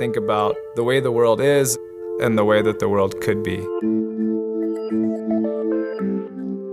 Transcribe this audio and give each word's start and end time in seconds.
think 0.00 0.16
about 0.16 0.56
the 0.76 0.82
way 0.82 0.98
the 0.98 1.12
world 1.12 1.42
is 1.42 1.76
and 2.22 2.38
the 2.38 2.44
way 2.44 2.62
that 2.62 2.78
the 2.78 2.88
world 2.88 3.20
could 3.20 3.42
be. 3.42 3.58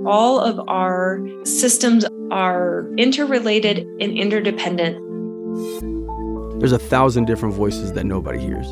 All 0.07 0.39
of 0.39 0.57
our 0.69 1.19
systems 1.43 2.05
are 2.31 2.89
interrelated 2.97 3.79
and 3.99 4.17
interdependent. 4.17 4.95
There's 6.61 6.71
a 6.71 6.79
thousand 6.79 7.25
different 7.25 7.53
voices 7.53 7.91
that 7.93 8.05
nobody 8.05 8.39
hears. 8.39 8.65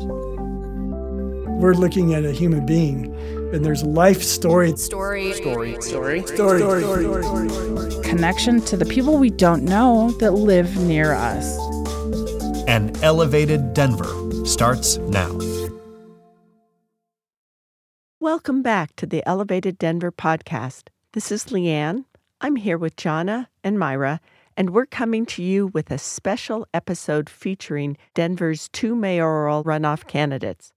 We're 1.60 1.74
looking 1.74 2.14
at 2.14 2.24
a 2.24 2.32
human 2.32 2.64
being, 2.64 3.14
and 3.52 3.62
there's 3.62 3.84
life 3.84 4.22
story. 4.22 4.74
Story. 4.76 5.34
Story. 5.34 5.76
Story. 5.82 6.22
Story. 6.22 6.58
story. 6.62 6.82
story. 6.82 7.22
story. 7.22 8.02
Connection 8.02 8.62
to 8.62 8.78
the 8.78 8.86
people 8.86 9.18
we 9.18 9.28
don't 9.28 9.64
know 9.64 10.12
that 10.12 10.30
live 10.30 10.78
near 10.78 11.12
us. 11.12 11.58
An 12.66 12.90
elevated 13.02 13.74
Denver 13.74 14.25
starts 14.46 14.98
now. 14.98 15.36
Welcome 18.20 18.62
back 18.62 18.96
to 18.96 19.06
the 19.06 19.22
Elevated 19.28 19.78
Denver 19.78 20.10
podcast. 20.10 20.88
This 21.12 21.30
is 21.30 21.46
Leanne. 21.46 22.04
I'm 22.40 22.56
here 22.56 22.78
with 22.78 22.96
Jana 22.96 23.48
and 23.62 23.78
Myra, 23.78 24.20
and 24.56 24.70
we're 24.70 24.86
coming 24.86 25.26
to 25.26 25.42
you 25.42 25.66
with 25.68 25.90
a 25.90 25.98
special 25.98 26.66
episode 26.72 27.28
featuring 27.28 27.98
Denver's 28.14 28.68
two 28.68 28.94
mayoral 28.94 29.64
runoff 29.64 30.06
candidates. 30.06 30.72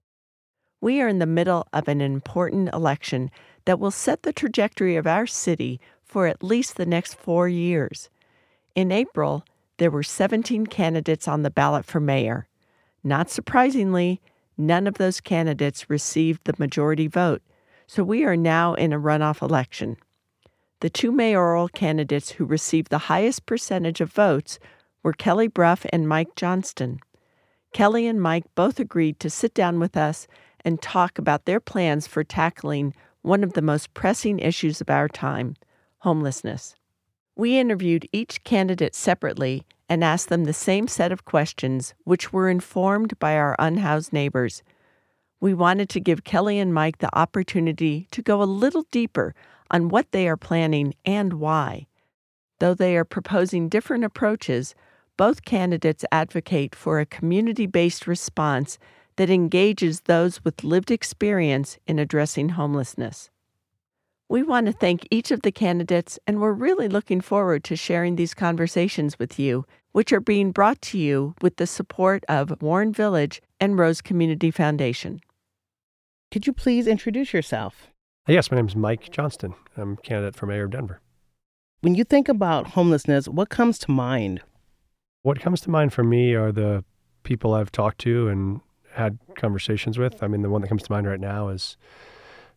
We 0.81 0.99
are 1.01 1.07
in 1.07 1.19
the 1.19 1.25
middle 1.25 1.65
of 1.71 1.87
an 1.87 2.01
important 2.01 2.73
election 2.73 3.31
that 3.65 3.79
will 3.79 3.91
set 3.91 4.23
the 4.23 4.33
trajectory 4.33 4.95
of 4.95 5.07
our 5.07 5.27
city 5.27 5.79
for 6.03 6.27
at 6.27 6.43
least 6.43 6.75
the 6.75 6.85
next 6.85 7.15
four 7.15 7.47
years. 7.47 8.09
In 8.75 8.91
April, 8.91 9.45
there 9.77 9.91
were 9.91 10.03
17 10.03 10.67
candidates 10.67 11.27
on 11.27 11.43
the 11.43 11.49
ballot 11.49 11.85
for 11.85 11.99
mayor. 12.01 12.48
Not 13.03 13.29
surprisingly, 13.29 14.21
none 14.57 14.87
of 14.87 14.95
those 14.95 15.21
candidates 15.21 15.89
received 15.89 16.41
the 16.43 16.55
majority 16.57 17.07
vote, 17.07 17.41
so 17.87 18.03
we 18.03 18.23
are 18.25 18.35
now 18.35 18.73
in 18.73 18.93
a 18.93 18.99
runoff 18.99 19.41
election. 19.41 19.97
The 20.81 20.89
two 20.89 21.11
mayoral 21.11 21.67
candidates 21.67 22.31
who 22.31 22.45
received 22.45 22.89
the 22.89 22.97
highest 23.09 23.45
percentage 23.45 24.01
of 24.01 24.11
votes 24.11 24.59
were 25.03 25.13
Kelly 25.13 25.47
Brough 25.47 25.77
and 25.91 26.07
Mike 26.07 26.35
Johnston. 26.35 26.99
Kelly 27.73 28.07
and 28.07 28.21
Mike 28.21 28.45
both 28.55 28.79
agreed 28.79 29.19
to 29.19 29.29
sit 29.29 29.53
down 29.53 29.79
with 29.79 29.95
us 29.95 30.27
and 30.65 30.81
talk 30.81 31.17
about 31.17 31.45
their 31.45 31.59
plans 31.59 32.07
for 32.07 32.23
tackling 32.23 32.93
one 33.21 33.43
of 33.43 33.53
the 33.53 33.61
most 33.61 33.93
pressing 33.93 34.39
issues 34.39 34.81
of 34.81 34.89
our 34.89 35.07
time 35.07 35.55
homelessness. 35.99 36.75
We 37.39 37.57
interviewed 37.57 38.05
each 38.11 38.43
candidate 38.43 38.93
separately 38.93 39.63
and 39.87 40.03
asked 40.03 40.27
them 40.27 40.43
the 40.43 40.51
same 40.51 40.89
set 40.89 41.13
of 41.13 41.23
questions, 41.23 41.93
which 42.03 42.33
were 42.33 42.49
informed 42.49 43.17
by 43.17 43.37
our 43.37 43.55
unhoused 43.57 44.11
neighbors. 44.11 44.61
We 45.39 45.53
wanted 45.53 45.87
to 45.91 46.01
give 46.01 46.25
Kelly 46.25 46.59
and 46.59 46.73
Mike 46.73 46.97
the 46.97 47.17
opportunity 47.17 48.09
to 48.11 48.21
go 48.21 48.43
a 48.43 48.43
little 48.43 48.83
deeper 48.91 49.33
on 49.71 49.87
what 49.87 50.11
they 50.11 50.27
are 50.27 50.35
planning 50.35 50.95
and 51.05 51.35
why. 51.35 51.87
Though 52.59 52.73
they 52.73 52.97
are 52.97 53.05
proposing 53.05 53.69
different 53.69 54.03
approaches, 54.03 54.75
both 55.15 55.45
candidates 55.45 56.03
advocate 56.11 56.75
for 56.75 56.99
a 56.99 57.05
community 57.05 57.67
based 57.67 58.05
response 58.05 58.77
that 59.15 59.29
engages 59.29 60.01
those 60.01 60.43
with 60.43 60.65
lived 60.65 60.91
experience 60.91 61.77
in 61.87 61.99
addressing 61.99 62.49
homelessness. 62.49 63.29
We 64.31 64.43
want 64.43 64.67
to 64.67 64.71
thank 64.71 65.07
each 65.09 65.31
of 65.31 65.41
the 65.41 65.51
candidates, 65.51 66.19
and 66.27 66.39
we're 66.39 66.53
really 66.53 66.87
looking 66.87 67.19
forward 67.19 67.63
to 67.63 67.75
sharing 67.75 68.15
these 68.15 68.35
conversations 68.35 69.17
with 69.17 69.39
you, 69.39 69.65
which 69.91 70.13
are 70.13 70.19
being 70.19 70.51
brought 70.51 70.79
to 70.83 70.99
you 70.99 71.33
with 71.41 71.55
the 71.55 71.65
support 71.65 72.25
of 72.29 72.61
Warren 72.61 72.93
Village 72.93 73.41
and 73.59 73.79
Rose 73.79 74.01
Community 74.01 74.51
Foundation. 74.51 75.19
Could 76.29 76.45
you 76.45 76.53
please 76.53 76.85
introduce 76.85 77.33
yourself? 77.33 77.87
Uh, 78.29 78.33
yes, 78.33 78.51
my 78.51 78.57
name 78.57 78.67
is 78.67 78.75
Mike 78.75 79.09
Johnston. 79.09 79.55
I'm 79.75 79.93
a 79.93 79.97
candidate 79.97 80.35
for 80.35 80.45
mayor 80.45 80.65
of 80.65 80.71
Denver. 80.71 81.01
When 81.81 81.95
you 81.95 82.03
think 82.03 82.29
about 82.29 82.67
homelessness, 82.67 83.27
what 83.27 83.49
comes 83.49 83.79
to 83.79 83.91
mind? 83.91 84.41
What 85.23 85.39
comes 85.39 85.59
to 85.61 85.71
mind 85.71 85.91
for 85.91 86.03
me 86.03 86.35
are 86.35 86.51
the 86.51 86.83
people 87.23 87.55
I've 87.55 87.71
talked 87.71 87.97
to 88.01 88.27
and 88.27 88.61
had 88.93 89.17
conversations 89.35 89.97
with. 89.97 90.21
I 90.21 90.27
mean, 90.27 90.43
the 90.43 90.51
one 90.51 90.61
that 90.61 90.67
comes 90.67 90.83
to 90.83 90.91
mind 90.91 91.07
right 91.07 91.19
now 91.19 91.47
is 91.47 91.77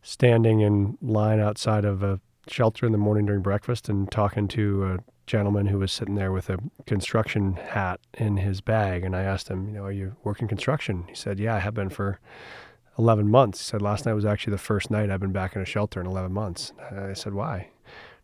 standing 0.03 0.59
in 0.59 0.97
line 1.01 1.39
outside 1.39 1.85
of 1.85 2.03
a 2.03 2.19
shelter 2.47 2.85
in 2.85 2.91
the 2.91 2.97
morning 2.97 3.25
during 3.25 3.41
breakfast 3.41 3.89
and 3.89 4.11
talking 4.11 4.47
to 4.49 4.83
a 4.83 4.97
gentleman 5.25 5.67
who 5.67 5.79
was 5.79 5.91
sitting 5.91 6.15
there 6.15 6.31
with 6.31 6.49
a 6.49 6.57
construction 6.85 7.53
hat 7.53 7.99
in 8.13 8.37
his 8.37 8.59
bag. 8.61 9.05
And 9.05 9.15
I 9.15 9.23
asked 9.23 9.47
him, 9.47 9.67
you 9.67 9.73
know, 9.73 9.85
are 9.85 9.91
you 9.91 10.17
working 10.23 10.47
construction? 10.47 11.05
He 11.07 11.15
said, 11.15 11.39
yeah, 11.39 11.55
I 11.55 11.59
have 11.59 11.73
been 11.73 11.89
for 11.89 12.19
11 12.99 13.29
months. 13.29 13.59
He 13.59 13.63
said, 13.63 13.81
last 13.81 14.05
night 14.05 14.13
was 14.13 14.25
actually 14.25 14.51
the 14.51 14.57
first 14.57 14.91
night 14.91 15.09
I've 15.09 15.21
been 15.21 15.31
back 15.31 15.55
in 15.55 15.61
a 15.61 15.65
shelter 15.65 16.01
in 16.01 16.05
11 16.05 16.33
months. 16.33 16.73
I 16.91 17.13
said, 17.13 17.33
why? 17.33 17.69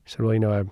He 0.03 0.11
said, 0.11 0.22
well, 0.22 0.34
you 0.34 0.40
know, 0.40 0.51
I 0.51 0.63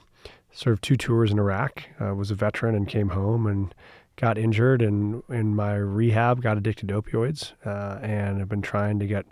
served 0.52 0.84
two 0.84 0.98
tours 0.98 1.32
in 1.32 1.40
Iraq, 1.40 1.84
uh, 2.02 2.14
was 2.14 2.32
a 2.32 2.36
veteran 2.36 2.76
and 2.76 2.88
came 2.88 3.10
home 3.10 3.48
and 3.48 3.74
got 4.18 4.38
injured 4.38 4.82
and 4.82 5.24
in 5.30 5.56
my 5.56 5.76
rehab 5.76 6.42
got 6.42 6.58
addicted 6.58 6.90
to 6.90 7.02
opioids 7.02 7.54
uh, 7.66 8.00
and 8.02 8.40
have 8.40 8.50
been 8.50 8.64
trying 8.64 9.00
to 9.00 9.06
get 9.06 9.26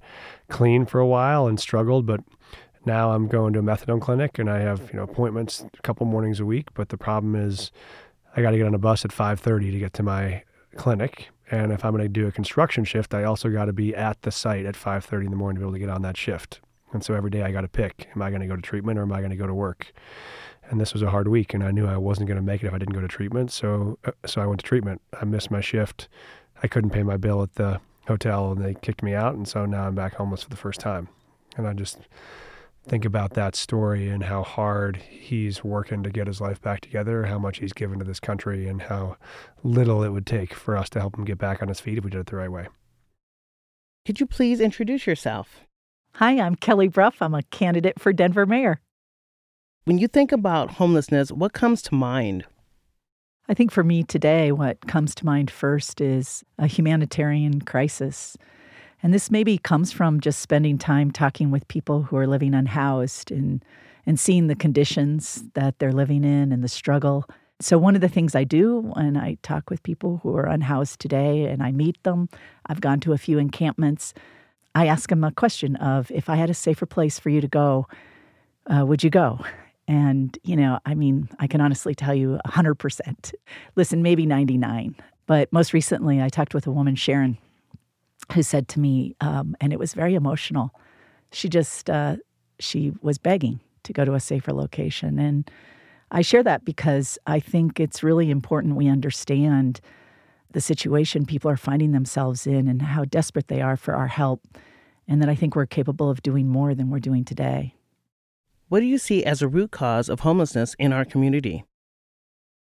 clean 0.49 0.85
for 0.85 0.99
a 0.99 1.07
while 1.07 1.47
and 1.47 1.59
struggled 1.59 2.05
but 2.05 2.21
now 2.85 3.11
i'm 3.11 3.27
going 3.27 3.51
to 3.51 3.59
a 3.59 3.63
methadone 3.63 3.99
clinic 3.99 4.37
and 4.37 4.49
i 4.49 4.59
have 4.59 4.89
you 4.91 4.97
know 4.97 5.03
appointments 5.03 5.65
a 5.77 5.81
couple 5.81 6.05
mornings 6.05 6.39
a 6.39 6.45
week 6.45 6.67
but 6.75 6.89
the 6.89 6.97
problem 6.97 7.35
is 7.35 7.71
i 8.37 8.41
got 8.41 8.51
to 8.51 8.57
get 8.57 8.67
on 8.67 8.75
a 8.75 8.79
bus 8.79 9.03
at 9.03 9.11
5.30 9.11 9.71
to 9.71 9.79
get 9.79 9.93
to 9.93 10.03
my 10.03 10.43
clinic 10.77 11.29
and 11.49 11.71
if 11.71 11.83
i'm 11.83 11.91
going 11.91 12.03
to 12.03 12.07
do 12.07 12.27
a 12.27 12.31
construction 12.31 12.85
shift 12.85 13.15
i 13.15 13.23
also 13.23 13.49
got 13.49 13.65
to 13.65 13.73
be 13.73 13.95
at 13.95 14.21
the 14.21 14.31
site 14.31 14.65
at 14.65 14.75
5.30 14.75 15.25
in 15.25 15.31
the 15.31 15.37
morning 15.37 15.55
to 15.55 15.59
be 15.61 15.63
able 15.65 15.73
to 15.73 15.79
get 15.79 15.89
on 15.89 16.03
that 16.03 16.17
shift. 16.17 16.61
And 16.93 17.03
so 17.03 17.13
every 17.13 17.31
day 17.31 17.41
i 17.41 17.51
got 17.51 17.61
to 17.61 17.67
pick 17.67 18.07
am 18.15 18.21
i 18.21 18.29
going 18.29 18.41
to 18.41 18.47
go 18.47 18.55
to 18.55 18.61
treatment 18.61 18.99
or 18.99 19.01
am 19.01 19.11
i 19.11 19.17
going 19.17 19.31
to 19.31 19.35
go 19.35 19.47
to 19.47 19.53
work 19.53 19.91
and 20.69 20.79
this 20.79 20.93
was 20.93 21.01
a 21.01 21.09
hard 21.09 21.27
week 21.27 21.53
and 21.53 21.63
i 21.63 21.71
knew 21.71 21.87
i 21.87 21.97
wasn't 21.97 22.27
going 22.27 22.37
to 22.37 22.43
make 22.43 22.63
it 22.63 22.67
if 22.67 22.73
i 22.73 22.77
didn't 22.77 22.93
go 22.93 23.01
to 23.01 23.07
treatment. 23.07 23.51
So 23.51 23.97
uh, 24.05 24.11
so 24.25 24.41
i 24.41 24.45
went 24.45 24.59
to 24.59 24.65
treatment. 24.65 25.01
I 25.19 25.25
missed 25.25 25.51
my 25.51 25.61
shift. 25.61 26.07
I 26.63 26.67
couldn't 26.67 26.91
pay 26.91 27.03
my 27.03 27.17
bill 27.17 27.43
at 27.43 27.55
the 27.55 27.79
hotel 28.07 28.51
and 28.51 28.63
they 28.63 28.75
kicked 28.75 29.03
me 29.03 29.13
out 29.13 29.35
and 29.35 29.47
so 29.47 29.65
now 29.65 29.87
i'm 29.87 29.95
back 29.95 30.15
homeless 30.15 30.43
for 30.43 30.49
the 30.49 30.55
first 30.55 30.79
time. 30.79 31.07
And 31.57 31.67
i 31.67 31.73
just 31.73 31.99
think 32.87 33.03
about 33.03 33.33
that 33.33 33.55
story 33.55 34.09
and 34.09 34.23
how 34.23 34.43
hard 34.43 34.97
he's 34.97 35.63
working 35.63 36.03
to 36.03 36.09
get 36.11 36.27
his 36.27 36.39
life 36.39 36.61
back 36.61 36.81
together 36.81 37.25
how 37.25 37.39
much 37.39 37.57
he's 37.57 37.73
given 37.73 37.97
to 37.97 38.05
this 38.05 38.19
country 38.19 38.67
and 38.67 38.83
how 38.83 39.17
little 39.63 40.03
it 40.03 40.09
would 40.09 40.27
take 40.27 40.53
for 40.53 40.77
us 40.77 40.87
to 40.89 40.99
help 40.99 41.17
him 41.17 41.25
get 41.25 41.39
back 41.39 41.63
on 41.63 41.67
his 41.67 41.79
feet 41.79 41.97
if 41.97 42.03
we 42.03 42.11
did 42.11 42.19
it 42.19 42.27
the 42.27 42.35
right 42.35 42.51
way. 42.51 42.67
Could 44.05 44.19
you 44.19 44.27
please 44.27 44.61
introduce 44.61 45.07
yourself? 45.07 45.65
Hi 46.15 46.39
i'm 46.39 46.55
kelly 46.55 46.87
Brough. 46.87 47.11
i'm 47.19 47.33
a 47.33 47.43
candidate 47.43 47.99
for 47.99 48.13
denver 48.13 48.45
mayor 48.45 48.79
when 49.85 49.99
you 49.99 50.07
think 50.07 50.31
about 50.31 50.71
homelessness, 50.71 51.31
what 51.31 51.53
comes 51.53 51.83
to 51.83 51.95
mind? 51.95 52.43
I 53.47 53.53
think 53.53 53.71
for 53.71 53.83
me 53.83 54.01
today, 54.01 54.51
what 54.51 54.81
comes 54.87 55.13
to 55.15 55.25
mind 55.25 55.51
first 55.51 56.01
is 56.01 56.43
a 56.57 56.65
humanitarian 56.65 57.61
crisis. 57.61 58.35
And 59.03 59.13
this 59.13 59.29
maybe 59.29 59.59
comes 59.59 59.91
from 59.91 60.19
just 60.19 60.39
spending 60.39 60.79
time 60.79 61.11
talking 61.11 61.51
with 61.51 61.67
people 61.67 62.01
who 62.01 62.17
are 62.17 62.25
living 62.25 62.55
unhoused 62.55 63.29
and, 63.29 63.63
and 64.07 64.19
seeing 64.19 64.47
the 64.47 64.55
conditions 64.55 65.43
that 65.53 65.77
they're 65.77 65.91
living 65.91 66.23
in 66.23 66.51
and 66.51 66.63
the 66.63 66.67
struggle. 66.67 67.25
So, 67.59 67.77
one 67.77 67.93
of 67.93 68.01
the 68.01 68.09
things 68.09 68.33
I 68.33 68.43
do 68.43 68.79
when 68.95 69.15
I 69.15 69.37
talk 69.43 69.69
with 69.69 69.83
people 69.83 70.19
who 70.23 70.35
are 70.35 70.47
unhoused 70.47 70.99
today 70.99 71.45
and 71.45 71.61
I 71.61 71.71
meet 71.71 72.01
them, 72.01 72.27
I've 72.65 72.81
gone 72.81 72.99
to 73.01 73.13
a 73.13 73.19
few 73.19 73.37
encampments, 73.37 74.15
I 74.73 74.87
ask 74.87 75.09
them 75.09 75.23
a 75.23 75.31
question 75.31 75.75
of 75.75 76.09
if 76.09 76.27
I 76.27 76.35
had 76.35 76.49
a 76.49 76.55
safer 76.55 76.87
place 76.87 77.19
for 77.19 77.29
you 77.29 77.39
to 77.39 77.47
go, 77.47 77.87
uh, 78.65 78.83
would 78.85 79.03
you 79.03 79.11
go? 79.11 79.39
And, 79.87 80.37
you 80.43 80.55
know, 80.55 80.79
I 80.85 80.95
mean, 80.95 81.29
I 81.39 81.47
can 81.47 81.61
honestly 81.61 81.93
tell 81.93 82.15
you 82.15 82.39
100%. 82.45 83.33
Listen, 83.75 84.01
maybe 84.01 84.25
99. 84.25 84.95
But 85.27 85.51
most 85.51 85.73
recently, 85.73 86.21
I 86.21 86.29
talked 86.29 86.53
with 86.53 86.67
a 86.67 86.71
woman, 86.71 86.95
Sharon, 86.95 87.37
who 88.33 88.43
said 88.43 88.67
to 88.69 88.79
me, 88.79 89.15
um, 89.21 89.55
and 89.61 89.73
it 89.73 89.79
was 89.79 89.93
very 89.93 90.15
emotional. 90.15 90.73
She 91.31 91.49
just, 91.49 91.89
uh, 91.89 92.17
she 92.59 92.93
was 93.01 93.17
begging 93.17 93.59
to 93.83 93.93
go 93.93 94.05
to 94.05 94.13
a 94.13 94.19
safer 94.19 94.53
location. 94.53 95.19
And 95.19 95.49
I 96.11 96.21
share 96.21 96.43
that 96.43 96.65
because 96.65 97.17
I 97.27 97.39
think 97.39 97.79
it's 97.79 98.03
really 98.03 98.31
important 98.31 98.75
we 98.75 98.87
understand 98.87 99.81
the 100.51 100.61
situation 100.61 101.25
people 101.25 101.51
are 101.51 101.57
finding 101.57 101.91
themselves 101.91 102.47
in 102.47 102.67
and 102.67 102.81
how 102.81 103.05
desperate 103.05 103.49
they 103.49 103.61
are 103.61 103.75
for 103.75 103.93
our 103.93 104.07
help. 104.07 104.41
And 105.07 105.21
that 105.21 105.29
I 105.29 105.35
think 105.35 105.55
we're 105.55 105.67
capable 105.67 106.09
of 106.09 106.23
doing 106.23 106.47
more 106.47 106.73
than 106.73 106.89
we're 106.89 106.99
doing 106.99 107.25
today. 107.25 107.75
What 108.67 108.79
do 108.79 108.87
you 108.87 108.97
see 108.97 109.23
as 109.23 109.41
a 109.41 109.47
root 109.47 109.71
cause 109.71 110.09
of 110.09 110.21
homelessness 110.21 110.75
in 110.79 110.91
our 110.91 111.05
community? 111.05 111.65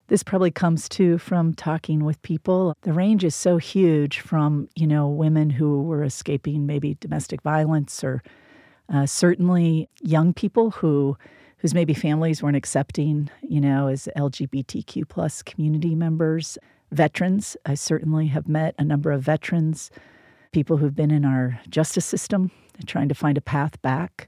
This 0.08 0.22
probably 0.22 0.52
comes 0.52 0.90
too 0.90 1.18
from 1.18 1.54
talking 1.54 2.04
with 2.04 2.22
people. 2.24 2.76
The 2.82 2.92
range 2.92 3.24
is 3.24 3.36
so 3.36 3.58
huge 3.58 4.20
from, 4.20 4.68
you 4.76 4.86
know, 4.86 5.08
women 5.08 5.50
who 5.50 5.82
were 5.84 6.04
escaping 6.04 6.66
maybe 6.66 6.98
domestic 7.00 7.42
violence 7.42 8.04
or 8.04 8.22
uh, 8.94 9.06
certainly 9.06 9.90
young 10.02 10.34
people 10.34 10.72
who 10.72 11.18
whose 11.58 11.74
maybe 11.74 11.94
families 11.94 12.44
weren't 12.44 12.58
accepting, 12.58 13.30
you 13.42 13.62
know, 13.62 13.88
as 13.88 14.10
LGBTQ 14.18 15.08
plus 15.08 15.42
community 15.42 15.96
members, 15.96 16.58
veterans. 16.92 17.56
I 17.66 17.76
certainly 17.76 18.28
have 18.28 18.50
met 18.50 18.76
a 18.78 18.84
number 18.84 19.14
of 19.14 19.22
veterans 19.22 19.90
people 20.52 20.76
who've 20.76 20.96
been 20.96 21.12
in 21.12 21.24
our 21.24 21.60
justice 21.70 22.06
system, 22.06 22.52
trying 22.86 23.08
to 23.08 23.16
find 23.16 23.38
a 23.38 23.42
path 23.42 23.82
back. 23.82 24.28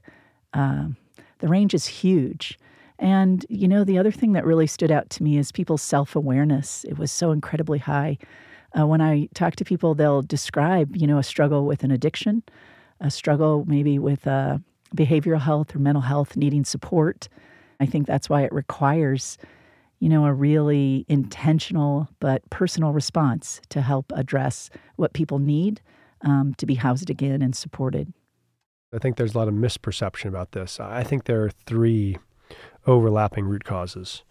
Uh, 0.54 0.88
the 1.38 1.48
range 1.48 1.74
is 1.74 1.86
huge. 1.86 2.58
And, 2.98 3.44
you 3.48 3.68
know, 3.68 3.84
the 3.84 3.98
other 3.98 4.10
thing 4.10 4.32
that 4.32 4.46
really 4.46 4.66
stood 4.66 4.90
out 4.90 5.10
to 5.10 5.22
me 5.22 5.36
is 5.36 5.52
people's 5.52 5.82
self 5.82 6.16
awareness. 6.16 6.84
It 6.84 6.98
was 6.98 7.12
so 7.12 7.30
incredibly 7.30 7.78
high. 7.78 8.18
Uh, 8.78 8.86
when 8.86 9.00
I 9.00 9.28
talk 9.34 9.56
to 9.56 9.64
people, 9.64 9.94
they'll 9.94 10.22
describe, 10.22 10.96
you 10.96 11.06
know, 11.06 11.18
a 11.18 11.22
struggle 11.22 11.66
with 11.66 11.84
an 11.84 11.90
addiction, 11.90 12.42
a 13.00 13.10
struggle 13.10 13.64
maybe 13.66 13.98
with 13.98 14.26
uh, 14.26 14.58
behavioral 14.94 15.40
health 15.40 15.74
or 15.74 15.78
mental 15.78 16.02
health 16.02 16.36
needing 16.36 16.64
support. 16.64 17.28
I 17.80 17.86
think 17.86 18.06
that's 18.06 18.30
why 18.30 18.42
it 18.42 18.52
requires, 18.52 19.36
you 19.98 20.08
know, 20.08 20.24
a 20.24 20.32
really 20.32 21.04
intentional 21.08 22.08
but 22.20 22.48
personal 22.50 22.92
response 22.92 23.60
to 23.70 23.82
help 23.82 24.12
address 24.14 24.70
what 24.96 25.12
people 25.12 25.38
need 25.38 25.80
um, 26.22 26.54
to 26.54 26.66
be 26.66 26.74
housed 26.74 27.10
again 27.10 27.42
and 27.42 27.54
supported. 27.54 28.12
I 28.96 28.98
think 28.98 29.16
there's 29.16 29.34
a 29.34 29.38
lot 29.38 29.46
of 29.46 29.54
misperception 29.54 30.26
about 30.26 30.52
this. 30.52 30.80
I 30.80 31.04
think 31.04 31.24
there 31.24 31.44
are 31.44 31.50
three 31.66 32.16
overlapping 32.86 33.44
root 33.44 33.64
causes. 33.64 34.22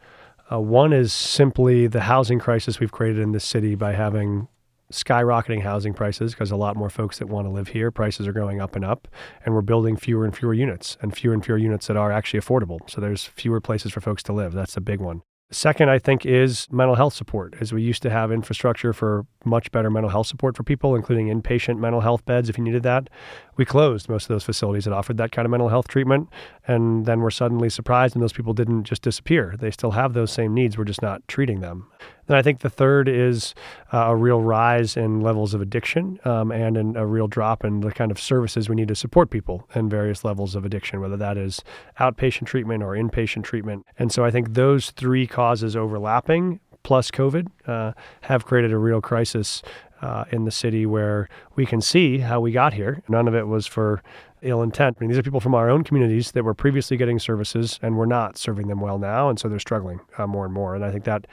Uh, 0.51 0.59
one 0.59 0.91
is 0.91 1.13
simply 1.13 1.85
the 1.85 2.01
housing 2.01 2.39
crisis 2.39 2.79
we've 2.79 2.91
created 2.91 3.21
in 3.21 3.31
this 3.31 3.45
city 3.45 3.75
by 3.75 3.93
having 3.93 4.47
skyrocketing 4.91 5.61
housing 5.61 5.93
prices 5.93 6.33
because 6.33 6.51
a 6.51 6.55
lot 6.55 6.75
more 6.75 6.89
folks 6.89 7.19
that 7.19 7.27
want 7.27 7.45
to 7.45 7.51
live 7.51 7.69
here, 7.69 7.91
prices 7.91 8.27
are 8.27 8.33
going 8.33 8.59
up 8.59 8.75
and 8.75 8.83
up, 8.83 9.07
and 9.43 9.53
we're 9.53 9.61
building 9.61 9.97
fewer 9.97 10.25
and 10.25 10.35
fewer 10.35 10.53
units 10.53 10.97
and 11.01 11.15
fewer 11.15 11.33
and 11.33 11.45
fewer 11.45 11.57
units 11.57 11.85
that 11.87 11.97
are 11.97 12.11
actually 12.11 12.39
affordable. 12.39 12.79
So 12.89 13.01
there's 13.01 13.23
fewer 13.23 13.61
places 13.61 13.91
for 13.91 14.01
folks 14.01 14.23
to 14.23 14.33
live. 14.33 14.53
That's 14.53 14.77
a 14.77 14.81
big 14.81 14.99
one. 14.99 15.21
Second, 15.51 15.89
I 15.89 15.99
think, 15.99 16.25
is 16.25 16.67
mental 16.71 16.95
health 16.95 17.13
support, 17.13 17.53
as 17.61 17.71
we 17.71 17.83
used 17.83 18.01
to 18.01 18.09
have 18.09 18.31
infrastructure 18.31 18.93
for 18.93 19.27
much 19.45 19.71
better 19.71 19.91
mental 19.91 20.09
health 20.09 20.25
support 20.25 20.57
for 20.57 20.63
people, 20.63 20.95
including 20.95 21.27
inpatient 21.27 21.77
mental 21.77 22.01
health 22.01 22.25
beds 22.25 22.49
if 22.49 22.57
you 22.57 22.63
needed 22.63 22.81
that. 22.83 23.09
We 23.55 23.63
closed 23.63 24.09
most 24.09 24.23
of 24.23 24.29
those 24.29 24.43
facilities 24.43 24.85
that 24.85 24.93
offered 24.93 25.17
that 25.17 25.31
kind 25.31 25.45
of 25.45 25.51
mental 25.51 25.69
health 25.69 25.87
treatment. 25.87 26.29
And 26.67 27.05
then 27.05 27.21
we're 27.21 27.29
suddenly 27.29 27.69
surprised, 27.69 28.15
and 28.15 28.23
those 28.23 28.33
people 28.33 28.53
didn't 28.53 28.85
just 28.85 29.03
disappear. 29.03 29.55
They 29.59 29.69
still 29.69 29.91
have 29.91 30.13
those 30.13 30.31
same 30.31 30.55
needs. 30.55 30.79
We're 30.79 30.83
just 30.83 31.03
not 31.03 31.25
treating 31.27 31.59
them. 31.59 31.91
And 32.27 32.35
I 32.35 32.41
think 32.41 32.59
the 32.59 32.69
third 32.69 33.07
is 33.07 33.53
uh, 33.93 34.05
a 34.07 34.15
real 34.15 34.41
rise 34.41 34.97
in 34.97 35.21
levels 35.21 35.53
of 35.53 35.61
addiction 35.61 36.19
um, 36.25 36.51
and 36.51 36.75
in 36.75 36.95
a 36.95 37.05
real 37.05 37.27
drop 37.27 37.63
in 37.63 37.81
the 37.81 37.91
kind 37.91 38.11
of 38.11 38.19
services 38.19 38.67
we 38.67 38.75
need 38.75 38.87
to 38.87 38.95
support 38.95 39.29
people 39.29 39.67
in 39.75 39.89
various 39.89 40.23
levels 40.23 40.55
of 40.55 40.65
addiction, 40.65 41.01
whether 41.01 41.17
that 41.17 41.37
is 41.37 41.63
outpatient 41.99 42.47
treatment 42.47 42.81
or 42.81 42.93
inpatient 42.93 43.43
treatment. 43.43 43.85
And 43.99 44.11
so 44.11 44.25
I 44.25 44.31
think 44.31 44.53
those 44.53 44.91
three 44.91 45.27
causes 45.27 45.75
overlapping 45.75 46.59
plus 46.83 47.09
COVID 47.09 47.47
uh, 47.67 47.93
have 48.21 48.45
created 48.45 48.71
a 48.71 48.77
real 48.77 49.01
crisis 49.01 49.61
uh, 50.01 50.25
in 50.31 50.45
the 50.45 50.51
city 50.51 50.85
where 50.85 51.27
we 51.55 51.65
can 51.65 51.81
see 51.81 52.19
how 52.19 52.39
we 52.39 52.51
got 52.51 52.73
here. 52.73 53.01
None 53.07 53.27
of 53.27 53.33
it 53.35 53.47
was 53.47 53.65
for 53.65 54.03
ill 54.45 54.61
intent. 54.61 54.97
I 54.97 55.01
mean, 55.01 55.09
these 55.09 55.17
are 55.17 55.23
people 55.23 55.39
from 55.39 55.55
our 55.55 55.69
own 55.69 55.83
communities 55.83 56.31
that 56.31 56.43
were 56.43 56.53
previously 56.53 56.97
getting 56.97 57.19
services 57.19 57.79
and 57.81 57.97
we're 57.97 58.05
not 58.05 58.37
serving 58.37 58.67
them 58.67 58.79
well 58.79 58.99
now. 58.99 59.29
And 59.29 59.39
so 59.39 59.49
they're 59.49 59.59
struggling 59.59 59.99
uh, 60.17 60.27
more 60.27 60.45
and 60.45 60.53
more. 60.53 60.75
And 60.75 60.85
I 60.85 60.91
think 60.91 61.03
that 61.05 61.27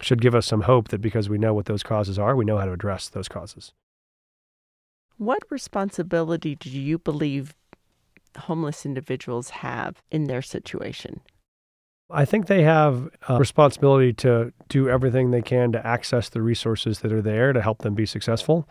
should 0.00 0.20
give 0.20 0.34
us 0.34 0.46
some 0.46 0.62
hope 0.62 0.88
that 0.88 1.00
because 1.00 1.28
we 1.28 1.38
know 1.38 1.54
what 1.54 1.66
those 1.66 1.82
causes 1.82 2.18
are, 2.18 2.36
we 2.36 2.44
know 2.44 2.58
how 2.58 2.66
to 2.66 2.72
address 2.72 3.08
those 3.08 3.28
causes. 3.28 3.72
What 5.16 5.42
responsibility 5.50 6.54
do 6.54 6.70
you 6.70 6.98
believe 6.98 7.54
homeless 8.36 8.86
individuals 8.86 9.50
have 9.50 10.02
in 10.10 10.24
their 10.24 10.42
situation? 10.42 11.20
I 12.10 12.24
think 12.24 12.46
they 12.46 12.62
have 12.62 13.10
a 13.28 13.38
responsibility 13.38 14.12
to 14.14 14.52
do 14.68 14.88
everything 14.88 15.30
they 15.30 15.42
can 15.42 15.72
to 15.72 15.86
access 15.86 16.28
the 16.28 16.40
resources 16.40 17.00
that 17.00 17.12
are 17.12 17.20
there 17.20 17.52
to 17.52 17.60
help 17.60 17.82
them 17.82 17.94
be 17.94 18.06
successful, 18.06 18.68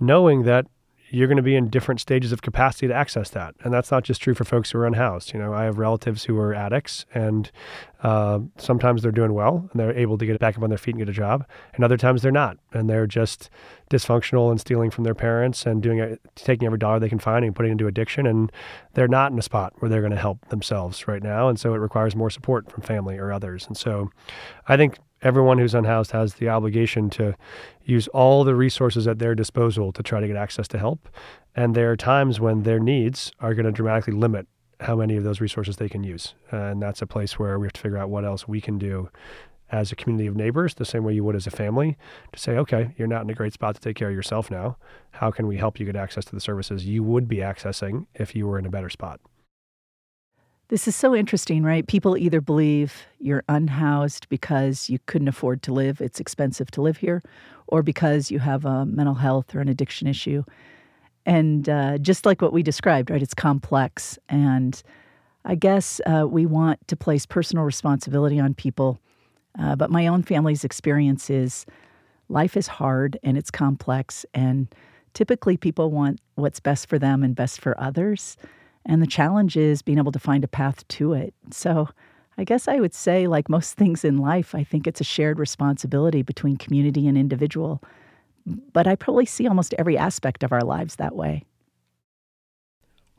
knowing 0.00 0.44
that 0.44 0.66
you're 1.10 1.26
going 1.26 1.36
to 1.36 1.42
be 1.42 1.56
in 1.56 1.68
different 1.68 2.00
stages 2.00 2.30
of 2.30 2.40
capacity 2.40 2.86
to 2.86 2.94
access 2.94 3.30
that. 3.30 3.54
And 3.62 3.74
that's 3.74 3.90
not 3.90 4.04
just 4.04 4.22
true 4.22 4.34
for 4.34 4.44
folks 4.44 4.70
who 4.70 4.78
are 4.78 4.86
unhoused. 4.86 5.32
You 5.32 5.40
know, 5.40 5.52
I 5.52 5.64
have 5.64 5.78
relatives 5.78 6.24
who 6.24 6.38
are 6.38 6.54
addicts, 6.54 7.04
and 7.12 7.50
uh, 8.02 8.38
sometimes 8.58 9.02
they're 9.02 9.12
doing 9.12 9.34
well 9.34 9.68
and 9.70 9.80
they're 9.80 9.96
able 9.96 10.16
to 10.18 10.24
get 10.24 10.38
back 10.38 10.56
up 10.56 10.62
on 10.62 10.70
their 10.70 10.78
feet 10.78 10.94
and 10.94 11.00
get 11.00 11.08
a 11.08 11.12
job, 11.12 11.44
and 11.74 11.84
other 11.84 11.96
times 11.96 12.22
they're 12.22 12.30
not, 12.30 12.58
and 12.72 12.88
they're 12.88 13.06
just 13.06 13.50
dysfunctional 13.90 14.50
and 14.50 14.60
stealing 14.60 14.90
from 14.90 15.04
their 15.04 15.14
parents 15.14 15.66
and 15.66 15.82
doing 15.82 16.16
taking 16.36 16.66
every 16.66 16.78
dollar 16.78 17.00
they 17.00 17.08
can 17.08 17.18
find 17.18 17.44
and 17.44 17.56
putting 17.56 17.70
it 17.70 17.72
into 17.72 17.88
addiction, 17.88 18.26
and 18.26 18.52
they're 18.94 19.08
not 19.08 19.32
in 19.32 19.38
a 19.38 19.42
spot 19.42 19.72
where 19.80 19.88
they're 19.88 20.00
going 20.00 20.12
to 20.12 20.18
help 20.18 20.48
themselves 20.48 21.08
right 21.08 21.22
now, 21.22 21.48
and 21.48 21.58
so 21.58 21.74
it 21.74 21.78
requires 21.78 22.14
more 22.14 22.30
support 22.30 22.70
from 22.70 22.82
family 22.82 23.18
or 23.18 23.32
others. 23.32 23.66
And 23.66 23.76
so, 23.76 24.10
I 24.68 24.76
think 24.76 24.98
everyone 25.22 25.58
who's 25.58 25.74
unhoused 25.74 26.12
has 26.12 26.34
the 26.34 26.48
obligation 26.48 27.10
to 27.10 27.34
use 27.84 28.08
all 28.08 28.44
the 28.44 28.54
resources 28.54 29.06
at 29.06 29.18
their 29.18 29.34
disposal 29.34 29.92
to 29.92 30.02
try 30.02 30.20
to 30.20 30.26
get 30.26 30.36
access 30.36 30.68
to 30.68 30.78
help. 30.78 31.08
And 31.54 31.74
there 31.74 31.90
are 31.90 31.96
times 31.96 32.40
when 32.40 32.62
their 32.62 32.78
needs 32.78 33.32
are 33.40 33.54
going 33.54 33.66
to 33.66 33.72
dramatically 33.72 34.14
limit 34.14 34.46
how 34.80 34.96
many 34.96 35.16
of 35.16 35.24
those 35.24 35.40
resources 35.40 35.76
they 35.76 35.88
can 35.88 36.02
use. 36.02 36.34
And 36.50 36.80
that's 36.80 37.02
a 37.02 37.06
place 37.06 37.38
where 37.38 37.58
we 37.58 37.66
have 37.66 37.72
to 37.74 37.80
figure 37.80 37.98
out 37.98 38.08
what 38.08 38.24
else 38.24 38.48
we 38.48 38.60
can 38.60 38.78
do 38.78 39.10
as 39.72 39.92
a 39.92 39.96
community 39.96 40.26
of 40.26 40.34
neighbors, 40.36 40.74
the 40.74 40.84
same 40.84 41.04
way 41.04 41.14
you 41.14 41.22
would 41.22 41.36
as 41.36 41.46
a 41.46 41.50
family, 41.50 41.96
to 42.32 42.38
say, 42.38 42.56
okay, 42.56 42.92
you're 42.96 43.06
not 43.06 43.22
in 43.22 43.30
a 43.30 43.34
great 43.34 43.52
spot 43.52 43.74
to 43.74 43.80
take 43.80 43.96
care 43.96 44.08
of 44.08 44.14
yourself 44.14 44.50
now. 44.50 44.76
How 45.12 45.30
can 45.30 45.46
we 45.46 45.58
help 45.58 45.78
you 45.78 45.86
get 45.86 45.96
access 45.96 46.24
to 46.24 46.34
the 46.34 46.40
services 46.40 46.86
you 46.86 47.04
would 47.04 47.28
be 47.28 47.36
accessing 47.36 48.06
if 48.14 48.34
you 48.34 48.46
were 48.46 48.58
in 48.58 48.66
a 48.66 48.70
better 48.70 48.90
spot? 48.90 49.20
This 50.70 50.86
is 50.86 50.94
so 50.94 51.16
interesting, 51.16 51.64
right? 51.64 51.84
People 51.84 52.16
either 52.16 52.40
believe 52.40 53.04
you're 53.18 53.42
unhoused 53.48 54.28
because 54.28 54.88
you 54.88 55.00
couldn't 55.06 55.26
afford 55.26 55.64
to 55.64 55.72
live, 55.72 56.00
it's 56.00 56.20
expensive 56.20 56.70
to 56.70 56.80
live 56.80 56.98
here, 56.98 57.24
or 57.66 57.82
because 57.82 58.30
you 58.30 58.38
have 58.38 58.64
a 58.64 58.86
mental 58.86 59.16
health 59.16 59.52
or 59.52 59.58
an 59.58 59.66
addiction 59.66 60.06
issue. 60.06 60.44
And 61.26 61.68
uh, 61.68 61.98
just 61.98 62.24
like 62.24 62.40
what 62.40 62.52
we 62.52 62.62
described, 62.62 63.10
right, 63.10 63.20
it's 63.20 63.34
complex. 63.34 64.16
And 64.28 64.80
I 65.44 65.56
guess 65.56 66.00
uh, 66.06 66.28
we 66.30 66.46
want 66.46 66.86
to 66.86 66.94
place 66.94 67.26
personal 67.26 67.64
responsibility 67.64 68.38
on 68.38 68.54
people. 68.54 69.00
Uh, 69.58 69.74
but 69.74 69.90
my 69.90 70.06
own 70.06 70.22
family's 70.22 70.62
experience 70.62 71.30
is 71.30 71.66
life 72.28 72.56
is 72.56 72.68
hard 72.68 73.18
and 73.24 73.36
it's 73.36 73.50
complex. 73.50 74.24
And 74.34 74.72
typically 75.14 75.56
people 75.56 75.90
want 75.90 76.20
what's 76.36 76.60
best 76.60 76.88
for 76.88 76.96
them 76.96 77.24
and 77.24 77.34
best 77.34 77.60
for 77.60 77.78
others. 77.80 78.36
And 78.86 79.02
the 79.02 79.06
challenge 79.06 79.56
is 79.56 79.82
being 79.82 79.98
able 79.98 80.12
to 80.12 80.18
find 80.18 80.42
a 80.42 80.48
path 80.48 80.86
to 80.88 81.12
it. 81.12 81.34
So 81.50 81.88
I 82.38 82.44
guess 82.44 82.68
I 82.68 82.80
would 82.80 82.94
say, 82.94 83.26
like 83.26 83.48
most 83.48 83.74
things 83.76 84.04
in 84.04 84.18
life, 84.18 84.54
I 84.54 84.64
think 84.64 84.86
it's 84.86 85.00
a 85.00 85.04
shared 85.04 85.38
responsibility 85.38 86.22
between 86.22 86.56
community 86.56 87.06
and 87.06 87.16
individual. 87.16 87.82
But 88.46 88.86
I 88.86 88.96
probably 88.96 89.26
see 89.26 89.46
almost 89.46 89.74
every 89.78 89.98
aspect 89.98 90.42
of 90.42 90.52
our 90.52 90.62
lives 90.62 90.96
that 90.96 91.14
way. 91.14 91.44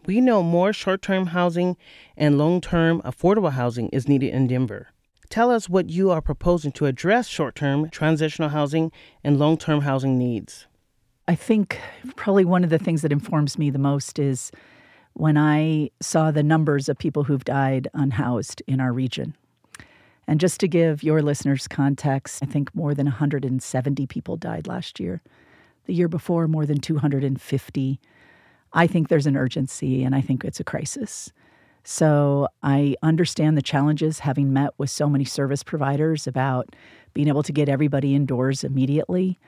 We 0.07 0.19
know 0.19 0.41
more 0.41 0.73
short 0.73 1.03
term 1.03 1.27
housing 1.27 1.77
and 2.17 2.37
long 2.37 2.59
term 2.59 3.01
affordable 3.03 3.51
housing 3.51 3.89
is 3.89 4.07
needed 4.07 4.33
in 4.33 4.47
Denver. 4.47 4.89
Tell 5.29 5.51
us 5.51 5.69
what 5.69 5.89
you 5.89 6.09
are 6.09 6.21
proposing 6.21 6.71
to 6.73 6.87
address 6.87 7.27
short 7.27 7.55
term 7.55 7.89
transitional 7.89 8.49
housing 8.49 8.91
and 9.23 9.37
long 9.37 9.57
term 9.57 9.81
housing 9.81 10.17
needs. 10.17 10.65
I 11.27 11.35
think 11.35 11.79
probably 12.15 12.43
one 12.43 12.63
of 12.63 12.71
the 12.71 12.79
things 12.79 13.03
that 13.03 13.11
informs 13.11 13.59
me 13.59 13.69
the 13.69 13.79
most 13.79 14.17
is 14.17 14.51
when 15.13 15.37
I 15.37 15.89
saw 16.01 16.31
the 16.31 16.43
numbers 16.43 16.89
of 16.89 16.97
people 16.97 17.23
who've 17.23 17.43
died 17.43 17.87
unhoused 17.93 18.61
in 18.67 18.79
our 18.79 18.93
region. 18.93 19.35
And 20.27 20.39
just 20.39 20.59
to 20.61 20.67
give 20.67 21.03
your 21.03 21.21
listeners 21.21 21.67
context, 21.67 22.41
I 22.41 22.45
think 22.45 22.73
more 22.73 22.93
than 22.93 23.05
170 23.05 24.07
people 24.07 24.37
died 24.37 24.67
last 24.67 24.99
year. 24.99 25.21
The 25.85 25.93
year 25.93 26.07
before, 26.07 26.47
more 26.47 26.65
than 26.65 26.79
250. 26.79 27.99
I 28.73 28.87
think 28.87 29.09
there's 29.09 29.27
an 29.27 29.35
urgency 29.35 30.03
and 30.03 30.15
I 30.15 30.21
think 30.21 30.45
it's 30.45 30.59
a 30.59 30.63
crisis. 30.63 31.31
So 31.83 32.47
I 32.61 32.95
understand 33.01 33.57
the 33.57 33.61
challenges 33.61 34.19
having 34.19 34.53
met 34.53 34.71
with 34.77 34.89
so 34.89 35.09
many 35.09 35.25
service 35.25 35.63
providers 35.63 36.27
about 36.27 36.75
being 37.13 37.27
able 37.27 37.43
to 37.43 37.51
get 37.51 37.67
everybody 37.67 38.15
indoors 38.15 38.63
immediately. 38.63 39.39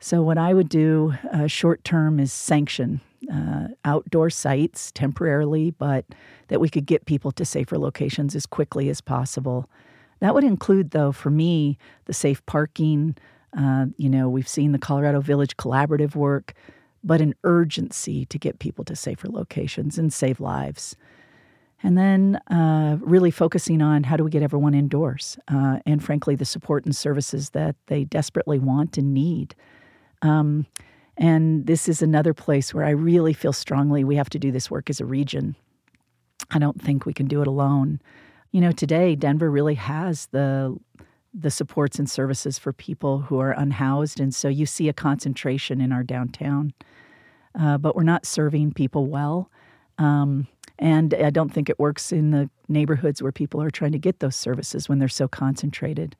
So, 0.00 0.22
what 0.22 0.38
I 0.38 0.54
would 0.54 0.68
do 0.68 1.14
uh, 1.32 1.46
short 1.46 1.82
term 1.82 2.20
is 2.20 2.32
sanction 2.32 3.00
uh, 3.32 3.68
outdoor 3.84 4.30
sites 4.30 4.92
temporarily, 4.92 5.70
but 5.72 6.04
that 6.48 6.60
we 6.60 6.68
could 6.68 6.86
get 6.86 7.06
people 7.06 7.32
to 7.32 7.44
safer 7.44 7.78
locations 7.78 8.34
as 8.34 8.46
quickly 8.46 8.88
as 8.88 9.00
possible. 9.00 9.68
That 10.20 10.34
would 10.34 10.44
include, 10.44 10.90
though, 10.90 11.12
for 11.12 11.30
me, 11.30 11.78
the 12.06 12.12
safe 12.12 12.44
parking. 12.46 13.16
Uh, 13.56 13.86
you 13.96 14.10
know, 14.10 14.28
we've 14.28 14.48
seen 14.48 14.72
the 14.72 14.78
Colorado 14.78 15.20
Village 15.20 15.56
Collaborative 15.56 16.14
work, 16.14 16.54
but 17.04 17.20
an 17.20 17.34
urgency 17.44 18.24
to 18.26 18.38
get 18.38 18.58
people 18.58 18.84
to 18.84 18.96
safer 18.96 19.28
locations 19.28 19.98
and 19.98 20.12
save 20.12 20.40
lives. 20.40 20.96
And 21.82 21.96
then 21.96 22.36
uh, 22.50 22.98
really 23.00 23.30
focusing 23.30 23.80
on 23.82 24.02
how 24.02 24.16
do 24.16 24.24
we 24.24 24.30
get 24.30 24.42
everyone 24.42 24.74
indoors 24.74 25.38
uh, 25.46 25.78
and, 25.86 26.02
frankly, 26.02 26.34
the 26.34 26.44
support 26.44 26.84
and 26.84 26.94
services 26.94 27.50
that 27.50 27.76
they 27.86 28.04
desperately 28.04 28.58
want 28.58 28.98
and 28.98 29.14
need. 29.14 29.54
Um, 30.22 30.66
and 31.18 31.66
this 31.66 31.88
is 31.88 32.02
another 32.02 32.34
place 32.34 32.72
where 32.74 32.84
I 32.84 32.90
really 32.90 33.34
feel 33.34 33.52
strongly 33.52 34.04
we 34.04 34.16
have 34.16 34.30
to 34.30 34.38
do 34.38 34.52
this 34.52 34.70
work 34.70 34.90
as 34.90 35.00
a 35.00 35.04
region. 35.06 35.56
I 36.50 36.58
don't 36.58 36.80
think 36.80 37.06
we 37.06 37.12
can 37.14 37.26
do 37.28 37.42
it 37.42 37.48
alone. 37.48 38.00
You 38.52 38.60
know, 38.62 38.72
today 38.72 39.16
Denver 39.16 39.50
really 39.50 39.74
has 39.74 40.26
the 40.28 40.78
the 41.34 41.50
supports 41.50 41.98
and 41.98 42.10
services 42.10 42.58
for 42.58 42.72
people 42.72 43.20
who 43.20 43.38
are 43.40 43.52
unhoused, 43.52 44.20
and 44.20 44.34
so 44.34 44.48
you 44.48 44.66
see 44.66 44.88
a 44.88 44.94
concentration 44.94 45.80
in 45.80 45.92
our 45.92 46.02
downtown. 46.02 46.72
uh, 47.58 47.78
but 47.78 47.96
we're 47.96 48.02
not 48.02 48.26
serving 48.26 48.72
people 48.72 49.06
well. 49.06 49.50
Um, 49.98 50.46
and 50.78 51.14
I 51.14 51.30
don't 51.30 51.52
think 51.52 51.68
it 51.68 51.78
works 51.78 52.12
in 52.12 52.30
the 52.30 52.48
neighborhoods 52.68 53.22
where 53.22 53.32
people 53.32 53.60
are 53.62 53.70
trying 53.70 53.92
to 53.92 53.98
get 53.98 54.20
those 54.20 54.36
services 54.36 54.88
when 54.88 54.98
they're 54.98 55.08
so 55.08 55.26
concentrated. 55.28 56.16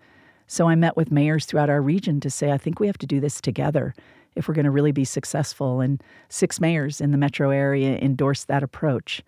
So 0.48 0.68
I 0.68 0.74
met 0.74 0.96
with 0.96 1.12
mayors 1.12 1.46
throughout 1.46 1.70
our 1.70 1.82
region 1.82 2.20
to 2.20 2.30
say, 2.30 2.50
I 2.52 2.58
think 2.58 2.80
we 2.80 2.86
have 2.88 2.98
to 2.98 3.06
do 3.06 3.20
this 3.20 3.40
together 3.40 3.94
if 4.34 4.48
we're 4.48 4.54
going 4.54 4.64
to 4.64 4.70
really 4.70 4.92
be 4.92 5.04
successful. 5.04 5.80
And 5.80 6.02
six 6.28 6.60
mayors 6.60 7.00
in 7.00 7.10
the 7.10 7.18
metro 7.18 7.50
area 7.50 7.98
endorsed 7.98 8.48
that 8.48 8.62
approach. 8.62 9.22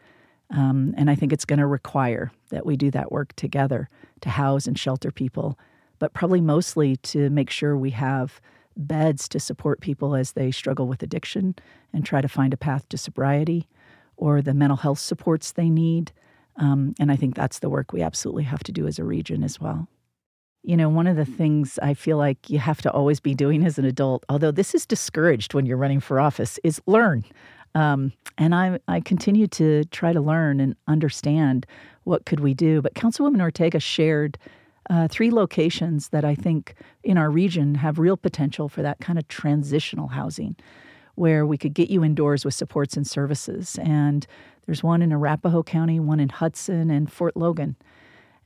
Um, 0.51 0.95
and 0.97 1.11
I 1.11 1.15
think 1.15 1.33
it's 1.33 1.45
going 1.45 1.59
to 1.59 1.67
require 1.67 2.33
that 2.51 2.67
we 2.67 2.77
do 2.77 2.91
that 2.91 3.13
work 3.13 3.35
together 3.37 3.89
to 4.21 4.31
house 4.31 4.67
and 4.67 4.79
shelter 4.79 5.11
people, 5.11 5.59
but 5.99 6.13
probably 6.13 6.41
mostly 6.41 6.97
to 6.97 7.31
make 7.31 7.51
sure 7.51 7.77
we 7.77 7.91
have 7.91 8.41
beds 8.77 9.29
to 9.29 9.41
support 9.41 9.81
people 9.81 10.15
as 10.15 10.33
they 10.33 10.51
struggle 10.51 10.87
with 10.87 11.03
addiction 11.03 11.55
and 11.93 12.05
try 12.05 12.21
to 12.21 12.29
find 12.29 12.53
a 12.53 12.57
path 12.57 12.89
to 12.89 12.99
sobriety 12.99 13.69
or 14.17 14.43
the 14.43 14.55
mental 14.55 14.77
health 14.77 14.99
supports 14.99 15.53
they 15.53 15.71
need. 15.71 16.13
Um, 16.57 16.95
and 16.99 17.11
I 17.11 17.17
think 17.17 17.35
that's 17.35 17.61
the 17.61 17.71
work 17.71 17.93
we 17.93 18.03
absolutely 18.03 18.45
have 18.45 18.63
to 18.65 18.73
do 18.73 18.87
as 18.87 18.99
a 18.99 19.05
region 19.05 19.43
as 19.43 19.61
well. 19.61 19.89
You 20.63 20.77
know, 20.77 20.89
one 20.89 21.07
of 21.07 21.17
the 21.17 21.25
things 21.25 21.79
I 21.83 21.95
feel 21.95 22.19
like 22.19 22.51
you 22.51 22.59
have 22.59 22.83
to 22.83 22.91
always 22.91 23.19
be 23.19 23.35
doing 23.35 23.65
as 23.65 23.79
an 23.79 23.87
adult, 23.87 24.25
although 24.29 24.51
this 24.51 24.75
is 24.75 24.85
discouraged 24.85 25.55
when 25.55 25.65
you're 25.65 25.79
running 25.79 26.01
for 26.01 26.21
office, 26.21 26.59
is 26.63 26.83
learn. 26.87 27.25
Um, 27.75 28.13
and 28.37 28.55
I, 28.55 28.79
I 28.89 29.01
continue 29.01 29.47
to 29.49 29.85
try 29.87 30.13
to 30.13 30.21
learn 30.21 30.61
and 30.61 30.75
understand 30.87 31.67
what 32.05 32.27
could 32.27 32.41
we 32.41 32.53
do. 32.53 32.83
But 32.83 32.95
Councilwoman 32.95 33.41
Ortega 33.41 33.81
shared 33.81 34.39
uh, 34.91 35.09
three 35.09 35.31
locations 35.31 36.09
that 36.09 36.25
I 36.25 36.35
think 36.35 36.75
in 37.05 37.17
our 37.17 37.31
region 37.31 37.77
have 37.77 37.99
real 37.99 38.17
potential 38.17 38.69
for 38.69 38.83
that 38.83 38.99
kind 39.01 39.19
of 39.19 39.29
transitional 39.29 40.09
housing, 40.09 40.57
where 41.15 41.47
we 41.47 41.57
could 41.57 41.75
get 41.75 41.91
you 41.91 42.05
indoors 42.05 42.45
with 42.45 42.55
supports 42.55 42.97
and 42.97 43.07
services. 43.07 43.79
And 43.83 44.27
there's 44.67 44.83
one 44.83 45.01
in 45.01 45.13
Arapahoe 45.13 45.63
County, 45.63 46.01
one 46.01 46.21
in 46.21 46.29
Hudson, 46.29 46.91
and 46.91 47.11
Fort 47.11 47.37
Logan. 47.37 47.77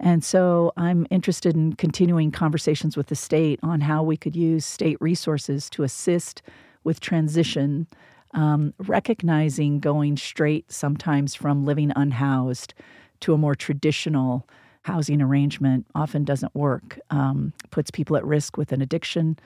And 0.04 0.22
so 0.22 0.72
I'm 0.76 1.06
interested 1.10 1.56
in 1.56 1.72
continuing 1.72 2.30
conversations 2.30 2.94
with 2.94 3.06
the 3.06 3.16
state 3.16 3.58
on 3.62 3.80
how 3.80 4.02
we 4.02 4.18
could 4.18 4.36
use 4.36 4.66
state 4.66 4.98
resources 5.00 5.70
to 5.70 5.82
assist 5.82 6.42
with 6.84 7.00
transition 7.00 7.86
um, 8.34 8.74
recognizing 8.78 9.80
going 9.80 10.18
straight 10.18 10.70
sometimes 10.70 11.34
from 11.34 11.64
living 11.64 11.90
unhoused 11.96 12.74
to 13.20 13.32
a 13.32 13.38
more 13.38 13.54
traditional 13.54 14.46
housing 14.82 15.22
arrangement 15.22 15.86
often 15.94 16.24
doesn't 16.24 16.54
work, 16.54 16.98
um, 17.08 17.54
puts 17.70 17.90
people 17.90 18.16
at 18.16 18.24
risk 18.26 18.58
with 18.58 18.72
an 18.72 18.82
addiction, 18.82 19.38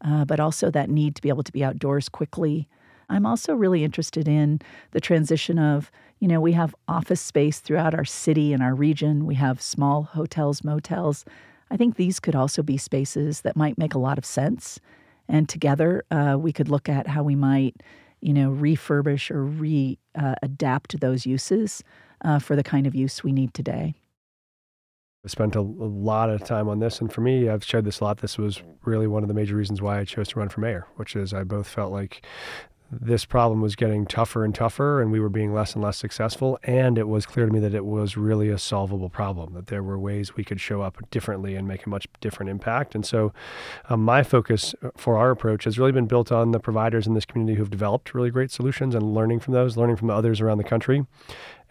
uh, 0.00 0.24
but 0.24 0.40
also 0.40 0.70
that 0.70 0.88
need 0.88 1.14
to 1.16 1.20
be 1.20 1.28
able 1.28 1.42
to 1.42 1.52
be 1.52 1.62
outdoors 1.62 2.08
quickly. 2.08 2.66
I'm 3.08 3.26
also 3.26 3.54
really 3.54 3.84
interested 3.84 4.26
in 4.28 4.60
the 4.92 5.00
transition 5.00 5.58
of, 5.58 5.90
you 6.18 6.28
know, 6.28 6.40
we 6.40 6.52
have 6.52 6.74
office 6.88 7.20
space 7.20 7.60
throughout 7.60 7.94
our 7.94 8.04
city 8.04 8.52
and 8.52 8.62
our 8.62 8.74
region, 8.74 9.26
we 9.26 9.34
have 9.36 9.60
small 9.60 10.02
hotels, 10.02 10.64
motels. 10.64 11.24
I 11.70 11.76
think 11.76 11.96
these 11.96 12.20
could 12.20 12.34
also 12.34 12.62
be 12.62 12.76
spaces 12.76 13.42
that 13.42 13.56
might 13.56 13.78
make 13.78 13.94
a 13.94 13.98
lot 13.98 14.18
of 14.18 14.24
sense. 14.24 14.80
And 15.28 15.48
together, 15.48 16.04
uh, 16.10 16.36
we 16.38 16.52
could 16.52 16.68
look 16.68 16.88
at 16.88 17.08
how 17.08 17.22
we 17.22 17.34
might 17.34 17.82
you 18.20 18.32
know, 18.32 18.50
refurbish 18.50 19.30
or 19.30 19.44
re 19.44 19.98
uh, 20.14 20.34
adapt 20.42 20.98
those 21.00 21.26
uses 21.26 21.82
uh, 22.24 22.38
for 22.38 22.56
the 22.56 22.62
kind 22.62 22.86
of 22.86 22.94
use 22.94 23.22
we 23.22 23.32
need 23.32 23.54
today. 23.54 23.94
I 25.24 25.28
spent 25.28 25.56
a, 25.56 25.60
a, 25.60 25.62
lot 25.62 26.30
of 26.30 26.44
time 26.44 26.68
on 26.68 26.78
this, 26.78 27.00
and 27.00 27.12
for 27.12 27.20
me, 27.20 27.48
I've 27.48 27.64
shared 27.64 27.84
this 27.84 28.00
a 28.00 28.04
lot. 28.04 28.18
This 28.18 28.38
was 28.38 28.62
really 28.84 29.06
one 29.06 29.24
of 29.24 29.28
the 29.28 29.34
major 29.34 29.56
reasons 29.56 29.82
why 29.82 29.98
I 29.98 30.04
chose 30.04 30.28
to 30.28 30.38
run 30.38 30.48
for 30.48 30.60
mayor, 30.60 30.86
which 30.96 31.16
is 31.16 31.34
I 31.34 31.42
both 31.42 31.66
felt 31.66 31.92
like 31.92 32.24
this 32.90 33.24
problem 33.24 33.60
was 33.60 33.74
getting 33.74 34.06
tougher 34.06 34.44
and 34.44 34.54
tougher, 34.54 35.02
and 35.02 35.10
we 35.10 35.18
were 35.18 35.28
being 35.28 35.52
less 35.52 35.74
and 35.74 35.82
less 35.82 35.96
successful. 35.96 36.58
And 36.62 36.98
it 36.98 37.08
was 37.08 37.26
clear 37.26 37.46
to 37.46 37.52
me 37.52 37.58
that 37.60 37.74
it 37.74 37.84
was 37.84 38.16
really 38.16 38.48
a 38.48 38.58
solvable 38.58 39.08
problem, 39.08 39.54
that 39.54 39.66
there 39.66 39.82
were 39.82 39.98
ways 39.98 40.36
we 40.36 40.44
could 40.44 40.60
show 40.60 40.82
up 40.82 40.98
differently 41.10 41.56
and 41.56 41.66
make 41.66 41.86
a 41.86 41.88
much 41.88 42.06
different 42.20 42.50
impact. 42.50 42.94
And 42.94 43.04
so, 43.04 43.32
um, 43.88 44.02
my 44.04 44.22
focus 44.22 44.74
uh, 44.82 44.90
for 44.96 45.16
our 45.18 45.30
approach 45.30 45.64
has 45.64 45.78
really 45.78 45.92
been 45.92 46.06
built 46.06 46.30
on 46.30 46.52
the 46.52 46.60
providers 46.60 47.06
in 47.06 47.14
this 47.14 47.24
community 47.24 47.58
who've 47.58 47.70
developed 47.70 48.14
really 48.14 48.30
great 48.30 48.50
solutions 48.50 48.94
and 48.94 49.14
learning 49.14 49.40
from 49.40 49.54
those, 49.54 49.76
learning 49.76 49.96
from 49.96 50.10
others 50.10 50.40
around 50.40 50.58
the 50.58 50.64
country. 50.64 51.06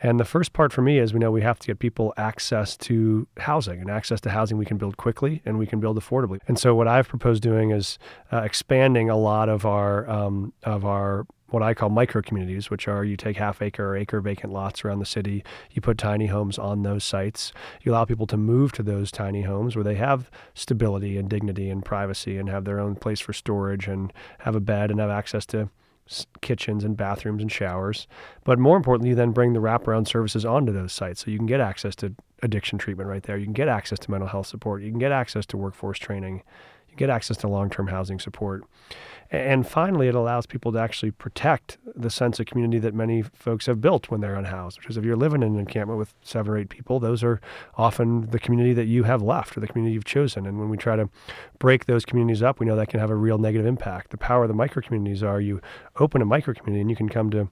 And 0.02 0.20
the 0.20 0.26
first 0.26 0.54
part 0.54 0.74
for 0.74 0.82
me 0.82 1.00
is 1.00 1.14
we 1.14 1.20
know 1.20 1.32
we 1.32 1.42
have 1.42 1.60
to 1.60 1.68
get 1.68 1.80
people 1.80 2.14
access 2.18 2.76
to 2.78 3.28
housing 3.38 3.80
and 3.80 3.90
access 3.90 4.20
to 4.22 4.30
housing 4.30 4.58
we 4.58 4.66
can 4.66 4.78
build 4.78 4.98
quickly 4.98 5.42
and 5.46 5.58
we 5.58 5.66
can 5.66 5.80
build 5.80 5.98
affordably. 5.98 6.40
And 6.48 6.60
so 6.60 6.76
what 6.76 6.88
I've 6.88 7.08
proposed 7.08 7.42
doing 7.42 7.72
is 7.72 7.98
uh, 8.32 8.42
expanding 8.42 9.10
a 9.10 9.18
lot 9.18 9.50
of 9.50 9.66
our 9.66 10.10
um, 10.10 10.54
of 10.64 10.86
our 10.86 11.26
what 11.50 11.64
I 11.64 11.74
call 11.74 11.90
micro 11.90 12.22
communities, 12.22 12.70
which 12.70 12.88
are 12.88 13.06
you 13.06 13.16
take 13.16 13.38
half 13.38 13.62
acre 13.62 13.92
or 13.92 13.96
acre 13.96 14.20
vacant 14.20 14.52
lots 14.52 14.84
around 14.84 15.00
the 15.00 15.06
city, 15.06 15.44
you 15.72 15.82
put 15.82 15.98
tiny 15.98 16.28
homes 16.28 16.58
on 16.58 16.84
those 16.84 17.04
sites, 17.04 17.54
you 17.82 17.92
allow 17.92 18.04
people 18.04 18.28
to 18.28 18.38
move 18.38 18.72
to 18.74 18.84
those 18.84 19.12
tiny 19.12 19.44
homes 19.44 19.76
where 19.76 19.84
they 19.84 19.96
have 19.96 20.30
stability 20.54 21.18
and 21.18 21.30
dignity 21.30 21.70
and 21.70 21.86
privacy 21.86 22.38
and 22.38 22.50
have 22.50 22.66
their 22.66 22.80
own 22.80 22.96
place 22.96 23.20
for 23.20 23.32
storage 23.32 23.88
and 23.88 24.12
have 24.40 24.56
a 24.56 24.60
bed 24.60 24.92
and 24.92 25.00
have 25.00 25.10
access 25.10 25.46
to 25.46 25.70
kitchens 26.42 26.84
and 26.84 26.96
bathrooms 26.96 27.42
and 27.42 27.52
showers. 27.52 28.08
But 28.44 28.60
more 28.60 28.78
importantly, 28.78 29.10
you 29.10 29.16
then 29.16 29.32
bring 29.32 29.54
the 29.54 29.60
wraparound 29.60 30.08
services 30.08 30.46
onto 30.46 30.72
those 30.72 30.94
sites 30.94 31.24
so 31.24 31.32
you 31.32 31.38
can 31.38 31.48
get 31.48 31.60
access 31.60 31.96
to 31.98 32.14
addiction 32.44 32.78
treatment 32.78 33.10
right 33.10 33.24
there. 33.24 33.38
You 33.38 33.46
can 33.46 33.54
get 33.54 33.68
access 33.68 34.00
to 34.00 34.12
mental 34.12 34.30
health 34.30 34.48
support. 34.48 34.84
You 34.84 34.92
can 34.92 35.00
get 35.00 35.12
access 35.12 35.46
to 35.48 35.58
workforce 35.58 35.98
training. 35.98 36.44
Get 36.98 37.10
access 37.10 37.38
to 37.38 37.48
long 37.48 37.70
term 37.70 37.88
housing 37.88 38.20
support. 38.20 38.64
And 39.32 39.68
finally, 39.68 40.08
it 40.08 40.14
allows 40.14 40.46
people 40.46 40.72
to 40.74 40.78
actually 40.78 41.10
protect 41.12 41.80
the 41.96 42.12
sense 42.12 42.40
of 42.40 42.46
community 42.46 42.78
that 42.80 42.94
many 42.94 43.24
folks 43.24 43.66
have 43.66 43.82
built 43.82 44.12
when 44.12 44.22
they're 44.22 44.36
unhoused. 44.36 44.80
Because 44.80 44.98
if 44.98 45.04
you're 45.04 45.16
living 45.16 45.42
in 45.42 45.54
an 45.54 45.60
encampment 45.60 45.98
with 45.98 46.14
seven 46.22 46.54
or 46.54 46.58
eight 46.58 46.70
people, 46.70 47.00
those 47.00 47.24
are 47.24 47.42
often 47.76 48.30
the 48.30 48.38
community 48.38 48.74
that 48.74 48.86
you 48.86 49.04
have 49.04 49.24
left 49.24 49.58
or 49.58 49.62
the 49.62 49.68
community 49.68 49.94
you've 49.94 50.06
chosen. 50.06 50.46
And 50.46 50.60
when 50.60 50.70
we 50.70 50.78
try 50.78 50.96
to 50.96 51.10
break 51.58 51.86
those 51.86 52.06
communities 52.06 52.44
up, 52.44 52.60
we 52.60 52.68
know 52.68 52.76
that 52.76 52.90
can 52.90 53.00
have 53.00 53.10
a 53.10 53.16
real 53.16 53.40
negative 53.40 53.66
impact. 53.66 54.12
The 54.12 54.18
power 54.18 54.44
of 54.44 54.48
the 54.48 54.54
micro 54.54 54.84
communities 54.84 55.24
are 55.24 55.42
you 55.42 55.60
open 56.00 56.22
a 56.22 56.26
micro 56.26 56.54
community 56.54 56.82
and 56.82 56.90
you 56.90 56.96
can 56.96 57.10
come 57.10 57.32
to 57.32 57.50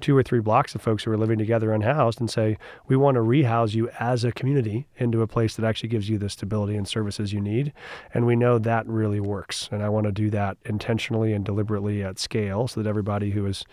two 0.00 0.16
or 0.16 0.22
three 0.22 0.40
blocks 0.40 0.74
of 0.74 0.82
folks 0.82 1.04
who 1.04 1.10
are 1.10 1.16
living 1.16 1.38
together 1.38 1.72
unhoused 1.72 2.20
and 2.20 2.30
say, 2.30 2.58
we 2.86 2.96
want 2.96 3.14
to 3.14 3.22
rehouse 3.22 3.74
you 3.74 3.88
as 3.98 4.24
a 4.24 4.32
community 4.32 4.86
into 4.96 5.22
a 5.22 5.26
place 5.26 5.56
that 5.56 5.64
actually 5.64 5.88
gives 5.88 6.08
you 6.08 6.18
the 6.18 6.28
stability 6.28 6.76
and 6.76 6.86
services 6.86 7.32
you 7.32 7.40
need. 7.40 7.72
And 8.12 8.26
we 8.26 8.36
know 8.36 8.58
that 8.58 8.86
really 8.86 9.20
works. 9.20 9.68
And 9.72 9.82
I 9.82 9.88
want 9.88 10.06
to 10.06 10.12
do 10.12 10.30
that 10.30 10.58
intentionally 10.64 11.32
and 11.32 11.44
deliberately 11.44 12.02
at 12.02 12.18
scale 12.18 12.68
so 12.68 12.82
that 12.82 12.88
everybody 12.88 13.30
who 13.30 13.46
is 13.46 13.64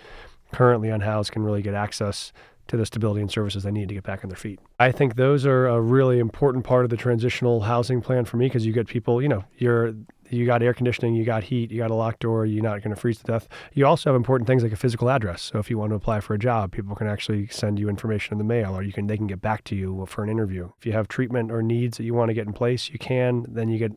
currently 0.51 0.89
unhoused 0.89 1.32
can 1.32 1.44
really 1.44 1.62
get 1.62 1.74
access 1.74 2.32
to 2.68 2.77
the 2.77 2.86
stability 2.86 3.20
and 3.20 3.30
services 3.30 3.63
they 3.63 3.72
need 3.72 3.89
to 3.89 3.94
get 3.94 4.03
back 4.03 4.24
on 4.24 4.30
their 4.30 4.38
feet. 4.38 4.60
I 4.80 4.92
think 4.92 5.15
those 5.15 5.46
are 5.46 5.68
a 5.68 5.82
really 5.82 6.20
important 6.20 6.63
part 6.63 6.86
of 6.86 6.89
the 6.89 6.98
transitional 6.98 7.62
housing 7.62 8.01
plan 8.01 8.24
for 8.24 8.38
me 8.38 8.46
because 8.46 8.65
you 8.65 8.72
get 8.72 8.88
people, 8.88 9.22
you 9.22 9.27
know, 9.27 9.44
you're 9.58 9.94
you 10.34 10.46
got 10.46 10.63
air 10.63 10.74
conditioning, 10.74 11.16
you 11.16 11.24
got 11.24 11.44
heat, 11.44 11.72
you 11.72 11.78
got 11.80 11.92
a 11.92 11.96
locked 11.96 12.20
door, 12.22 12.46
you're 12.46 12.63
not 12.63 12.82
going 12.82 12.94
to 12.94 13.00
freeze 13.00 13.20
to 13.20 13.24
death. 13.24 13.48
You 13.74 13.86
also 13.86 14.10
have 14.10 14.16
important 14.16 14.48
things 14.48 14.63
like 14.63 14.72
a 14.72 14.78
physical 14.78 15.10
address. 15.10 15.42
So 15.42 15.60
if 15.60 15.70
you 15.70 15.78
want 15.78 15.92
to 15.92 15.96
apply 15.96 16.20
for 16.20 16.34
a 16.34 16.40
job, 16.40 16.72
people 16.72 16.96
can 16.96 17.08
actually 17.08 17.48
send 17.48 17.80
you 17.80 17.90
information 17.90 18.34
in 18.34 18.38
the 18.38 18.44
mail, 18.44 18.75
or 18.75 18.84
you 18.84 18.94
can 18.94 19.08
they 19.08 19.18
can 19.18 19.28
get 19.28 19.42
back 19.42 19.63
to 19.66 19.75
you 19.75 20.06
for 20.08 20.24
an 20.24 20.30
interview. 20.30 20.70
If 20.78 20.86
you 20.86 20.92
have 20.94 21.08
treatment 21.08 21.52
or 21.52 21.62
needs 21.62 21.98
that 21.98 22.04
you 22.04 22.13
want 22.13 22.30
to 22.30 22.34
get 22.34 22.48
in 22.48 22.54
place, 22.54 22.90
you 22.90 23.00
can. 23.00 23.46
Then 23.48 23.70
you 23.70 23.78
get 23.78 23.92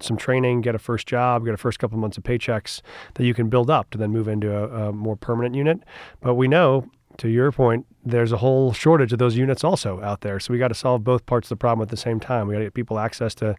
some 0.00 0.16
training, 0.16 0.60
get 0.60 0.74
a 0.74 0.78
first 0.78 1.06
job, 1.06 1.44
get 1.44 1.54
a 1.54 1.58
first 1.58 1.78
couple 1.78 1.98
months 1.98 2.16
of 2.16 2.24
paychecks 2.24 2.80
that 3.14 3.24
you 3.24 3.34
can 3.34 3.48
build 3.48 3.68
up 3.68 3.90
to 3.90 3.98
then 3.98 4.12
move 4.12 4.28
into 4.28 4.56
a, 4.56 4.88
a 4.88 4.92
more 4.92 5.16
permanent 5.16 5.54
unit. 5.54 5.80
But 6.20 6.34
we 6.34 6.48
know 6.48 6.88
to 7.18 7.28
your 7.28 7.50
point, 7.50 7.86
there's 8.08 8.32
a 8.32 8.38
whole 8.38 8.72
shortage 8.72 9.12
of 9.12 9.18
those 9.18 9.36
units 9.36 9.62
also 9.62 10.00
out 10.00 10.22
there. 10.22 10.40
So 10.40 10.52
we 10.52 10.58
got 10.58 10.68
to 10.68 10.74
solve 10.74 11.04
both 11.04 11.26
parts 11.26 11.46
of 11.46 11.50
the 11.50 11.60
problem 11.60 11.82
at 11.82 11.90
the 11.90 11.96
same 11.96 12.18
time. 12.18 12.48
We 12.48 12.54
got 12.54 12.60
to 12.60 12.66
get 12.66 12.74
people 12.74 12.98
access 12.98 13.34
to 13.36 13.54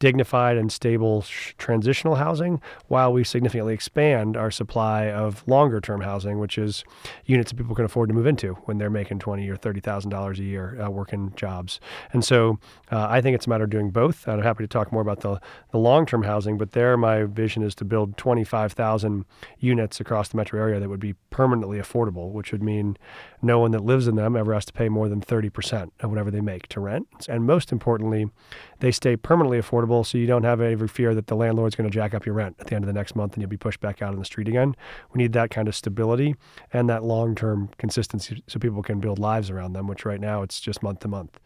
dignified 0.00 0.56
and 0.56 0.72
stable 0.72 1.22
sh- 1.22 1.54
transitional 1.58 2.16
housing 2.16 2.60
while 2.88 3.12
we 3.12 3.22
significantly 3.24 3.74
expand 3.74 4.36
our 4.36 4.50
supply 4.50 5.10
of 5.10 5.46
longer 5.46 5.80
term 5.80 6.00
housing, 6.00 6.38
which 6.38 6.58
is 6.58 6.84
units 7.26 7.50
that 7.50 7.56
people 7.56 7.74
can 7.74 7.84
afford 7.84 8.08
to 8.08 8.14
move 8.14 8.26
into 8.26 8.54
when 8.64 8.78
they're 8.78 8.90
making 8.90 9.20
twenty 9.20 9.48
or 9.48 9.56
thirty 9.56 9.80
thousand 9.80 10.10
dollars 10.10 10.38
a 10.38 10.44
year 10.44 10.80
uh, 10.82 10.90
working 10.90 11.32
jobs. 11.36 11.80
And 12.12 12.24
so 12.24 12.58
uh, 12.90 13.06
I 13.08 13.20
think 13.20 13.34
it's 13.36 13.46
a 13.46 13.50
matter 13.50 13.64
of 13.64 13.70
doing 13.70 13.90
both. 13.90 14.26
I'm 14.26 14.42
happy 14.42 14.64
to 14.64 14.68
talk 14.68 14.92
more 14.92 15.02
about 15.02 15.20
the 15.20 15.40
the 15.70 15.78
long 15.78 16.06
term 16.06 16.24
housing, 16.24 16.58
but 16.58 16.72
there 16.72 16.96
my 16.96 17.24
vision 17.24 17.62
is 17.62 17.74
to 17.76 17.84
build 17.84 18.16
twenty 18.16 18.44
five 18.44 18.72
thousand 18.72 19.24
units 19.58 20.00
across 20.00 20.28
the 20.28 20.36
metro 20.36 20.60
area 20.60 20.80
that 20.80 20.88
would 20.88 21.00
be 21.00 21.14
permanently 21.30 21.78
affordable, 21.78 22.32
which 22.32 22.52
would 22.52 22.62
mean 22.62 22.96
no 23.42 23.58
one 23.58 23.72
that 23.72 23.84
lives 23.84 24.06
in 24.06 24.14
them 24.14 24.36
ever 24.36 24.54
has 24.54 24.64
to 24.66 24.72
pay 24.72 24.88
more 24.88 25.08
than 25.08 25.20
30% 25.20 25.90
of 26.00 26.10
whatever 26.10 26.30
they 26.30 26.40
make 26.40 26.68
to 26.68 26.80
rent. 26.80 27.06
And 27.28 27.44
most 27.44 27.72
importantly, 27.72 28.30
they 28.78 28.92
stay 28.92 29.16
permanently 29.16 29.60
affordable 29.60 30.06
so 30.06 30.16
you 30.16 30.26
don't 30.26 30.44
have 30.44 30.60
any 30.60 30.86
fear 30.86 31.14
that 31.14 31.26
the 31.26 31.36
landlord's 31.36 31.74
going 31.74 31.90
to 31.90 31.94
jack 31.94 32.14
up 32.14 32.24
your 32.24 32.36
rent 32.36 32.56
at 32.60 32.68
the 32.68 32.76
end 32.76 32.84
of 32.84 32.86
the 32.86 32.92
next 32.92 33.16
month 33.16 33.34
and 33.34 33.42
you'll 33.42 33.50
be 33.50 33.56
pushed 33.56 33.80
back 33.80 34.00
out 34.00 34.12
on 34.12 34.18
the 34.18 34.24
street 34.24 34.48
again. 34.48 34.76
We 35.12 35.18
need 35.18 35.32
that 35.32 35.50
kind 35.50 35.66
of 35.66 35.74
stability 35.74 36.36
and 36.72 36.88
that 36.88 37.02
long 37.02 37.34
term 37.34 37.70
consistency 37.78 38.42
so 38.46 38.58
people 38.58 38.82
can 38.82 39.00
build 39.00 39.18
lives 39.18 39.50
around 39.50 39.72
them, 39.72 39.86
which 39.88 40.04
right 40.04 40.20
now 40.20 40.42
it's 40.42 40.60
just 40.60 40.82
month 40.82 41.00
to 41.00 41.08
month. 41.08 41.38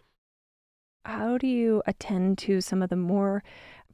how 1.04 1.38
do 1.38 1.46
you 1.46 1.82
attend 1.86 2.36
to 2.36 2.60
some 2.60 2.82
of 2.82 2.90
the 2.90 2.96
more 2.96 3.42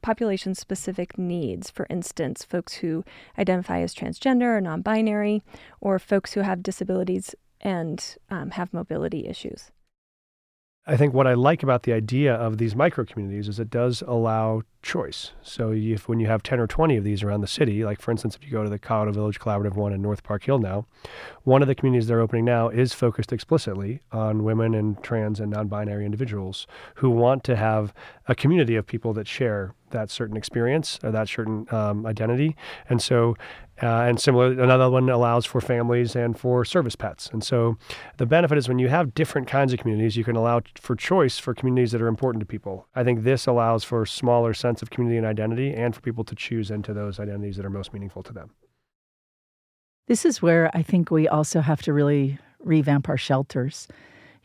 population 0.01 0.53
specific 0.55 1.17
needs? 1.17 1.69
For 1.69 1.87
instance, 1.89 2.43
folks 2.43 2.73
who 2.75 3.03
identify 3.37 3.79
as 3.79 3.95
transgender 3.95 4.57
or 4.57 4.61
non 4.61 4.81
binary, 4.81 5.41
or 5.79 5.99
folks 5.99 6.33
who 6.33 6.41
have 6.41 6.63
disabilities 6.63 7.35
and 7.63 8.17
um, 8.29 8.51
have 8.51 8.71
mobility 8.71 9.25
issues. 9.27 9.71
I 10.85 10.97
think 10.97 11.13
what 11.13 11.27
I 11.27 11.33
like 11.33 11.63
about 11.63 11.83
the 11.83 11.93
idea 11.93 12.35
of 12.35 12.57
these 12.57 12.75
micro 12.75 13.05
communities 13.05 13.47
is 13.47 13.57
it 13.57 13.69
does 13.69 14.03
allow 14.05 14.63
choice. 14.81 15.31
So 15.41 15.71
if 15.71 16.09
when 16.09 16.19
you 16.19 16.27
have 16.27 16.43
10 16.43 16.59
or 16.59 16.67
20 16.67 16.97
of 16.97 17.05
these 17.05 17.23
around 17.23 17.39
the 17.39 17.47
city, 17.47 17.85
like 17.85 18.01
for 18.01 18.11
instance, 18.11 18.35
if 18.35 18.43
you 18.43 18.51
go 18.51 18.65
to 18.65 18.69
the 18.69 18.77
Colorado 18.77 19.13
Village 19.13 19.39
Collaborative 19.39 19.75
one 19.75 19.93
in 19.93 20.01
North 20.01 20.23
Park 20.23 20.43
Hill 20.43 20.59
now, 20.59 20.85
one 21.43 21.61
of 21.61 21.69
the 21.69 21.75
communities 21.75 22.07
they're 22.07 22.19
opening 22.19 22.43
now 22.43 22.67
is 22.67 22.91
focused 22.91 23.31
explicitly 23.31 24.01
on 24.11 24.43
women 24.43 24.75
and 24.75 25.01
trans 25.01 25.39
and 25.39 25.51
non-binary 25.51 26.05
individuals 26.05 26.67
who 26.95 27.09
want 27.09 27.45
to 27.45 27.55
have 27.55 27.93
a 28.27 28.35
community 28.35 28.75
of 28.75 28.85
people 28.85 29.13
that 29.13 29.25
share 29.27 29.73
that 29.91 30.11
certain 30.11 30.35
experience 30.35 30.99
or 31.01 31.11
that 31.11 31.29
certain 31.29 31.65
um, 31.71 32.05
identity. 32.05 32.57
And 32.89 33.01
so 33.01 33.37
uh, 33.81 34.05
and 34.07 34.19
similar, 34.19 34.51
another 34.51 34.89
one 34.89 35.09
allows 35.09 35.45
for 35.45 35.59
families 35.59 36.15
and 36.15 36.37
for 36.37 36.63
service 36.63 36.95
pets. 36.95 37.29
And 37.33 37.43
so 37.43 37.77
the 38.17 38.25
benefit 38.25 38.57
is 38.57 38.69
when 38.69 38.77
you 38.77 38.87
have 38.89 39.15
different 39.15 39.47
kinds 39.47 39.73
of 39.73 39.79
communities, 39.79 40.15
you 40.15 40.23
can 40.23 40.35
allow 40.35 40.61
for 40.75 40.95
choice 40.95 41.39
for 41.39 41.55
communities 41.55 41.91
that 41.91 42.01
are 42.01 42.07
important 42.07 42.41
to 42.41 42.45
people. 42.45 42.87
I 42.95 43.03
think 43.03 43.23
this 43.23 43.47
allows 43.47 43.83
for 43.83 44.03
a 44.03 44.07
smaller 44.07 44.53
sense 44.53 44.81
of 44.83 44.91
community 44.91 45.17
and 45.17 45.25
identity 45.25 45.73
and 45.73 45.95
for 45.95 46.01
people 46.01 46.23
to 46.25 46.35
choose 46.35 46.69
into 46.69 46.93
those 46.93 47.19
identities 47.19 47.57
that 47.57 47.65
are 47.65 47.71
most 47.71 47.93
meaningful 47.93 48.21
to 48.23 48.33
them. 48.33 48.51
This 50.07 50.23
is 50.23 50.41
where 50.41 50.69
I 50.75 50.83
think 50.83 51.09
we 51.09 51.27
also 51.27 51.61
have 51.61 51.81
to 51.83 51.93
really 51.93 52.37
revamp 52.59 53.09
our 53.09 53.17
shelters. 53.17 53.87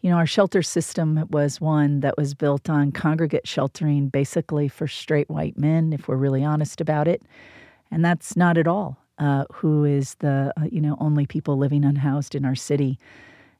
You 0.00 0.10
know, 0.10 0.16
our 0.16 0.26
shelter 0.26 0.62
system 0.62 1.26
was 1.30 1.60
one 1.60 2.00
that 2.00 2.16
was 2.16 2.32
built 2.32 2.70
on 2.70 2.92
congregate 2.92 3.46
sheltering 3.46 4.08
basically 4.08 4.68
for 4.68 4.88
straight 4.88 5.28
white 5.28 5.58
men, 5.58 5.92
if 5.92 6.08
we're 6.08 6.16
really 6.16 6.44
honest 6.44 6.80
about 6.80 7.08
it. 7.08 7.22
And 7.90 8.04
that's 8.04 8.36
not 8.36 8.56
at 8.56 8.68
all 8.68 8.98
uh, 9.18 9.44
who 9.52 9.84
is 9.84 10.14
the 10.16 10.52
uh, 10.56 10.64
you 10.70 10.80
know 10.80 10.96
only 11.00 11.26
people 11.26 11.56
living 11.56 11.84
unhoused 11.84 12.34
in 12.34 12.44
our 12.44 12.54
city. 12.54 12.98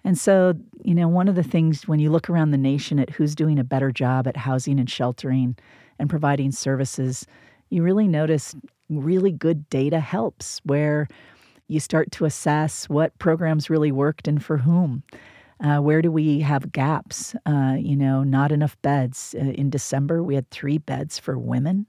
And 0.04 0.16
so, 0.16 0.54
you 0.84 0.94
know, 0.94 1.08
one 1.08 1.28
of 1.28 1.34
the 1.34 1.42
things 1.42 1.88
when 1.88 1.98
you 1.98 2.10
look 2.10 2.30
around 2.30 2.52
the 2.52 2.58
nation 2.58 2.98
at 2.98 3.10
who's 3.10 3.34
doing 3.34 3.58
a 3.58 3.64
better 3.64 3.90
job 3.90 4.26
at 4.26 4.36
housing 4.36 4.78
and 4.78 4.88
sheltering 4.88 5.56
and 5.98 6.08
providing 6.08 6.52
services, 6.52 7.26
you 7.70 7.82
really 7.82 8.06
notice 8.06 8.54
really 8.88 9.32
good 9.32 9.68
data 9.68 10.00
helps 10.00 10.60
where 10.64 11.08
you 11.66 11.80
start 11.80 12.10
to 12.12 12.24
assess 12.24 12.88
what 12.88 13.18
programs 13.18 13.68
really 13.68 13.92
worked 13.92 14.26
and 14.26 14.42
for 14.42 14.58
whom. 14.58 15.02
Uh, 15.60 15.78
where 15.78 16.00
do 16.00 16.10
we 16.10 16.40
have 16.40 16.72
gaps? 16.72 17.34
Uh, 17.44 17.76
you 17.78 17.96
know, 17.96 18.22
not 18.22 18.52
enough 18.52 18.80
beds. 18.82 19.34
Uh, 19.38 19.44
in 19.44 19.68
December, 19.68 20.22
we 20.22 20.36
had 20.36 20.48
three 20.50 20.78
beds 20.78 21.18
for 21.18 21.36
women. 21.36 21.86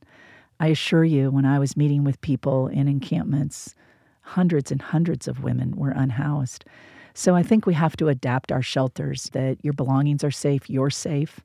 I 0.60 0.68
assure 0.68 1.06
you, 1.06 1.32
when 1.32 1.46
I 1.46 1.58
was 1.58 1.78
meeting 1.78 2.04
with 2.04 2.20
people 2.22 2.68
in 2.68 2.88
encampments, 2.88 3.76
hundreds 4.22 4.72
and 4.72 4.82
hundreds 4.82 5.28
of 5.28 5.44
women 5.44 5.76
were 5.76 5.92
unhoused. 5.92 6.66
So 7.14 7.36
I 7.36 7.44
think 7.44 7.66
we 7.66 7.74
have 7.74 7.96
to 7.98 8.10
adapt 8.10 8.52
our 8.52 8.62
shelters 8.62 9.30
that 9.34 9.58
your 9.64 9.74
belongings 9.74 10.24
are 10.24 10.32
safe, 10.32 10.70
you're 10.70 10.90
safe. 10.90 11.40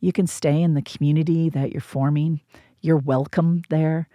You 0.00 0.12
can 0.12 0.26
stay 0.26 0.60
in 0.60 0.74
the 0.74 0.82
community 0.82 1.48
that 1.50 1.72
you're 1.72 1.80
forming. 1.80 2.40
You're 2.80 2.96
welcome 2.96 3.62
there. 3.70 4.08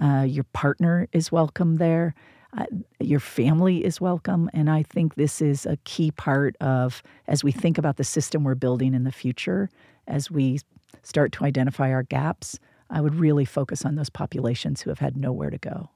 Uh, 0.00 0.24
your 0.26 0.44
partner 0.44 1.08
is 1.12 1.30
welcome 1.30 1.76
there. 1.76 2.14
Uh, 2.56 2.66
your 3.00 3.20
family 3.20 3.84
is 3.84 4.00
welcome. 4.00 4.48
And 4.54 4.70
I 4.70 4.82
think 4.82 5.14
this 5.14 5.42
is 5.42 5.66
a 5.66 5.76
key 5.84 6.10
part 6.10 6.56
of, 6.60 7.02
as 7.28 7.44
we 7.44 7.52
think 7.52 7.78
about 7.78 7.96
the 7.96 8.04
system 8.04 8.44
we're 8.44 8.54
building 8.54 8.94
in 8.94 9.04
the 9.04 9.12
future, 9.12 9.70
as 10.06 10.30
we 10.30 10.60
start 11.02 11.32
to 11.32 11.44
identify 11.44 11.92
our 11.92 12.04
gaps, 12.04 12.58
I 12.90 13.00
would 13.00 13.14
really 13.14 13.44
focus 13.44 13.84
on 13.84 13.94
those 13.94 14.10
populations 14.10 14.82
who 14.82 14.90
have 14.90 14.98
had 15.00 15.16
nowhere 15.16 15.50
to 15.50 15.58
go. 15.58 15.90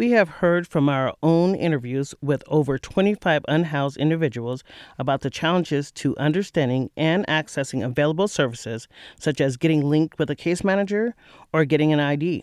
We 0.00 0.12
have 0.12 0.28
heard 0.40 0.66
from 0.66 0.88
our 0.88 1.14
own 1.22 1.54
interviews 1.54 2.14
with 2.22 2.42
over 2.46 2.78
25 2.78 3.44
unhoused 3.46 3.98
individuals 3.98 4.64
about 4.98 5.20
the 5.20 5.28
challenges 5.28 5.92
to 5.92 6.16
understanding 6.16 6.90
and 6.96 7.26
accessing 7.26 7.84
available 7.84 8.26
services, 8.26 8.88
such 9.18 9.42
as 9.42 9.58
getting 9.58 9.90
linked 9.90 10.18
with 10.18 10.30
a 10.30 10.34
case 10.34 10.64
manager 10.64 11.14
or 11.52 11.66
getting 11.66 11.92
an 11.92 12.00
ID. 12.00 12.42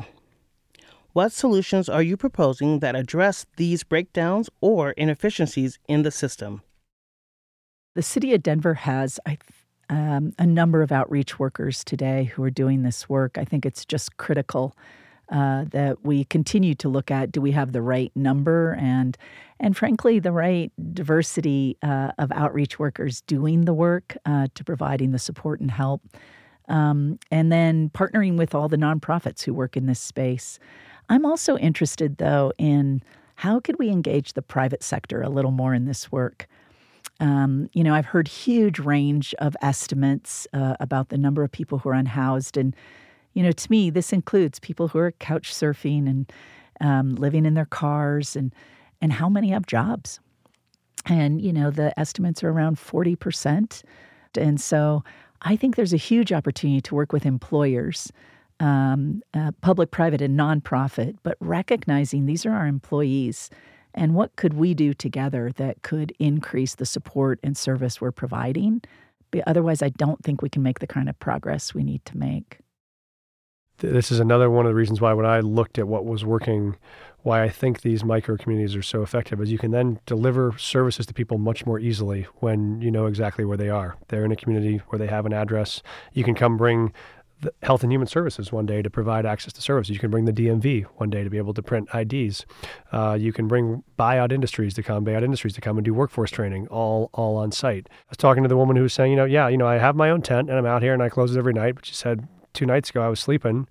What 1.13 1.31
solutions 1.31 1.89
are 1.89 2.03
you 2.03 2.15
proposing 2.15 2.77
that 2.81 2.95
address 2.95 3.47
these 3.55 3.83
breakdowns 3.83 4.51
or 4.61 4.91
inefficiencies 4.91 5.79
in 5.87 6.03
the 6.03 6.11
system? 6.11 6.61
The 7.95 8.03
city 8.03 8.35
of 8.35 8.43
Denver 8.43 8.75
has, 8.75 9.19
I 9.25 9.39
um, 9.89 10.33
a 10.37 10.45
number 10.45 10.81
of 10.81 10.91
outreach 10.91 11.39
workers 11.39 11.83
today 11.83 12.25
who 12.25 12.43
are 12.43 12.49
doing 12.49 12.83
this 12.83 13.07
work. 13.07 13.37
I 13.37 13.45
think 13.45 13.65
it's 13.65 13.85
just 13.85 14.17
critical 14.17 14.75
uh, 15.29 15.65
that 15.71 16.03
we 16.05 16.23
continue 16.25 16.73
to 16.75 16.87
look 16.87 17.11
at 17.11 17.31
do 17.31 17.41
we 17.41 17.51
have 17.51 17.73
the 17.73 17.81
right 17.81 18.11
number 18.15 18.77
and 18.79 19.17
and 19.59 19.75
frankly 19.75 20.19
the 20.19 20.31
right 20.31 20.71
diversity 20.93 21.75
uh, 21.83 22.11
of 22.17 22.31
outreach 22.31 22.79
workers 22.79 23.21
doing 23.21 23.65
the 23.65 23.73
work 23.73 24.15
uh, 24.25 24.47
to 24.55 24.63
providing 24.63 25.11
the 25.11 25.19
support 25.19 25.59
and 25.59 25.71
help. 25.71 26.01
Um, 26.69 27.17
and 27.31 27.51
then 27.51 27.89
partnering 27.89 28.37
with 28.37 28.53
all 28.53 28.67
the 28.67 28.77
nonprofits 28.77 29.43
who 29.43 29.53
work 29.53 29.77
in 29.77 29.85
this 29.85 30.01
space. 30.01 30.59
I'm 31.09 31.25
also 31.25 31.57
interested 31.57 32.17
though 32.17 32.51
in 32.57 33.01
how 33.35 33.59
could 33.59 33.79
we 33.79 33.89
engage 33.89 34.33
the 34.33 34.41
private 34.41 34.83
sector 34.83 35.21
a 35.21 35.29
little 35.29 35.51
more 35.51 35.73
in 35.73 35.85
this 35.85 36.11
work 36.11 36.47
um, 37.19 37.69
you 37.73 37.83
know, 37.83 37.93
I've 37.93 38.05
heard 38.05 38.27
huge 38.27 38.79
range 38.79 39.33
of 39.39 39.55
estimates 39.61 40.47
uh, 40.53 40.75
about 40.79 41.09
the 41.09 41.17
number 41.17 41.43
of 41.43 41.51
people 41.51 41.79
who 41.79 41.89
are 41.89 41.93
unhoused, 41.93 42.57
and 42.57 42.75
you 43.33 43.43
know, 43.43 43.51
to 43.51 43.71
me, 43.71 43.89
this 43.89 44.13
includes 44.13 44.59
people 44.59 44.87
who 44.87 44.99
are 44.99 45.11
couch 45.13 45.53
surfing 45.53 46.07
and 46.07 46.31
um, 46.81 47.15
living 47.15 47.45
in 47.45 47.53
their 47.55 47.65
cars, 47.65 48.35
and 48.35 48.53
and 49.01 49.13
how 49.13 49.29
many 49.29 49.49
have 49.49 49.65
jobs. 49.65 50.19
And 51.05 51.41
you 51.41 51.53
know, 51.53 51.71
the 51.71 51.97
estimates 51.99 52.43
are 52.43 52.49
around 52.49 52.77
forty 52.77 53.15
percent, 53.15 53.83
and 54.37 54.61
so 54.61 55.03
I 55.41 55.55
think 55.55 55.75
there's 55.75 55.93
a 55.93 55.97
huge 55.97 56.31
opportunity 56.31 56.81
to 56.81 56.95
work 56.95 57.13
with 57.13 57.25
employers. 57.25 58.11
Um, 58.59 59.21
uh, 59.35 59.51
public, 59.61 59.91
private, 59.91 60.19
and 60.19 60.35
nonprofit, 60.35 61.15
but 61.21 61.37
recognizing 61.39 62.25
these 62.25 62.43
are 62.43 62.53
our 62.53 62.65
employees 62.65 63.51
and 63.97 64.13
what 64.13 64.35
could 64.35 64.53
we 64.53 64.73
do 64.73 64.93
together 64.93 65.51
that 65.57 65.81
could 65.81 66.13
increase 66.19 66.75
the 66.75 66.85
support 66.85 67.39
and 67.43 67.57
service 67.57 67.99
we're 67.99 68.11
providing? 68.11 68.81
But 69.31 69.43
otherwise, 69.47 69.81
I 69.81 69.89
don't 69.89 70.23
think 70.23 70.41
we 70.41 70.49
can 70.49 70.63
make 70.63 70.79
the 70.79 70.87
kind 70.87 71.09
of 71.09 71.19
progress 71.19 71.73
we 71.73 71.83
need 71.83 72.05
to 72.05 72.17
make. 72.17 72.59
This 73.79 74.11
is 74.11 74.19
another 74.19 74.49
one 74.49 74.65
of 74.65 74.71
the 74.71 74.75
reasons 74.75 75.01
why, 75.01 75.13
when 75.13 75.25
I 75.25 75.39
looked 75.39 75.77
at 75.77 75.87
what 75.87 76.05
was 76.05 76.25
working, 76.25 76.77
why 77.21 77.43
I 77.43 77.49
think 77.49 77.81
these 77.81 78.03
micro 78.03 78.37
communities 78.37 78.75
are 78.75 78.81
so 78.81 79.03
effective 79.03 79.39
is 79.41 79.51
you 79.51 79.59
can 79.59 79.71
then 79.71 79.99
deliver 80.05 80.57
services 80.57 81.05
to 81.07 81.13
people 81.13 81.37
much 81.37 81.65
more 81.65 81.77
easily 81.77 82.23
when 82.37 82.81
you 82.81 82.89
know 82.89 83.05
exactly 83.05 83.45
where 83.45 83.57
they 83.57 83.69
are. 83.69 83.95
They're 84.07 84.25
in 84.25 84.31
a 84.31 84.35
community 84.35 84.77
where 84.87 84.97
they 84.97 85.07
have 85.07 85.27
an 85.27 85.33
address. 85.33 85.83
You 86.13 86.23
can 86.23 86.33
come 86.33 86.57
bring 86.57 86.91
Health 87.61 87.83
and 87.83 87.91
Human 87.91 88.07
Services 88.07 88.51
one 88.51 88.65
day 88.65 88.81
to 88.81 88.89
provide 88.89 89.25
access 89.25 89.53
to 89.53 89.61
services. 89.61 89.93
You 89.93 89.99
can 89.99 90.09
bring 90.09 90.25
the 90.25 90.33
DMV 90.33 90.85
one 90.95 91.09
day 91.09 91.23
to 91.23 91.29
be 91.29 91.37
able 91.37 91.53
to 91.53 91.61
print 91.61 91.87
IDs. 91.93 92.45
Uh, 92.91 93.17
you 93.19 93.31
can 93.31 93.47
bring 93.47 93.83
Bayaud 93.97 94.31
industries 94.31 94.73
to 94.75 94.83
come, 94.83 95.05
Bayaud 95.05 95.23
industries 95.23 95.53
to 95.53 95.61
come 95.61 95.77
and 95.77 95.85
do 95.85 95.93
workforce 95.93 96.31
training, 96.31 96.67
all 96.67 97.09
all 97.13 97.37
on 97.37 97.51
site. 97.51 97.87
I 97.91 98.05
was 98.09 98.17
talking 98.17 98.43
to 98.43 98.49
the 98.49 98.57
woman 98.57 98.75
who 98.75 98.83
was 98.83 98.93
saying, 98.93 99.11
you 99.11 99.17
know, 99.17 99.25
yeah, 99.25 99.47
you 99.47 99.57
know, 99.57 99.67
I 99.67 99.77
have 99.77 99.95
my 99.95 100.09
own 100.09 100.21
tent 100.21 100.49
and 100.49 100.57
I'm 100.57 100.65
out 100.65 100.81
here 100.81 100.93
and 100.93 101.03
I 101.03 101.09
close 101.09 101.35
it 101.35 101.39
every 101.39 101.53
night. 101.53 101.75
But 101.75 101.85
she 101.85 101.93
said 101.93 102.27
two 102.53 102.65
nights 102.65 102.89
ago 102.89 103.01
I 103.01 103.07
was 103.07 103.19
sleeping, 103.19 103.67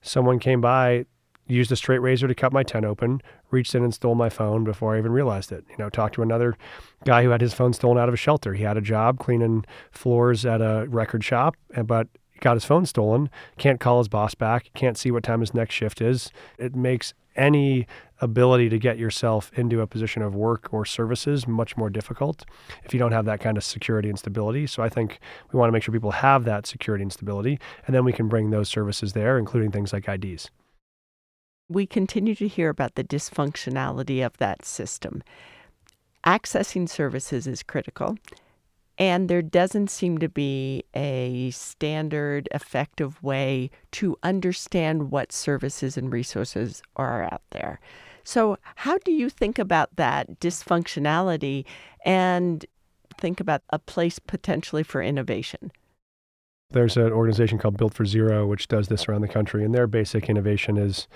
someone 0.00 0.38
came 0.38 0.60
by, 0.60 1.04
used 1.46 1.70
a 1.72 1.76
straight 1.76 1.98
razor 1.98 2.26
to 2.26 2.34
cut 2.34 2.52
my 2.52 2.62
tent 2.62 2.86
open, 2.86 3.20
reached 3.50 3.74
in 3.74 3.82
and 3.82 3.92
stole 3.92 4.14
my 4.14 4.30
phone 4.30 4.64
before 4.64 4.94
I 4.94 4.98
even 4.98 5.12
realized 5.12 5.52
it. 5.52 5.64
You 5.68 5.76
know, 5.78 5.90
talked 5.90 6.14
to 6.14 6.22
another 6.22 6.56
guy 7.04 7.22
who 7.22 7.30
had 7.30 7.40
his 7.40 7.52
phone 7.52 7.72
stolen 7.72 7.98
out 7.98 8.08
of 8.08 8.14
a 8.14 8.16
shelter. 8.16 8.54
He 8.54 8.62
had 8.62 8.76
a 8.76 8.80
job 8.80 9.18
cleaning 9.18 9.64
floors 9.90 10.46
at 10.46 10.62
a 10.62 10.86
record 10.88 11.22
shop, 11.22 11.56
but 11.84 12.08
got 12.40 12.54
his 12.54 12.64
phone 12.64 12.86
stolen, 12.86 13.30
can't 13.58 13.80
call 13.80 13.98
his 13.98 14.08
boss 14.08 14.34
back, 14.34 14.70
can't 14.74 14.98
see 14.98 15.10
what 15.10 15.22
time 15.22 15.40
his 15.40 15.54
next 15.54 15.74
shift 15.74 16.00
is. 16.00 16.30
It 16.58 16.74
makes 16.74 17.14
any 17.36 17.86
ability 18.20 18.68
to 18.68 18.78
get 18.78 18.98
yourself 18.98 19.50
into 19.54 19.80
a 19.80 19.86
position 19.86 20.22
of 20.22 20.34
work 20.34 20.72
or 20.72 20.84
services 20.84 21.46
much 21.46 21.76
more 21.76 21.88
difficult 21.88 22.44
if 22.84 22.92
you 22.92 22.98
don't 22.98 23.12
have 23.12 23.24
that 23.24 23.40
kind 23.40 23.56
of 23.56 23.64
security 23.64 24.08
and 24.08 24.18
stability. 24.18 24.66
So 24.66 24.82
I 24.82 24.88
think 24.88 25.20
we 25.52 25.58
want 25.58 25.68
to 25.68 25.72
make 25.72 25.82
sure 25.82 25.92
people 25.92 26.10
have 26.10 26.44
that 26.44 26.66
security 26.66 27.02
and 27.02 27.12
stability, 27.12 27.58
and 27.86 27.94
then 27.94 28.04
we 28.04 28.12
can 28.12 28.28
bring 28.28 28.50
those 28.50 28.68
services 28.68 29.12
there, 29.12 29.38
including 29.38 29.70
things 29.70 29.92
like 29.92 30.08
IDs. 30.08 30.50
We 31.68 31.86
continue 31.86 32.34
to 32.34 32.48
hear 32.48 32.68
about 32.68 32.96
the 32.96 33.04
dysfunctionality 33.04 34.26
of 34.26 34.36
that 34.38 34.64
system. 34.64 35.22
Accessing 36.26 36.88
services 36.88 37.46
is 37.46 37.62
critical. 37.62 38.18
And 39.00 39.30
there 39.30 39.40
doesn't 39.40 39.88
seem 39.88 40.18
to 40.18 40.28
be 40.28 40.84
a 40.94 41.50
standard, 41.52 42.50
effective 42.52 43.20
way 43.22 43.70
to 43.92 44.18
understand 44.22 45.10
what 45.10 45.32
services 45.32 45.96
and 45.96 46.12
resources 46.12 46.82
are 46.96 47.24
out 47.24 47.40
there. 47.50 47.80
So, 48.24 48.58
how 48.76 48.98
do 48.98 49.10
you 49.10 49.30
think 49.30 49.58
about 49.58 49.96
that 49.96 50.38
dysfunctionality 50.38 51.64
and 52.04 52.66
think 53.16 53.40
about 53.40 53.62
a 53.70 53.78
place 53.78 54.18
potentially 54.18 54.82
for 54.82 55.00
innovation? 55.00 55.72
There's 56.68 56.98
an 56.98 57.10
organization 57.10 57.56
called 57.56 57.78
Built 57.78 57.94
for 57.94 58.04
Zero, 58.04 58.46
which 58.46 58.68
does 58.68 58.88
this 58.88 59.08
around 59.08 59.22
the 59.22 59.28
country, 59.28 59.64
and 59.64 59.74
their 59.74 59.86
basic 59.86 60.28
innovation 60.28 60.76
is 60.76 61.08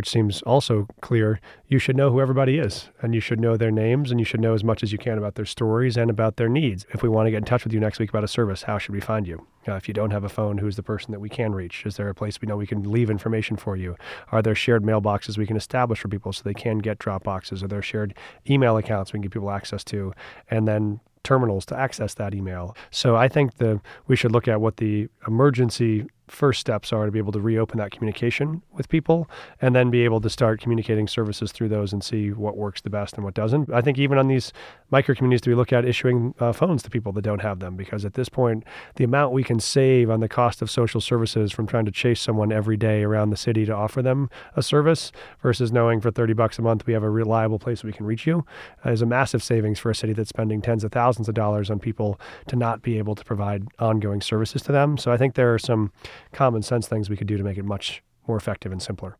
which 0.00 0.08
seems 0.08 0.40
also 0.42 0.86
clear, 1.02 1.42
you 1.68 1.78
should 1.78 1.94
know 1.94 2.10
who 2.10 2.22
everybody 2.22 2.56
is 2.56 2.88
and 3.02 3.14
you 3.14 3.20
should 3.20 3.38
know 3.38 3.58
their 3.58 3.70
names 3.70 4.10
and 4.10 4.18
you 4.18 4.24
should 4.24 4.40
know 4.40 4.54
as 4.54 4.64
much 4.64 4.82
as 4.82 4.92
you 4.92 4.96
can 4.96 5.18
about 5.18 5.34
their 5.34 5.44
stories 5.44 5.94
and 5.94 6.08
about 6.08 6.36
their 6.36 6.48
needs. 6.48 6.86
If 6.88 7.02
we 7.02 7.10
want 7.10 7.26
to 7.26 7.30
get 7.30 7.36
in 7.36 7.44
touch 7.44 7.64
with 7.64 7.74
you 7.74 7.80
next 7.80 7.98
week 7.98 8.08
about 8.08 8.24
a 8.24 8.28
service, 8.28 8.62
how 8.62 8.78
should 8.78 8.94
we 8.94 9.00
find 9.02 9.28
you? 9.28 9.46
Uh, 9.68 9.74
if 9.74 9.88
you 9.88 9.92
don't 9.92 10.10
have 10.10 10.24
a 10.24 10.30
phone, 10.30 10.56
who's 10.56 10.76
the 10.76 10.82
person 10.82 11.12
that 11.12 11.20
we 11.20 11.28
can 11.28 11.54
reach? 11.54 11.84
Is 11.84 11.98
there 11.98 12.08
a 12.08 12.14
place 12.14 12.40
we 12.40 12.46
know 12.46 12.56
we 12.56 12.66
can 12.66 12.90
leave 12.90 13.10
information 13.10 13.58
for 13.58 13.76
you? 13.76 13.94
Are 14.32 14.40
there 14.40 14.54
shared 14.54 14.84
mailboxes 14.84 15.36
we 15.36 15.46
can 15.46 15.58
establish 15.58 15.98
for 15.98 16.08
people 16.08 16.32
so 16.32 16.40
they 16.44 16.54
can 16.54 16.78
get 16.78 16.98
drop 16.98 17.24
boxes? 17.24 17.62
Are 17.62 17.68
there 17.68 17.82
shared 17.82 18.14
email 18.48 18.78
accounts 18.78 19.12
we 19.12 19.18
can 19.18 19.24
give 19.24 19.32
people 19.32 19.50
access 19.50 19.84
to? 19.84 20.14
And 20.50 20.66
then 20.66 21.00
terminals 21.22 21.66
to 21.66 21.76
access 21.76 22.14
that 22.14 22.34
email. 22.34 22.74
So 22.90 23.16
I 23.16 23.28
think 23.28 23.58
the 23.58 23.80
we 24.06 24.16
should 24.16 24.32
look 24.32 24.48
at 24.48 24.60
what 24.60 24.78
the 24.78 25.08
emergency 25.26 26.06
first 26.30 26.60
steps 26.60 26.92
are 26.92 27.06
to 27.06 27.12
be 27.12 27.18
able 27.18 27.32
to 27.32 27.40
reopen 27.40 27.78
that 27.78 27.90
communication 27.90 28.62
with 28.72 28.88
people 28.88 29.28
and 29.60 29.74
then 29.74 29.90
be 29.90 30.04
able 30.04 30.20
to 30.20 30.30
start 30.30 30.60
communicating 30.60 31.08
services 31.08 31.52
through 31.52 31.68
those 31.68 31.92
and 31.92 32.02
see 32.02 32.30
what 32.30 32.56
works 32.56 32.80
the 32.80 32.90
best 32.90 33.14
and 33.14 33.24
what 33.24 33.34
doesn't. 33.34 33.72
I 33.72 33.80
think 33.80 33.98
even 33.98 34.18
on 34.18 34.28
these 34.28 34.52
micro 34.90 35.14
communities, 35.14 35.46
we 35.46 35.54
look 35.54 35.72
at 35.72 35.84
issuing 35.84 36.34
uh, 36.38 36.52
phones 36.52 36.82
to 36.82 36.90
people 36.90 37.12
that 37.12 37.22
don't 37.22 37.42
have 37.42 37.60
them? 37.60 37.76
Because 37.76 38.04
at 38.04 38.14
this 38.14 38.28
point, 38.28 38.64
the 38.96 39.04
amount 39.04 39.32
we 39.32 39.44
can 39.44 39.60
save 39.60 40.10
on 40.10 40.20
the 40.20 40.28
cost 40.28 40.62
of 40.62 40.70
social 40.70 41.00
services 41.00 41.52
from 41.52 41.66
trying 41.66 41.84
to 41.84 41.90
chase 41.90 42.20
someone 42.20 42.52
every 42.52 42.76
day 42.76 43.02
around 43.02 43.30
the 43.30 43.36
city 43.36 43.64
to 43.66 43.74
offer 43.74 44.02
them 44.02 44.30
a 44.56 44.62
service 44.62 45.12
versus 45.42 45.72
knowing 45.72 46.00
for 46.00 46.10
30 46.10 46.32
bucks 46.32 46.58
a 46.58 46.62
month 46.62 46.86
we 46.86 46.92
have 46.92 47.02
a 47.02 47.10
reliable 47.10 47.58
place 47.58 47.82
we 47.84 47.92
can 47.92 48.06
reach 48.06 48.26
you 48.26 48.44
is 48.84 49.02
a 49.02 49.06
massive 49.06 49.42
savings 49.42 49.78
for 49.78 49.90
a 49.90 49.94
city 49.94 50.12
that's 50.12 50.28
spending 50.28 50.62
tens 50.62 50.84
of 50.84 50.92
thousands 50.92 51.28
of 51.28 51.34
dollars 51.34 51.70
on 51.70 51.78
people 51.78 52.20
to 52.46 52.56
not 52.56 52.82
be 52.82 52.98
able 52.98 53.14
to 53.14 53.24
provide 53.24 53.66
ongoing 53.78 54.20
services 54.20 54.62
to 54.62 54.72
them. 54.72 54.96
So 54.96 55.12
I 55.12 55.16
think 55.16 55.34
there 55.34 55.52
are 55.52 55.58
some 55.58 55.92
common 56.32 56.62
sense 56.62 56.88
things 56.88 57.10
we 57.10 57.16
could 57.16 57.26
do 57.26 57.36
to 57.36 57.44
make 57.44 57.58
it 57.58 57.64
much 57.64 58.02
more 58.26 58.36
effective 58.36 58.72
and 58.72 58.82
simpler. 58.82 59.16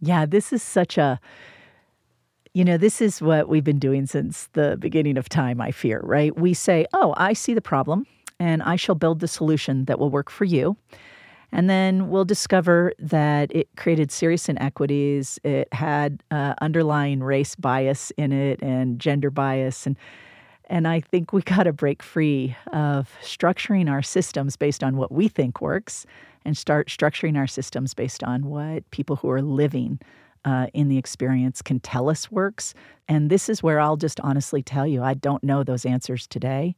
Yeah, 0.00 0.26
this 0.26 0.52
is 0.52 0.62
such 0.62 0.98
a 0.98 1.20
you 2.54 2.64
know, 2.66 2.76
this 2.76 3.00
is 3.00 3.22
what 3.22 3.48
we've 3.48 3.64
been 3.64 3.78
doing 3.78 4.04
since 4.04 4.48
the 4.52 4.76
beginning 4.78 5.16
of 5.16 5.26
time, 5.30 5.58
I 5.58 5.70
fear, 5.70 6.00
right? 6.04 6.38
We 6.38 6.52
say, 6.52 6.86
"Oh, 6.92 7.14
I 7.16 7.32
see 7.32 7.54
the 7.54 7.62
problem 7.62 8.06
and 8.38 8.62
I 8.62 8.76
shall 8.76 8.94
build 8.94 9.20
the 9.20 9.28
solution 9.28 9.86
that 9.86 9.98
will 9.98 10.10
work 10.10 10.28
for 10.28 10.44
you." 10.44 10.76
And 11.50 11.68
then 11.68 12.08
we'll 12.08 12.24
discover 12.24 12.94
that 12.98 13.54
it 13.54 13.68
created 13.76 14.10
serious 14.10 14.48
inequities. 14.48 15.38
It 15.44 15.72
had 15.72 16.22
uh, 16.30 16.54
underlying 16.62 17.22
race 17.22 17.54
bias 17.54 18.10
in 18.16 18.32
it 18.32 18.62
and 18.62 18.98
gender 18.98 19.30
bias 19.30 19.86
and 19.86 19.96
and 20.66 20.86
I 20.88 21.00
think 21.00 21.32
we 21.32 21.42
got 21.42 21.64
to 21.64 21.72
break 21.72 22.02
free 22.02 22.56
of 22.72 23.10
structuring 23.22 23.90
our 23.90 24.02
systems 24.02 24.56
based 24.56 24.82
on 24.82 24.96
what 24.96 25.12
we 25.12 25.28
think 25.28 25.60
works 25.60 26.06
and 26.44 26.56
start 26.56 26.88
structuring 26.88 27.36
our 27.36 27.46
systems 27.46 27.94
based 27.94 28.22
on 28.24 28.46
what 28.46 28.90
people 28.90 29.16
who 29.16 29.30
are 29.30 29.42
living 29.42 30.00
uh, 30.44 30.66
in 30.74 30.88
the 30.88 30.98
experience 30.98 31.62
can 31.62 31.78
tell 31.80 32.08
us 32.08 32.30
works. 32.30 32.74
And 33.08 33.30
this 33.30 33.48
is 33.48 33.62
where 33.62 33.78
I'll 33.78 33.96
just 33.96 34.18
honestly 34.20 34.62
tell 34.62 34.86
you 34.86 35.02
I 35.02 35.14
don't 35.14 35.44
know 35.44 35.62
those 35.62 35.86
answers 35.86 36.26
today. 36.26 36.74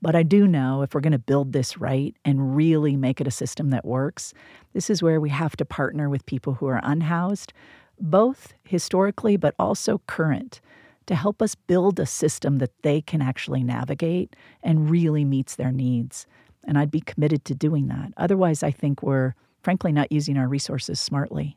But 0.00 0.14
I 0.14 0.22
do 0.22 0.46
know 0.46 0.82
if 0.82 0.94
we're 0.94 1.00
going 1.00 1.10
to 1.12 1.18
build 1.18 1.52
this 1.52 1.78
right 1.78 2.14
and 2.24 2.54
really 2.54 2.96
make 2.96 3.20
it 3.20 3.26
a 3.26 3.32
system 3.32 3.70
that 3.70 3.84
works, 3.84 4.32
this 4.72 4.90
is 4.90 5.02
where 5.02 5.20
we 5.20 5.30
have 5.30 5.56
to 5.56 5.64
partner 5.64 6.08
with 6.08 6.24
people 6.26 6.54
who 6.54 6.68
are 6.68 6.80
unhoused, 6.84 7.52
both 8.00 8.54
historically 8.62 9.36
but 9.36 9.56
also 9.58 10.00
current 10.06 10.60
to 11.08 11.14
help 11.14 11.42
us 11.42 11.54
build 11.54 11.98
a 11.98 12.06
system 12.06 12.58
that 12.58 12.82
they 12.82 13.00
can 13.00 13.20
actually 13.20 13.64
navigate 13.64 14.36
and 14.62 14.90
really 14.90 15.24
meets 15.24 15.56
their 15.56 15.72
needs. 15.72 16.26
And 16.64 16.78
I'd 16.78 16.90
be 16.90 17.00
committed 17.00 17.44
to 17.46 17.54
doing 17.54 17.88
that. 17.88 18.12
Otherwise, 18.16 18.62
I 18.62 18.70
think 18.70 19.02
we're 19.02 19.34
frankly 19.62 19.90
not 19.90 20.12
using 20.12 20.36
our 20.36 20.46
resources 20.46 21.00
smartly. 21.00 21.56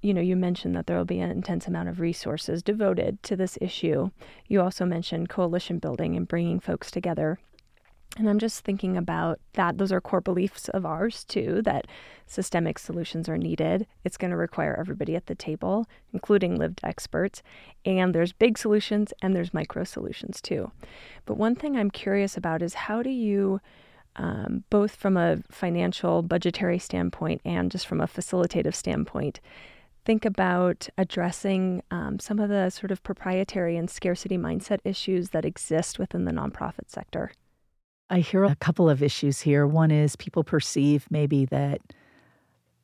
You 0.00 0.14
know, 0.14 0.20
you 0.20 0.34
mentioned 0.34 0.74
that 0.76 0.86
there 0.86 0.96
will 0.96 1.04
be 1.04 1.20
an 1.20 1.30
intense 1.30 1.66
amount 1.66 1.90
of 1.90 2.00
resources 2.00 2.62
devoted 2.62 3.22
to 3.24 3.36
this 3.36 3.58
issue. 3.60 4.10
You 4.46 4.62
also 4.62 4.86
mentioned 4.86 5.28
coalition 5.28 5.78
building 5.78 6.16
and 6.16 6.26
bringing 6.26 6.58
folks 6.58 6.90
together 6.90 7.38
and 8.18 8.28
I'm 8.28 8.38
just 8.38 8.64
thinking 8.64 8.96
about 8.96 9.38
that. 9.52 9.78
Those 9.78 9.92
are 9.92 10.00
core 10.00 10.20
beliefs 10.20 10.68
of 10.70 10.84
ours, 10.84 11.24
too, 11.24 11.62
that 11.62 11.86
systemic 12.26 12.78
solutions 12.78 13.28
are 13.28 13.38
needed. 13.38 13.86
It's 14.04 14.16
going 14.16 14.32
to 14.32 14.36
require 14.36 14.76
everybody 14.78 15.14
at 15.14 15.26
the 15.26 15.34
table, 15.34 15.86
including 16.12 16.56
lived 16.56 16.80
experts. 16.82 17.42
And 17.84 18.14
there's 18.14 18.32
big 18.32 18.58
solutions 18.58 19.12
and 19.22 19.34
there's 19.34 19.54
micro 19.54 19.84
solutions, 19.84 20.40
too. 20.40 20.72
But 21.24 21.36
one 21.36 21.54
thing 21.54 21.76
I'm 21.76 21.90
curious 21.90 22.36
about 22.36 22.62
is 22.62 22.74
how 22.74 23.02
do 23.02 23.10
you, 23.10 23.60
um, 24.16 24.64
both 24.70 24.96
from 24.96 25.16
a 25.16 25.38
financial, 25.50 26.22
budgetary 26.22 26.80
standpoint 26.80 27.40
and 27.44 27.70
just 27.70 27.86
from 27.86 28.00
a 28.00 28.08
facilitative 28.08 28.74
standpoint, 28.74 29.38
think 30.04 30.24
about 30.24 30.88
addressing 30.98 31.82
um, 31.92 32.18
some 32.18 32.40
of 32.40 32.48
the 32.48 32.70
sort 32.70 32.90
of 32.90 33.02
proprietary 33.04 33.76
and 33.76 33.88
scarcity 33.88 34.36
mindset 34.36 34.80
issues 34.82 35.30
that 35.30 35.44
exist 35.44 35.98
within 35.98 36.24
the 36.24 36.32
nonprofit 36.32 36.88
sector? 36.88 37.30
I 38.12 38.18
hear 38.18 38.42
a 38.42 38.56
couple 38.56 38.90
of 38.90 39.04
issues 39.04 39.40
here. 39.40 39.66
One 39.68 39.92
is 39.92 40.16
people 40.16 40.42
perceive 40.42 41.06
maybe 41.10 41.44
that 41.46 41.80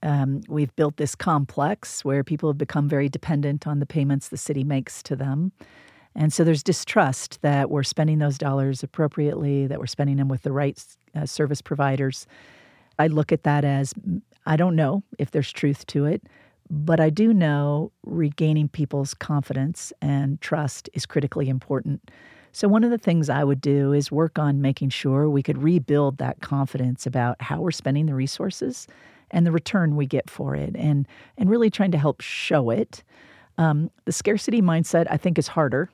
um, 0.02 0.42
we've 0.48 0.74
built 0.76 0.98
this 0.98 1.16
complex 1.16 2.04
where 2.04 2.22
people 2.22 2.48
have 2.48 2.58
become 2.58 2.88
very 2.88 3.08
dependent 3.08 3.66
on 3.66 3.80
the 3.80 3.86
payments 3.86 4.28
the 4.28 4.36
city 4.36 4.62
makes 4.62 5.02
to 5.02 5.16
them. 5.16 5.50
And 6.14 6.32
so 6.32 6.44
there's 6.44 6.62
distrust 6.62 7.42
that 7.42 7.70
we're 7.70 7.82
spending 7.82 8.20
those 8.20 8.38
dollars 8.38 8.84
appropriately, 8.84 9.66
that 9.66 9.80
we're 9.80 9.86
spending 9.86 10.16
them 10.16 10.28
with 10.28 10.42
the 10.42 10.52
right 10.52 10.82
uh, 11.16 11.26
service 11.26 11.60
providers. 11.60 12.26
I 12.98 13.08
look 13.08 13.32
at 13.32 13.42
that 13.42 13.64
as 13.64 13.92
I 14.46 14.56
don't 14.56 14.76
know 14.76 15.02
if 15.18 15.32
there's 15.32 15.52
truth 15.52 15.86
to 15.86 16.04
it, 16.04 16.22
but 16.70 17.00
I 17.00 17.10
do 17.10 17.34
know 17.34 17.90
regaining 18.04 18.68
people's 18.68 19.12
confidence 19.12 19.92
and 20.00 20.40
trust 20.40 20.88
is 20.94 21.04
critically 21.04 21.48
important. 21.48 22.10
So, 22.56 22.68
one 22.68 22.84
of 22.84 22.90
the 22.90 22.96
things 22.96 23.28
I 23.28 23.44
would 23.44 23.60
do 23.60 23.92
is 23.92 24.10
work 24.10 24.38
on 24.38 24.62
making 24.62 24.88
sure 24.88 25.28
we 25.28 25.42
could 25.42 25.62
rebuild 25.62 26.16
that 26.16 26.40
confidence 26.40 27.04
about 27.04 27.36
how 27.42 27.60
we're 27.60 27.70
spending 27.70 28.06
the 28.06 28.14
resources 28.14 28.86
and 29.30 29.44
the 29.44 29.52
return 29.52 29.94
we 29.94 30.06
get 30.06 30.30
for 30.30 30.56
it, 30.56 30.74
and, 30.74 31.06
and 31.36 31.50
really 31.50 31.68
trying 31.68 31.90
to 31.90 31.98
help 31.98 32.22
show 32.22 32.70
it. 32.70 33.04
Um, 33.58 33.90
the 34.06 34.12
scarcity 34.12 34.62
mindset, 34.62 35.06
I 35.10 35.18
think, 35.18 35.38
is 35.38 35.48
harder 35.48 35.90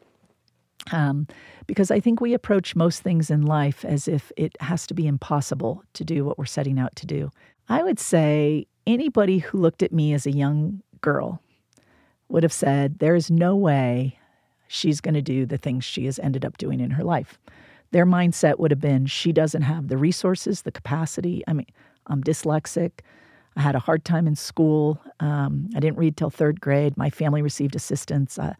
um, 0.92 1.27
because 1.66 1.90
I 1.90 1.98
think 1.98 2.20
we 2.20 2.33
approach 2.33 2.77
most 2.77 3.03
things 3.03 3.29
in 3.29 3.42
life 3.42 3.85
as 3.85 4.07
if 4.07 4.31
it 4.37 4.57
has 4.61 4.87
to 4.87 4.94
be 4.94 5.09
impossible 5.09 5.83
to 5.94 6.05
do 6.05 6.25
what 6.25 6.38
we're 6.38 6.44
setting 6.44 6.79
out 6.79 6.94
to 6.94 7.07
do. 7.07 7.33
I 7.68 7.83
would 7.83 7.98
say 7.98 8.68
anybody 8.87 9.38
who 9.38 9.59
looked 9.59 9.83
at 9.83 9.92
me 9.92 10.14
as 10.14 10.27
a 10.27 10.33
young 10.33 10.81
girl 11.01 11.42
would 12.29 12.44
have 12.44 12.53
said, 12.53 13.01
There 13.01 13.16
is 13.16 13.33
no 13.33 13.57
way 13.57 14.20
she's 14.73 15.03
going 15.03 15.15
to 15.15 15.23
do 15.23 15.45
the 15.45 15.59
things 15.59 15.85
she 15.85 16.07
has 16.07 16.19
ended 16.19 16.45
up 16.45 16.57
doing 16.57 16.81
in 16.81 16.91
her 16.91 17.05
life. 17.05 17.39
Their 17.91 18.07
mindset 18.07 18.59
would 18.59 18.71
have 18.71 18.81
been 18.81 19.05
she 19.05 19.31
doesn't 19.31 19.63
have 19.63 19.89
the 19.89 19.99
resources, 19.99 20.63
the 20.63 20.73
capacity. 20.73 21.45
I 21.47 21.53
mean, 21.53 21.67
I'm 22.07 22.25
dyslexic. 22.25 23.01
I 23.55 23.61
had 23.61 23.75
a 23.75 23.79
hard 23.79 24.03
time 24.07 24.27
in 24.27 24.35
school. 24.35 24.99
Um, 25.21 25.69
I 25.77 25.81
didn't 25.81 25.99
read 25.99 26.17
till 26.17 26.31
third 26.31 26.59
grade. 26.59 26.97
My 26.97 27.11
family 27.11 27.43
received 27.43 27.77
assistance. 27.77 28.39
Uh, 28.39 28.55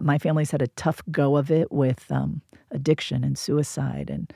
my 0.00 0.16
family's 0.16 0.50
had 0.50 0.62
a 0.62 0.68
tough 0.68 1.02
go 1.10 1.36
of 1.36 1.50
it 1.50 1.70
with 1.70 2.10
um, 2.10 2.40
addiction 2.70 3.22
and 3.22 3.36
suicide 3.36 4.08
and 4.08 4.32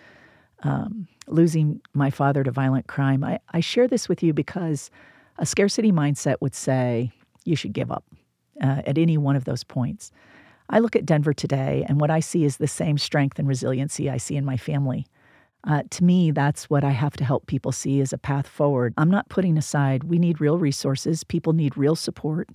um, 0.65 1.09
losing 1.29 1.81
my 1.95 2.11
father 2.11 2.45
to 2.45 2.51
violent 2.51 2.89
crime. 2.89 3.25
I, 3.25 3.39
I 3.55 3.61
share 3.61 3.89
this 3.89 4.07
with 4.07 4.23
you 4.23 4.35
because 4.35 4.91
a 5.39 5.47
scarcity 5.47 5.93
mindset 5.93 6.37
would 6.43 6.55
say 6.55 7.11
you 7.47 7.57
should 7.57 7.73
give 7.73 7.91
up 7.91 8.05
uh, 8.63 8.83
at 8.85 8.99
any 8.99 9.17
one 9.17 9.35
of 9.35 9.45
those 9.45 9.65
points. 9.65 10.13
I 10.73 10.79
look 10.79 10.97
at 10.97 11.05
Denver 11.05 11.35
today, 11.35 11.85
and 11.87 12.01
what 12.01 12.11
I 12.11 12.21
see 12.21 12.45
is 12.45 12.57
the 12.57 12.67
same 12.67 12.97
strength 12.97 13.39
and 13.39 13.47
resiliency 13.47 14.09
I 14.09 14.17
see 14.17 14.37
in 14.37 14.45
my 14.47 14.57
family. 14.57 15.07
Uh, 15.65 15.83
to 15.91 16.03
me, 16.03 16.31
that's 16.31 16.71
what 16.71 16.83
I 16.83 16.93
have 16.93 17.15
to 17.19 17.25
help 17.25 17.47
people 17.47 17.73
see 17.73 18.01
as 18.01 18.11
a 18.15 18.19
path 18.19 18.49
forward. 18.49 18.95
I'm 18.97 19.11
not 19.11 19.29
putting 19.29 19.59
aside, 19.59 20.05
we 20.05 20.19
need 20.19 20.41
real 20.41 20.57
resources, 20.57 21.25
people 21.25 21.53
need 21.53 21.77
real 21.77 21.95
support, 21.95 22.49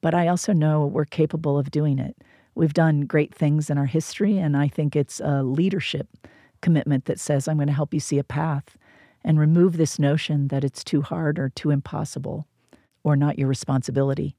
but 0.00 0.14
I 0.14 0.26
also 0.26 0.54
know 0.54 0.86
we're 0.86 1.04
capable 1.04 1.58
of 1.58 1.70
doing 1.70 1.98
it. 1.98 2.16
We've 2.54 2.72
done 2.72 3.02
great 3.02 3.34
things 3.34 3.68
in 3.68 3.76
our 3.76 3.86
history, 3.86 4.38
and 4.38 4.56
I 4.56 4.66
think 4.66 4.96
it's 4.96 5.20
a 5.20 5.42
leadership 5.42 6.08
commitment 6.62 7.04
that 7.04 7.20
says, 7.20 7.46
I'm 7.46 7.58
going 7.58 7.66
to 7.68 7.74
help 7.74 7.92
you 7.92 8.00
see 8.00 8.18
a 8.18 8.24
path 8.24 8.78
and 9.22 9.38
remove 9.38 9.76
this 9.76 9.98
notion 9.98 10.48
that 10.48 10.64
it's 10.64 10.82
too 10.82 11.02
hard 11.02 11.38
or 11.38 11.50
too 11.50 11.70
impossible 11.70 12.46
or 13.04 13.16
not 13.16 13.38
your 13.38 13.48
responsibility. 13.48 14.34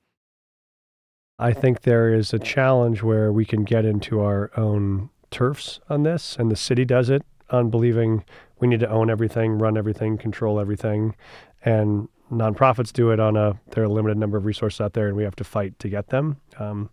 I 1.40 1.54
think 1.54 1.82
there 1.82 2.14
is 2.14 2.34
a 2.34 2.40
challenge 2.40 3.02
where 3.02 3.32
we 3.32 3.46
can 3.46 3.64
get 3.64 3.86
into 3.86 4.22
our 4.22 4.52
own 4.56 5.10
turfs 5.32 5.80
on 5.90 6.04
this, 6.04 6.36
and 6.38 6.52
the 6.52 6.56
city 6.56 6.86
does 6.86 7.10
it 7.10 7.24
on 7.50 7.70
believing 7.70 8.24
we 8.60 8.68
need 8.68 8.80
to 8.82 8.90
own 8.90 9.10
everything, 9.10 9.58
run 9.58 9.78
everything, 9.78 10.18
control 10.18 10.60
everything, 10.60 11.16
and 11.66 12.08
nonprofits 12.32 12.94
do 12.94 13.12
it 13.12 13.20
on 13.20 13.36
a 13.36 13.60
there 13.72 13.84
are 13.84 13.88
a 13.88 13.92
limited 13.92 14.18
number 14.18 14.38
of 14.38 14.46
resources 14.46 14.80
out 14.80 14.94
there, 14.94 15.08
and 15.08 15.18
we 15.18 15.24
have 15.24 15.36
to 15.36 15.44
fight 15.44 15.78
to 15.80 15.90
get 15.90 16.10
them. 16.10 16.38
Um, 16.60 16.90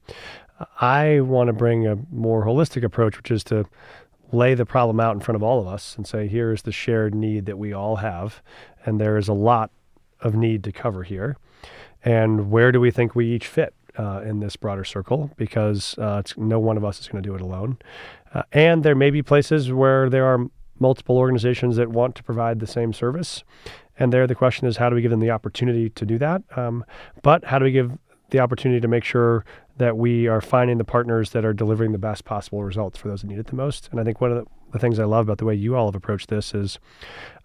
I 0.81 1.21
want 1.21 1.49
to 1.49 1.53
bring 1.53 1.87
a 1.87 1.97
more 2.11 2.45
holistic 2.45 2.83
approach, 2.83 3.17
which 3.17 3.31
is 3.31 3.45
to 3.45 3.65
lay 4.33 4.55
the 4.55 4.67
problem 4.67 5.01
out 5.01 5.15
in 5.15 5.21
front 5.21 5.37
of 5.37 5.43
all 5.43 5.61
of 5.61 5.67
us 5.67 5.97
and 5.97 6.07
say, 6.07 6.29
here 6.29 6.53
is 6.53 6.63
the 6.63 6.73
shared 6.73 7.15
need 7.15 7.47
that 7.47 7.59
we 7.59 7.73
all 7.73 7.97
have. 7.97 8.43
And 8.85 9.01
there 9.01 9.17
is 9.17 9.29
a 9.29 9.33
lot 9.33 9.71
of 10.21 10.35
need 10.35 10.65
to 10.65 10.73
cover 10.73 11.03
here. 11.03 11.37
And 12.05 12.51
where 12.51 12.73
do 12.73 12.81
we 12.81 12.91
think 12.91 13.15
we 13.15 13.27
each 13.27 13.47
fit 13.47 13.75
uh, 13.99 14.23
in 14.25 14.41
this 14.41 14.57
broader 14.57 14.85
circle? 14.85 15.31
Because 15.37 15.97
uh, 15.99 16.23
no 16.37 16.59
one 16.59 16.77
of 16.77 16.85
us 16.85 17.01
is 17.01 17.09
going 17.09 17.23
to 17.23 17.29
do 17.29 17.35
it 17.35 17.41
alone. 17.41 17.79
Uh, 18.33 18.43
and 18.53 18.83
there 18.83 18.95
may 18.95 19.11
be 19.11 19.23
places 19.23 19.73
where 19.73 20.09
there 20.09 20.25
are 20.25 20.47
multiple 20.79 21.19
organizations 21.19 21.77
that 21.77 21.89
want 21.89 22.15
to 22.15 22.23
provide 22.23 22.61
the 22.61 22.67
same 22.67 22.93
service. 22.93 23.43
And 23.99 24.13
there, 24.13 24.27
the 24.27 24.35
question 24.35 24.69
is, 24.69 24.77
how 24.77 24.89
do 24.89 24.95
we 24.95 25.03
give 25.03 25.11
them 25.11 25.21
the 25.21 25.31
opportunity 25.31 25.91
to 25.91 26.07
do 26.07 26.19
that? 26.19 26.43
Um, 26.57 26.85
but 27.23 27.45
how 27.45 27.59
do 27.59 27.65
we 27.65 27.73
give 27.73 27.99
the 28.31 28.41
opportunity 28.41 28.81
to 28.81 28.89
make 28.89 29.05
sure 29.05 29.45
that 29.79 29.97
we 29.97 30.27
are 30.27 30.41
finding 30.41 30.79
the 30.79 30.85
partners 30.85 31.31
that 31.31 31.45
are 31.45 31.53
delivering 31.53 31.93
the 31.93 31.99
best 31.99 32.25
possible 32.25 32.63
results 32.63 32.99
for 32.99 33.09
those 33.09 33.23
that 33.23 33.29
need 33.29 33.39
it 33.39 33.47
the 33.47 33.55
most. 33.55 33.89
And 33.91 34.01
I 34.01 34.05
think 34.05 34.21
one 34.21 34.33
of 34.33 34.45
the, 34.45 34.51
the 34.73 34.79
things 34.79 34.99
I 34.99 35.05
love 35.05 35.27
about 35.27 35.39
the 35.39 35.45
way 35.45 35.55
you 35.55 35.77
all 35.77 35.87
have 35.87 35.95
approached 35.95 36.29
this 36.29 36.53
is 36.53 36.79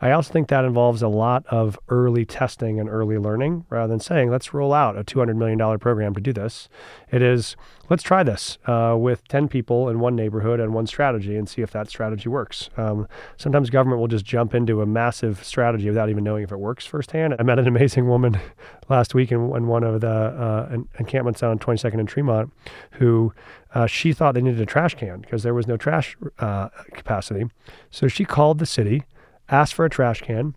I 0.04 0.12
also 0.12 0.34
think 0.34 0.50
that 0.50 0.66
involves 0.66 1.02
a 1.02 1.08
lot 1.08 1.46
of 1.48 1.80
early 1.88 2.26
testing 2.26 2.78
and 2.78 2.90
early 2.90 3.18
learning 3.18 3.66
rather 3.70 3.88
than 3.88 4.02
saying, 4.02 4.30
let's 4.30 4.54
roll 4.54 4.74
out 4.74 4.98
a 4.98 5.04
$200 5.06 5.38
million 5.38 5.80
program 5.80 6.14
to 6.14 6.20
do 6.20 6.34
this. 6.34 6.68
It 7.10 7.22
is, 7.22 7.56
let's 7.90 8.04
try 8.04 8.22
this 8.22 8.58
uh, 8.66 8.98
with 9.00 9.26
10 9.30 9.48
people 9.48 9.88
in 9.88 10.02
one 10.02 10.14
neighborhood 10.14 10.60
and 10.60 10.74
one 10.74 10.88
strategy 10.88 11.38
and 11.38 11.48
see 11.48 11.62
if 11.62 11.72
that 11.72 11.88
strategy 11.88 12.28
works. 12.28 12.70
Um, 12.76 13.08
sometimes 13.38 13.70
government 13.70 14.02
will 14.02 14.10
just 14.10 14.26
jump 14.26 14.54
into 14.54 14.82
a 14.82 14.86
massive 14.86 15.42
strategy 15.42 15.88
without 15.88 16.10
even 16.10 16.26
knowing 16.26 16.44
if 16.44 16.52
it 16.52 16.60
works 16.60 16.86
firsthand. 16.86 17.36
I 17.40 17.44
met 17.44 17.58
an 17.58 17.70
amazing 17.70 18.06
woman 18.10 18.38
last 18.90 19.16
week 19.16 19.32
in, 19.32 19.56
in 19.56 19.68
one 19.68 19.86
of 19.86 20.02
the 20.02 20.10
uh, 20.10 20.78
encampments 21.00 21.42
on 21.44 21.58
22nd 21.60 22.00
and 22.00 22.10
Tremont 22.10 22.52
who 22.92 23.34
uh, 23.74 23.88
she 23.88 24.12
thought 24.12 24.34
they 24.34 24.42
needed 24.42 24.60
a 24.60 24.66
trash 24.66 24.96
can 24.96 25.22
because 25.22 25.44
there 25.44 25.54
was 25.54 25.66
no 25.66 25.78
trash 25.78 26.18
uh, 26.40 26.68
capacity. 26.92 27.46
So 27.90 28.10
she 28.10 28.26
called 28.26 28.60
the 28.60 28.66
city 28.66 29.04
asked 29.50 29.74
for 29.74 29.86
a 29.86 29.90
trash 29.90 30.22
can, 30.22 30.56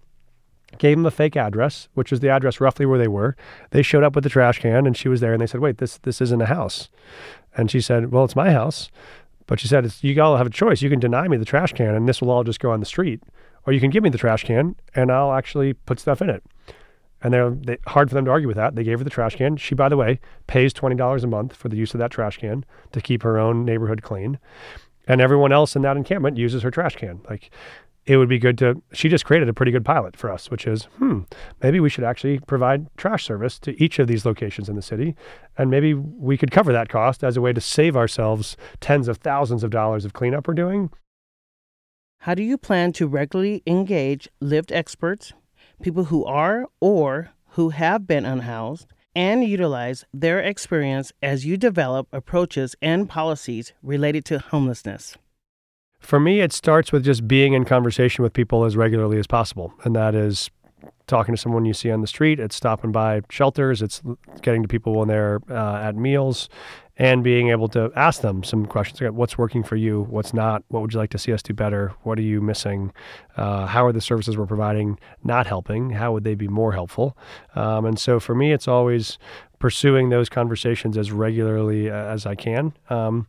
gave 0.79 0.97
them 0.97 1.07
a 1.07 1.11
fake 1.11 1.37
address, 1.37 1.89
which 1.95 2.11
was 2.11 2.21
the 2.21 2.29
address 2.29 2.61
roughly 2.61 2.87
where 2.87 2.99
they 2.99 3.09
were. 3.09 3.37
They 3.71 3.83
showed 3.83 4.05
up 4.05 4.15
with 4.15 4.25
the 4.25 4.31
trash 4.31 4.61
can 4.61 4.87
and 4.87 4.97
she 4.97 5.09
was 5.09 5.21
there 5.21 5.33
and 5.33 5.41
they 5.41 5.47
said, 5.47 5.61
wait, 5.61 5.79
this, 5.79 5.99
this 5.99 6.21
isn't 6.21 6.43
a 6.43 6.47
house. 6.47 6.89
And 7.57 7.71
she 7.71 7.81
said, 7.81 8.13
well, 8.13 8.25
it's 8.25 8.37
my 8.37 8.53
house. 8.53 8.91
But 9.47 9.61
she 9.61 9.69
said, 9.69 9.91
you 10.01 10.21
all 10.21 10.37
have 10.37 10.47
a 10.47 10.51
choice. 10.51 10.83
You 10.83 10.91
can 10.91 10.99
deny 10.99 11.29
me 11.29 11.37
the 11.37 11.45
trash 11.45 11.73
can 11.73 11.95
and 11.95 12.09
this 12.09 12.21
will 12.21 12.31
all 12.31 12.45
just 12.45 12.61
go 12.61 12.71
on 12.71 12.81
the 12.81 12.87
street. 12.87 13.23
Or 13.67 13.73
you 13.73 13.81
can 13.81 13.91
give 13.91 14.03
me 14.03 14.11
the 14.11 14.19
trash 14.19 14.45
can 14.45 14.77
and 14.95 15.11
I'll 15.11 15.33
actually 15.33 15.73
put 15.73 16.01
stuff 16.01 16.21
in 16.21 16.31
it. 16.31 16.43
And 17.23 17.33
they're 17.33 17.51
they, 17.51 17.79
hard 17.87 18.11
for 18.11 18.15
them 18.15 18.27
to 18.27 18.31
argue 18.31 18.49
with 18.49 18.57
that. 18.57 18.75
They 18.77 18.85
gave 18.85 18.99
her 18.99 19.05
the 19.05 19.11
trash 19.11 19.37
can. 19.37 19.57
She, 19.57 19.75
by 19.75 19.89
the 19.89 19.97
way, 19.97 20.21
pays 20.47 20.75
$20 20.75 21.25
a 21.25 21.27
month 21.27 21.57
for 21.57 21.69
the 21.69 21.77
use 21.77 21.95
of 21.95 21.99
that 21.99 22.11
trash 22.11 22.39
can 22.39 22.65
to 22.93 23.01
keep 23.01 23.23
her 23.23 23.39
own 23.39 23.65
neighborhood 23.65 24.03
clean. 24.03 24.39
And 25.09 25.21
everyone 25.21 25.53
else 25.53 25.77
in 25.77 25.83
that 25.83 25.97
encampment 25.97 26.37
uses 26.37 26.63
her 26.63 26.71
trash 26.71 26.97
can. 26.97 27.21
Like 27.29 27.51
it 28.07 28.17
would 28.17 28.29
be 28.29 28.39
good 28.39 28.57
to 28.59 28.81
she 28.93 29.09
just 29.09 29.25
created 29.25 29.49
a 29.49 29.55
pretty 29.55 29.73
good 29.73 29.85
pilot 29.85 30.17
for 30.17 30.31
us 30.31 30.51
which 30.51 30.67
is 30.67 30.85
hmm 30.99 31.21
maybe 31.63 31.81
we 31.81 31.89
should 31.89 32.05
actually 32.05 32.39
provide 32.41 32.87
trash 32.97 33.25
service 33.25 33.59
to 33.59 33.83
each 33.83 33.99
of 33.99 34.07
these 34.07 34.25
locations 34.25 34.69
in 34.69 34.77
the 34.77 34.83
city. 34.83 35.15
And 35.59 35.71
maybe 35.71 35.95
we 35.95 36.37
could 36.37 36.51
cover 36.51 36.73
that 36.73 36.89
cost 36.89 37.25
as 37.25 37.37
a 37.37 37.41
way 37.41 37.53
to 37.53 37.61
save 37.61 37.97
ourselves 37.97 38.57
tens 38.81 39.09
of 39.09 39.19
thousands 39.19 39.65
of 39.65 39.71
dollars 39.71 40.05
of 40.05 40.13
cleanup 40.13 40.47
we're 40.47 40.55
doing. 40.55 40.91
How 42.21 42.35
do 42.35 42.43
you 42.43 42.59
plan 42.59 42.93
to 42.95 43.07
regularly 43.07 43.63
engage 43.67 44.29
lived 44.41 44.73
experts 44.73 45.33
people 45.83 46.05
who 46.05 46.25
are 46.25 46.67
or 46.81 47.31
who 47.51 47.71
have 47.71 48.07
been 48.07 48.25
unhoused 48.25 48.87
and 49.15 49.45
utilize 49.45 50.05
their 50.13 50.41
experience 50.41 51.13
as 51.23 51.47
you 51.47 51.57
develop 51.57 52.07
approaches 52.13 52.75
and 52.83 53.09
policies 53.09 53.73
related 53.83 54.25
to 54.27 54.39
homelessness 54.39 55.17
for 56.07 56.21
me, 56.21 56.41
it 56.41 56.53
starts 56.53 56.93
with 56.93 57.05
just 57.05 57.27
being 57.27 57.53
in 57.53 57.65
conversation 57.65 58.23
with 58.23 58.33
people 58.33 58.65
as 58.65 58.77
regularly 58.77 59.19
as 59.19 59.27
possible. 59.27 59.75
And 59.85 59.95
that 59.97 60.15
is 60.15 60.51
talking 61.07 61.35
to 61.35 61.41
someone 61.41 61.65
you 61.65 61.75
see 61.75 61.91
on 61.91 62.01
the 62.01 62.07
street, 62.07 62.41
it's 62.41 62.57
stopping 62.57 62.93
by 62.93 63.21
shelters, 63.31 63.83
it's 63.83 64.03
getting 64.43 64.63
to 64.63 64.69
people 64.69 64.95
when 64.95 65.09
they're 65.09 65.41
uh, 65.51 65.77
at 65.77 65.95
meals, 65.97 66.49
and 66.99 67.23
being 67.23 67.51
able 67.51 67.69
to 67.69 67.93
ask 67.95 68.23
them 68.23 68.43
some 68.43 68.67
questions. 68.67 69.13
What's 69.13 69.37
working 69.37 69.63
for 69.63 69.77
you? 69.77 70.07
What's 70.09 70.33
not? 70.33 70.65
What 70.69 70.81
would 70.81 70.93
you 70.93 70.99
like 70.99 71.11
to 71.11 71.19
see 71.19 71.33
us 71.33 71.43
do 71.43 71.53
better? 71.53 71.93
What 72.03 72.19
are 72.19 72.23
you 72.23 72.41
missing? 72.41 72.93
Uh, 73.37 73.67
how 73.67 73.85
are 73.85 73.93
the 73.93 74.01
services 74.01 74.37
we're 74.37 74.47
providing 74.47 74.99
not 75.23 75.47
helping? 75.47 75.91
How 75.91 76.13
would 76.13 76.25
they 76.25 76.35
be 76.35 76.49
more 76.49 76.73
helpful? 76.73 77.17
Um, 77.55 77.85
and 77.85 77.99
so 77.99 78.19
for 78.19 78.35
me, 78.35 78.53
it's 78.53 78.67
always 78.67 79.19
pursuing 79.59 80.09
those 80.09 80.29
conversations 80.29 80.97
as 80.97 81.13
regularly 81.13 81.91
uh, 81.91 81.95
as 81.95 82.27
I 82.27 82.35
can. 82.35 82.73
Um, 82.91 83.27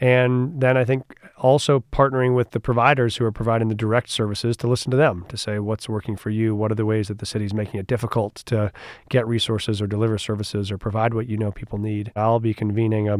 and 0.00 0.60
then 0.60 0.76
I 0.76 0.84
think 0.84 1.02
also 1.40 1.84
partnering 1.92 2.34
with 2.34 2.50
the 2.50 2.60
providers 2.60 3.16
who 3.16 3.24
are 3.24 3.32
providing 3.32 3.68
the 3.68 3.74
direct 3.74 4.10
services 4.10 4.56
to 4.58 4.66
listen 4.66 4.90
to 4.90 4.96
them 4.96 5.24
to 5.28 5.36
say 5.36 5.58
what's 5.58 5.88
working 5.88 6.16
for 6.16 6.30
you, 6.30 6.54
what 6.54 6.70
are 6.70 6.74
the 6.74 6.86
ways 6.86 7.08
that 7.08 7.18
the 7.18 7.26
city's 7.26 7.54
making 7.54 7.78
it 7.78 7.86
difficult 7.86 8.36
to 8.36 8.72
get 9.08 9.26
resources 9.26 9.80
or 9.80 9.86
deliver 9.86 10.18
services 10.18 10.70
or 10.70 10.78
provide 10.78 11.14
what 11.14 11.28
you 11.28 11.36
know 11.36 11.50
people 11.50 11.78
need. 11.78 12.12
I'll 12.16 12.40
be 12.40 12.54
convening 12.54 13.08
a, 13.08 13.18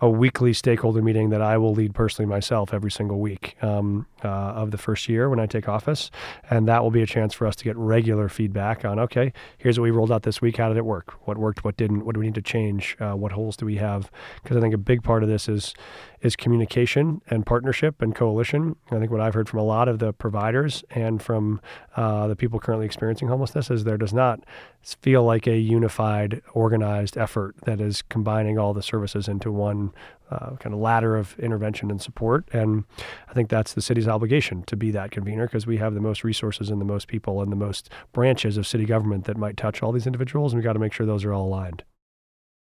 a 0.00 0.10
weekly 0.10 0.52
stakeholder 0.52 1.02
meeting 1.02 1.30
that 1.30 1.42
I 1.42 1.58
will 1.58 1.72
lead 1.72 1.94
personally 1.94 2.28
myself 2.28 2.74
every 2.74 2.90
single 2.90 3.20
week 3.20 3.56
um, 3.62 4.06
uh, 4.24 4.28
of 4.28 4.70
the 4.70 4.78
first 4.78 5.08
year 5.08 5.28
when 5.28 5.40
I 5.40 5.46
take 5.46 5.68
office. 5.68 6.10
And 6.48 6.66
that 6.68 6.82
will 6.82 6.90
be 6.90 7.02
a 7.02 7.06
chance 7.06 7.34
for 7.34 7.46
us 7.46 7.56
to 7.56 7.64
get 7.64 7.76
regular 7.76 8.28
feedback 8.28 8.84
on 8.84 8.98
okay, 8.98 9.32
here's 9.58 9.78
what 9.78 9.84
we 9.84 9.90
rolled 9.90 10.12
out 10.12 10.22
this 10.22 10.42
week. 10.42 10.56
How 10.56 10.68
did 10.68 10.76
it 10.76 10.84
work? 10.84 11.14
What 11.26 11.38
worked? 11.38 11.64
What 11.64 11.76
didn't? 11.76 12.04
What 12.04 12.14
do 12.14 12.20
we 12.20 12.26
need 12.26 12.34
to 12.34 12.42
change? 12.42 12.96
Uh, 13.00 13.12
what 13.12 13.32
holes 13.32 13.56
do 13.56 13.66
we 13.66 13.76
have? 13.76 14.10
Because 14.42 14.56
I 14.56 14.60
think 14.60 14.74
a 14.74 14.78
big 14.78 15.02
part 15.02 15.22
of 15.22 15.28
this 15.28 15.48
is 15.48 15.74
is 16.22 16.36
communication 16.36 17.22
and 17.28 17.46
partnership 17.46 18.02
and 18.02 18.14
coalition. 18.14 18.76
I 18.90 18.98
think 18.98 19.10
what 19.10 19.20
I've 19.20 19.34
heard 19.34 19.48
from 19.48 19.58
a 19.58 19.64
lot 19.64 19.88
of 19.88 19.98
the 19.98 20.12
providers 20.12 20.84
and 20.90 21.22
from 21.22 21.60
uh, 21.96 22.26
the 22.26 22.36
people 22.36 22.60
currently 22.60 22.86
experiencing 22.86 23.28
homelessness 23.28 23.70
is 23.70 23.84
there 23.84 23.96
does 23.96 24.12
not 24.12 24.40
feel 24.82 25.24
like 25.24 25.46
a 25.46 25.56
unified, 25.56 26.42
organized 26.52 27.16
effort 27.16 27.56
that 27.64 27.80
is 27.80 28.02
combining 28.02 28.58
all 28.58 28.74
the 28.74 28.82
services 28.82 29.28
into 29.28 29.50
one 29.50 29.92
uh, 30.30 30.56
kind 30.56 30.74
of 30.74 30.80
ladder 30.80 31.16
of 31.16 31.38
intervention 31.38 31.90
and 31.90 32.00
support. 32.00 32.46
And 32.52 32.84
I 33.28 33.32
think 33.32 33.48
that's 33.48 33.74
the 33.74 33.82
city's 33.82 34.06
obligation 34.06 34.62
to 34.64 34.76
be 34.76 34.90
that 34.92 35.10
convener 35.10 35.46
because 35.46 35.66
we 35.66 35.78
have 35.78 35.94
the 35.94 36.00
most 36.00 36.22
resources 36.22 36.70
and 36.70 36.80
the 36.80 36.84
most 36.84 37.08
people 37.08 37.42
and 37.42 37.50
the 37.50 37.56
most 37.56 37.90
branches 38.12 38.56
of 38.56 38.66
city 38.66 38.84
government 38.84 39.24
that 39.24 39.36
might 39.36 39.56
touch 39.56 39.82
all 39.82 39.92
these 39.92 40.06
individuals. 40.06 40.52
And 40.52 40.58
we've 40.58 40.64
got 40.64 40.74
to 40.74 40.78
make 40.78 40.92
sure 40.92 41.06
those 41.06 41.24
are 41.24 41.32
all 41.32 41.46
aligned. 41.46 41.82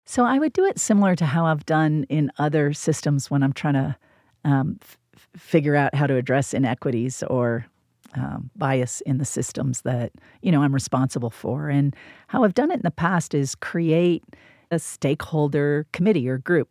So 0.06 0.24
I 0.24 0.38
would 0.38 0.52
do 0.52 0.64
it 0.64 0.78
similar 0.78 1.16
to 1.16 1.26
how 1.26 1.46
I've 1.46 1.66
done 1.66 2.06
in 2.08 2.30
other 2.38 2.72
systems 2.72 3.28
when 3.28 3.42
I'm 3.42 3.52
trying 3.52 3.74
to 3.74 3.96
um, 4.44 4.78
f- 4.80 4.98
figure 5.36 5.74
out 5.74 5.96
how 5.96 6.06
to 6.06 6.14
address 6.14 6.54
inequities 6.54 7.24
or 7.24 7.66
um, 8.14 8.48
bias 8.54 9.00
in 9.02 9.18
the 9.18 9.24
systems 9.24 9.82
that 9.82 10.12
you 10.42 10.52
know 10.52 10.62
I'm 10.62 10.72
responsible 10.72 11.30
for. 11.30 11.68
And 11.68 11.94
how 12.28 12.44
I've 12.44 12.54
done 12.54 12.70
it 12.70 12.76
in 12.76 12.82
the 12.82 12.90
past 12.92 13.34
is 13.34 13.56
create 13.56 14.22
a 14.70 14.78
stakeholder 14.78 15.86
committee 15.92 16.28
or 16.28 16.38
group 16.38 16.68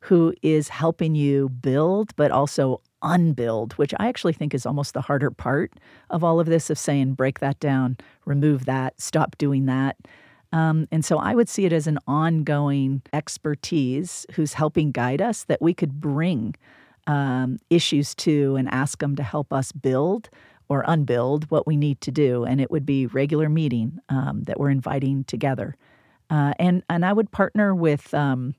who 0.00 0.34
is 0.42 0.68
helping 0.68 1.14
you 1.14 1.48
build, 1.48 2.14
but 2.16 2.30
also 2.30 2.82
unbuild, 3.00 3.72
which 3.74 3.94
I 3.98 4.08
actually 4.08 4.34
think 4.34 4.52
is 4.52 4.66
almost 4.66 4.92
the 4.92 5.00
harder 5.00 5.30
part 5.30 5.72
of 6.10 6.22
all 6.22 6.38
of 6.38 6.46
this 6.46 6.68
of 6.68 6.78
saying 6.78 7.14
break 7.14 7.40
that 7.40 7.58
down, 7.60 7.96
remove 8.26 8.66
that, 8.66 9.00
stop 9.00 9.38
doing 9.38 9.64
that. 9.66 9.96
Um, 10.54 10.86
and 10.92 11.04
so 11.04 11.18
I 11.18 11.34
would 11.34 11.48
see 11.48 11.64
it 11.64 11.72
as 11.72 11.88
an 11.88 11.98
ongoing 12.06 13.02
expertise 13.12 14.24
who's 14.34 14.52
helping 14.52 14.92
guide 14.92 15.20
us 15.20 15.42
that 15.44 15.60
we 15.60 15.74
could 15.74 16.00
bring 16.00 16.54
um, 17.08 17.58
issues 17.70 18.14
to 18.14 18.54
and 18.54 18.68
ask 18.70 19.00
them 19.00 19.16
to 19.16 19.22
help 19.24 19.52
us 19.52 19.72
build 19.72 20.30
or 20.68 20.84
unbuild 20.86 21.50
what 21.50 21.66
we 21.66 21.76
need 21.76 22.00
to 22.02 22.12
do. 22.12 22.44
And 22.44 22.60
it 22.60 22.70
would 22.70 22.86
be 22.86 23.06
regular 23.06 23.48
meeting 23.48 23.98
um, 24.08 24.44
that 24.44 24.60
we're 24.60 24.70
inviting 24.70 25.24
together. 25.24 25.74
Uh, 26.30 26.52
and, 26.60 26.84
and 26.88 27.04
I 27.04 27.12
would 27.12 27.32
partner 27.32 27.74
with 27.74 28.14
um, 28.14 28.54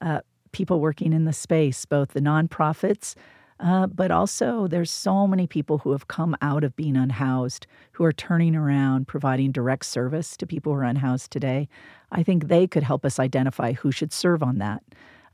uh, 0.00 0.22
people 0.50 0.80
working 0.80 1.12
in 1.12 1.24
the 1.24 1.32
space, 1.32 1.84
both 1.84 2.14
the 2.14 2.20
nonprofits, 2.20 3.14
uh, 3.60 3.88
but 3.88 4.10
also, 4.10 4.68
there's 4.68 4.90
so 4.90 5.26
many 5.26 5.46
people 5.46 5.78
who 5.78 5.90
have 5.90 6.06
come 6.06 6.36
out 6.40 6.62
of 6.62 6.76
being 6.76 6.96
unhoused 6.96 7.66
who 7.92 8.04
are 8.04 8.12
turning 8.12 8.54
around, 8.54 9.08
providing 9.08 9.50
direct 9.50 9.84
service 9.84 10.36
to 10.36 10.46
people 10.46 10.72
who 10.72 10.78
are 10.78 10.84
unhoused 10.84 11.30
today. 11.30 11.68
I 12.12 12.22
think 12.22 12.46
they 12.46 12.68
could 12.68 12.84
help 12.84 13.04
us 13.04 13.18
identify 13.18 13.72
who 13.72 13.90
should 13.90 14.12
serve 14.12 14.42
on 14.42 14.58
that. 14.58 14.82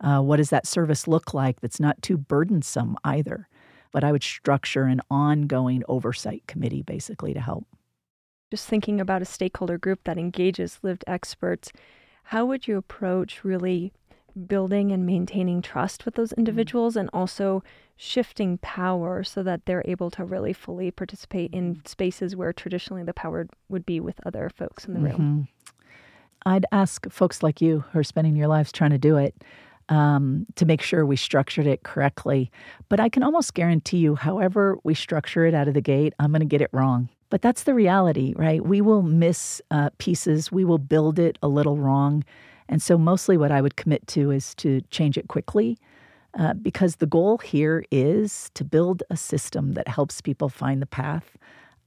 Uh, 0.00 0.20
what 0.20 0.38
does 0.38 0.50
that 0.50 0.66
service 0.66 1.06
look 1.06 1.34
like 1.34 1.60
that's 1.60 1.80
not 1.80 2.00
too 2.00 2.16
burdensome 2.16 2.96
either? 3.04 3.48
But 3.92 4.04
I 4.04 4.12
would 4.12 4.24
structure 4.24 4.84
an 4.84 5.02
ongoing 5.10 5.82
oversight 5.86 6.44
committee 6.46 6.82
basically 6.82 7.34
to 7.34 7.40
help. 7.40 7.66
Just 8.50 8.66
thinking 8.66 9.00
about 9.00 9.22
a 9.22 9.26
stakeholder 9.26 9.78
group 9.78 10.00
that 10.04 10.18
engages 10.18 10.78
lived 10.82 11.04
experts, 11.06 11.72
how 12.24 12.46
would 12.46 12.66
you 12.66 12.78
approach 12.78 13.44
really 13.44 13.92
building 14.46 14.92
and 14.92 15.06
maintaining 15.06 15.62
trust 15.62 16.04
with 16.04 16.14
those 16.14 16.30
mm. 16.30 16.38
individuals 16.38 16.96
and 16.96 17.08
also 17.12 17.62
shifting 17.96 18.58
power 18.58 19.22
so 19.22 19.42
that 19.42 19.66
they're 19.66 19.84
able 19.86 20.10
to 20.10 20.24
really 20.24 20.52
fully 20.52 20.90
participate 20.90 21.52
in 21.52 21.76
mm. 21.76 21.88
spaces 21.88 22.34
where 22.34 22.52
traditionally 22.52 23.02
the 23.02 23.14
power 23.14 23.46
would 23.68 23.86
be 23.86 24.00
with 24.00 24.20
other 24.26 24.50
folks 24.54 24.84
in 24.84 24.94
the 24.94 25.00
mm-hmm. 25.00 25.22
room. 25.22 25.48
I'd 26.46 26.66
ask 26.72 27.08
folks 27.10 27.42
like 27.42 27.60
you 27.60 27.84
who 27.92 28.00
are 28.00 28.04
spending 28.04 28.36
your 28.36 28.48
lives 28.48 28.70
trying 28.70 28.90
to 28.90 28.98
do 28.98 29.16
it 29.16 29.34
um, 29.88 30.46
to 30.56 30.64
make 30.64 30.82
sure 30.82 31.04
we 31.04 31.16
structured 31.16 31.66
it 31.66 31.82
correctly. 31.82 32.50
But 32.88 33.00
I 33.00 33.08
can 33.08 33.22
almost 33.22 33.54
guarantee 33.54 33.98
you, 33.98 34.14
however 34.14 34.78
we 34.84 34.94
structure 34.94 35.46
it 35.46 35.54
out 35.54 35.68
of 35.68 35.74
the 35.74 35.80
gate, 35.80 36.14
I'm 36.18 36.30
going 36.30 36.40
to 36.40 36.46
get 36.46 36.60
it 36.60 36.70
wrong. 36.72 37.08
But 37.30 37.42
that's 37.42 37.64
the 37.64 37.74
reality, 37.74 38.34
right? 38.36 38.64
We 38.64 38.80
will 38.80 39.02
miss 39.02 39.60
uh, 39.70 39.90
pieces, 39.98 40.52
we 40.52 40.64
will 40.64 40.78
build 40.78 41.18
it 41.18 41.38
a 41.42 41.48
little 41.48 41.76
wrong. 41.76 42.24
And 42.68 42.82
so, 42.82 42.96
mostly 42.98 43.36
what 43.36 43.52
I 43.52 43.60
would 43.60 43.76
commit 43.76 44.06
to 44.08 44.30
is 44.30 44.54
to 44.56 44.80
change 44.90 45.16
it 45.18 45.28
quickly. 45.28 45.78
Uh, 46.36 46.52
because 46.52 46.96
the 46.96 47.06
goal 47.06 47.38
here 47.38 47.84
is 47.92 48.50
to 48.54 48.64
build 48.64 49.04
a 49.08 49.16
system 49.16 49.74
that 49.74 49.86
helps 49.86 50.20
people 50.20 50.48
find 50.48 50.82
the 50.82 50.86
path 50.86 51.36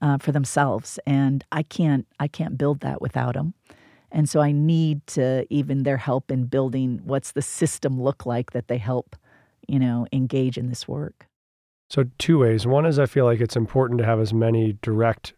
uh, 0.02 0.18
for 0.18 0.32
themselves, 0.32 1.00
and 1.06 1.44
I 1.52 1.64
can't 1.64 2.08
I 2.20 2.28
can't 2.28 2.58
build 2.58 2.80
that 2.82 3.02
without 3.02 3.34
them. 3.34 3.54
And 4.12 4.30
so 4.30 4.40
I 4.40 4.52
need 4.52 5.06
to 5.08 5.46
even 5.50 5.84
their 5.84 5.98
help 5.98 6.32
in 6.32 6.46
building 6.46 7.02
what's 7.04 7.34
the 7.34 7.42
system 7.42 8.02
look 8.02 8.26
like 8.26 8.52
that 8.52 8.68
they 8.68 8.78
help, 8.78 9.16
you 9.68 9.80
know, 9.80 10.08
engage 10.14 10.58
in 10.58 10.70
this 10.70 10.88
work. 10.88 11.28
So, 11.90 12.06
two 12.18 12.40
ways. 12.40 12.66
One 12.66 12.86
is 12.86 13.00
I 13.00 13.06
feel 13.06 13.26
like 13.26 13.40
it's 13.40 13.56
important 13.56 14.00
to 14.00 14.06
have 14.06 14.20
as 14.20 14.34
many 14.34 14.78
direct 14.82 15.34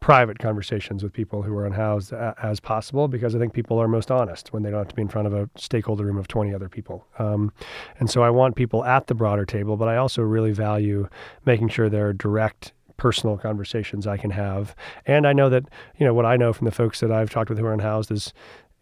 private 0.00 0.38
conversations 0.38 1.02
with 1.02 1.12
people 1.12 1.42
who 1.42 1.56
are 1.56 1.66
unhoused 1.66 2.12
as 2.42 2.58
possible 2.58 3.06
because 3.06 3.34
I 3.34 3.38
think 3.38 3.52
people 3.52 3.78
are 3.78 3.86
most 3.86 4.10
honest 4.10 4.52
when 4.52 4.62
they 4.62 4.70
don't 4.70 4.80
have 4.80 4.88
to 4.88 4.94
be 4.94 5.02
in 5.02 5.08
front 5.08 5.26
of 5.26 5.34
a 5.34 5.48
stakeholder 5.56 6.04
room 6.04 6.16
of 6.16 6.26
20 6.26 6.54
other 6.54 6.68
people. 6.68 7.06
Um, 7.18 7.52
and 7.98 8.10
so 8.10 8.22
I 8.22 8.30
want 8.30 8.56
people 8.56 8.84
at 8.84 9.06
the 9.06 9.14
broader 9.14 9.44
table, 9.44 9.76
but 9.76 9.88
I 9.88 9.96
also 9.96 10.22
really 10.22 10.52
value 10.52 11.08
making 11.44 11.68
sure 11.68 11.88
there 11.88 12.08
are 12.08 12.12
direct 12.14 12.72
personal 12.96 13.36
conversations 13.36 14.06
I 14.06 14.16
can 14.16 14.30
have. 14.30 14.74
And 15.06 15.26
I 15.26 15.32
know 15.32 15.48
that, 15.50 15.64
you 15.98 16.06
know, 16.06 16.14
what 16.14 16.26
I 16.26 16.36
know 16.36 16.52
from 16.52 16.64
the 16.66 16.70
folks 16.70 17.00
that 17.00 17.12
I've 17.12 17.30
talked 17.30 17.50
with 17.50 17.58
who 17.58 17.66
are 17.66 17.72
unhoused 17.72 18.10
is 18.10 18.32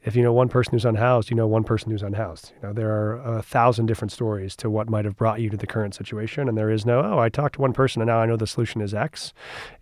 if 0.04 0.14
you 0.14 0.22
know 0.22 0.32
one 0.32 0.48
person 0.48 0.72
who's 0.72 0.84
unhoused, 0.84 1.28
you 1.28 1.36
know 1.36 1.46
one 1.46 1.64
person 1.64 1.90
who's 1.90 2.02
unhoused. 2.02 2.52
You 2.56 2.68
know, 2.68 2.72
there 2.72 2.90
are 2.90 3.38
a 3.38 3.42
thousand 3.42 3.86
different 3.86 4.12
stories 4.12 4.54
to 4.56 4.70
what 4.70 4.88
might 4.88 5.04
have 5.04 5.16
brought 5.16 5.40
you 5.40 5.50
to 5.50 5.56
the 5.56 5.66
current 5.66 5.94
situation. 5.94 6.48
And 6.48 6.56
there 6.56 6.70
is 6.70 6.86
no, 6.86 7.00
oh, 7.00 7.18
I 7.18 7.28
talked 7.28 7.56
to 7.56 7.60
one 7.60 7.72
person 7.72 8.00
and 8.00 8.08
now 8.08 8.18
I 8.18 8.26
know 8.26 8.36
the 8.36 8.46
solution 8.46 8.80
is 8.80 8.94
X. 8.94 9.32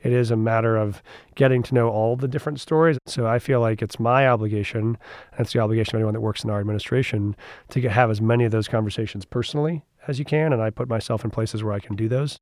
It 0.00 0.12
is 0.12 0.31
a 0.31 0.37
matter 0.37 0.76
of 0.76 1.02
getting 1.35 1.62
to 1.64 1.74
know 1.74 1.90
all 1.90 2.16
the 2.16 2.29
different 2.29 2.61
stories. 2.61 2.96
So 3.07 3.26
I 3.26 3.38
feel 3.38 3.61
like 3.61 3.83
it's 3.83 4.00
my 4.00 4.26
obligation, 4.26 4.98
and 5.33 5.40
it's 5.40 5.52
the 5.52 5.61
obligation 5.61 5.96
of 5.96 6.00
anyone 6.00 6.14
that 6.14 6.20
works 6.20 6.44
in 6.44 6.50
our 6.50 6.61
administration, 6.61 7.37
to 7.68 7.81
get, 7.81 7.92
have 7.92 8.11
as 8.11 8.20
many 8.20 8.44
of 8.44 8.52
those 8.52 8.68
conversations 8.68 9.26
personally 9.26 9.85
as 10.09 10.18
you 10.18 10.24
can. 10.24 10.52
And 10.52 10.62
I 10.62 10.70
put 10.70 10.88
myself 10.88 11.24
in 11.24 11.31
places 11.31 11.62
where 11.62 11.74
I 11.74 11.81
can 11.81 11.94
do 11.94 12.09
those. 12.09 12.38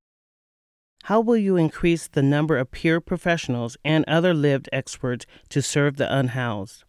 How 1.04 1.20
will 1.20 1.37
you 1.37 1.56
increase 1.56 2.06
the 2.06 2.22
number 2.22 2.56
of 2.56 2.70
peer 2.70 3.00
professionals 3.00 3.76
and 3.84 4.04
other 4.06 4.32
lived 4.32 4.70
experts 4.72 5.26
to 5.50 5.60
serve 5.60 5.96
the 5.96 6.10
unhoused? 6.10 6.84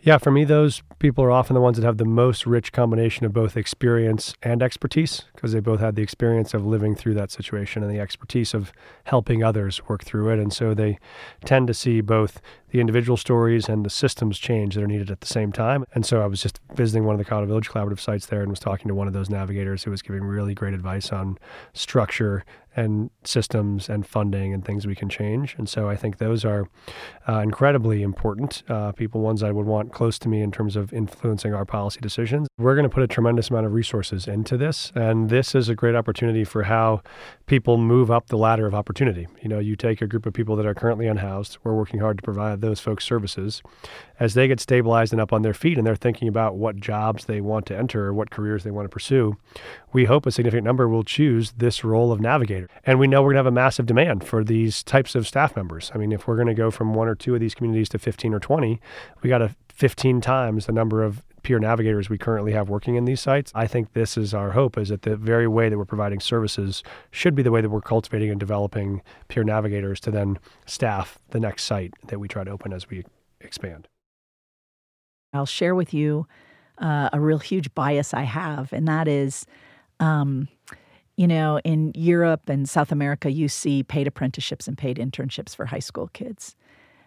Yeah, 0.00 0.18
for 0.18 0.30
me, 0.30 0.44
those 0.44 0.80
people 1.00 1.24
are 1.24 1.30
often 1.32 1.54
the 1.54 1.60
ones 1.60 1.76
that 1.76 1.84
have 1.84 1.98
the 1.98 2.04
most 2.04 2.46
rich 2.46 2.70
combination 2.72 3.26
of 3.26 3.32
both 3.32 3.56
experience 3.56 4.32
and 4.44 4.62
expertise 4.62 5.24
because 5.34 5.52
they 5.52 5.58
both 5.58 5.80
had 5.80 5.96
the 5.96 6.02
experience 6.02 6.54
of 6.54 6.64
living 6.64 6.94
through 6.94 7.14
that 7.14 7.32
situation 7.32 7.82
and 7.82 7.92
the 7.92 7.98
expertise 7.98 8.54
of 8.54 8.72
helping 9.04 9.42
others 9.42 9.86
work 9.88 10.04
through 10.04 10.30
it. 10.30 10.38
And 10.38 10.52
so 10.52 10.72
they 10.72 10.98
tend 11.44 11.66
to 11.66 11.74
see 11.74 12.00
both 12.00 12.40
the 12.70 12.80
individual 12.80 13.16
stories 13.16 13.68
and 13.68 13.84
the 13.84 13.90
systems 13.90 14.38
change 14.38 14.74
that 14.74 14.84
are 14.84 14.88
needed 14.88 15.10
at 15.10 15.20
the 15.20 15.26
same 15.26 15.52
time. 15.52 15.84
And 15.94 16.04
so 16.04 16.22
I 16.22 16.26
was 16.26 16.42
just 16.42 16.60
visiting 16.74 17.04
one 17.04 17.14
of 17.14 17.18
the 17.18 17.24
Colorado 17.24 17.48
Village 17.48 17.70
Collaborative 17.70 18.00
sites 18.00 18.26
there 18.26 18.42
and 18.42 18.50
was 18.50 18.60
talking 18.60 18.88
to 18.88 18.94
one 18.94 19.06
of 19.06 19.12
those 19.12 19.30
navigators 19.30 19.84
who 19.84 19.90
was 19.90 20.02
giving 20.02 20.22
really 20.22 20.54
great 20.54 20.74
advice 20.74 21.12
on 21.12 21.38
structure 21.72 22.44
and 22.78 23.10
systems 23.24 23.88
and 23.88 24.06
funding 24.06 24.54
and 24.54 24.64
things 24.64 24.86
we 24.86 24.94
can 24.94 25.08
change. 25.08 25.56
And 25.58 25.68
so 25.68 25.88
I 25.88 25.96
think 25.96 26.18
those 26.18 26.44
are 26.44 26.68
uh, 27.28 27.40
incredibly 27.40 28.02
important 28.02 28.62
uh, 28.68 28.92
people, 28.92 29.20
ones 29.20 29.42
I 29.42 29.50
would 29.50 29.66
want 29.66 29.92
close 29.92 30.18
to 30.20 30.28
me 30.28 30.42
in 30.42 30.52
terms 30.52 30.76
of 30.76 30.92
influencing 30.92 31.52
our 31.52 31.64
policy 31.64 31.98
decisions. 32.00 32.46
We're 32.56 32.76
going 32.76 32.88
to 32.88 32.94
put 32.94 33.02
a 33.02 33.08
tremendous 33.08 33.50
amount 33.50 33.66
of 33.66 33.72
resources 33.72 34.28
into 34.28 34.56
this. 34.56 34.92
And 34.94 35.28
this 35.28 35.56
is 35.56 35.68
a 35.68 35.74
great 35.74 35.96
opportunity 35.96 36.44
for 36.44 36.64
how 36.64 37.02
people 37.46 37.78
move 37.78 38.12
up 38.12 38.28
the 38.28 38.38
ladder 38.38 38.66
of 38.66 38.74
opportunity. 38.74 39.26
You 39.42 39.48
know, 39.48 39.58
you 39.58 39.74
take 39.74 40.00
a 40.00 40.06
group 40.06 40.24
of 40.24 40.32
people 40.32 40.54
that 40.54 40.66
are 40.66 40.74
currently 40.74 41.08
unhoused, 41.08 41.58
we're 41.64 41.74
working 41.74 41.98
hard 41.98 42.18
to 42.18 42.22
provide 42.22 42.57
those 42.60 42.80
folks 42.80 43.04
services. 43.04 43.62
As 44.20 44.34
they 44.34 44.48
get 44.48 44.60
stabilized 44.60 45.12
and 45.12 45.20
up 45.20 45.32
on 45.32 45.42
their 45.42 45.54
feet 45.54 45.78
and 45.78 45.86
they're 45.86 45.96
thinking 45.96 46.28
about 46.28 46.56
what 46.56 46.76
jobs 46.76 47.24
they 47.24 47.40
want 47.40 47.66
to 47.66 47.76
enter 47.76 48.06
or 48.06 48.14
what 48.14 48.30
careers 48.30 48.64
they 48.64 48.70
want 48.70 48.84
to 48.84 48.88
pursue, 48.88 49.36
we 49.92 50.04
hope 50.04 50.26
a 50.26 50.30
significant 50.30 50.64
number 50.64 50.88
will 50.88 51.04
choose 51.04 51.52
this 51.52 51.84
role 51.84 52.12
of 52.12 52.20
navigator. 52.20 52.68
And 52.84 52.98
we 52.98 53.06
know 53.06 53.22
we're 53.22 53.28
going 53.32 53.36
to 53.36 53.40
have 53.44 53.46
a 53.46 53.50
massive 53.52 53.86
demand 53.86 54.24
for 54.24 54.42
these 54.42 54.82
types 54.82 55.14
of 55.14 55.26
staff 55.26 55.56
members. 55.56 55.90
I 55.94 55.98
mean, 55.98 56.12
if 56.12 56.26
we're 56.26 56.36
going 56.36 56.48
to 56.48 56.54
go 56.54 56.70
from 56.70 56.94
one 56.94 57.08
or 57.08 57.14
two 57.14 57.34
of 57.34 57.40
these 57.40 57.54
communities 57.54 57.88
to 57.90 57.98
15 57.98 58.34
or 58.34 58.40
20, 58.40 58.80
we 59.22 59.28
got 59.28 59.38
to 59.38 59.54
15 59.68 60.20
times 60.20 60.66
the 60.66 60.72
number 60.72 61.02
of 61.02 61.22
peer 61.48 61.58
navigators 61.58 62.10
we 62.10 62.18
currently 62.18 62.52
have 62.52 62.68
working 62.68 62.96
in 62.96 63.06
these 63.06 63.22
sites. 63.22 63.50
I 63.54 63.66
think 63.66 63.94
this 63.94 64.18
is 64.18 64.34
our 64.34 64.50
hope 64.50 64.76
is 64.76 64.90
that 64.90 65.00
the 65.00 65.16
very 65.16 65.48
way 65.48 65.70
that 65.70 65.78
we're 65.78 65.86
providing 65.86 66.20
services 66.20 66.82
should 67.10 67.34
be 67.34 67.42
the 67.42 67.50
way 67.50 67.62
that 67.62 67.70
we're 67.70 67.80
cultivating 67.80 68.28
and 68.28 68.38
developing 68.38 69.00
peer 69.28 69.44
navigators 69.44 69.98
to 70.00 70.10
then 70.10 70.38
staff 70.66 71.18
the 71.30 71.40
next 71.40 71.64
site 71.64 71.94
that 72.08 72.18
we 72.18 72.28
try 72.28 72.44
to 72.44 72.50
open 72.50 72.74
as 72.74 72.90
we 72.90 73.02
expand. 73.40 73.88
I'll 75.32 75.46
share 75.46 75.74
with 75.74 75.94
you 75.94 76.26
uh, 76.76 77.08
a 77.14 77.18
real 77.18 77.38
huge 77.38 77.74
bias 77.74 78.12
I 78.12 78.24
have, 78.24 78.70
and 78.74 78.86
that 78.86 79.08
is 79.08 79.46
um, 80.00 80.48
you 81.16 81.26
know, 81.26 81.60
in 81.64 81.92
Europe 81.94 82.50
and 82.50 82.68
South 82.68 82.92
America, 82.92 83.32
you 83.32 83.48
see 83.48 83.82
paid 83.82 84.06
apprenticeships 84.06 84.68
and 84.68 84.76
paid 84.76 84.98
internships 84.98 85.56
for 85.56 85.64
high 85.64 85.78
school 85.78 86.08
kids. 86.12 86.54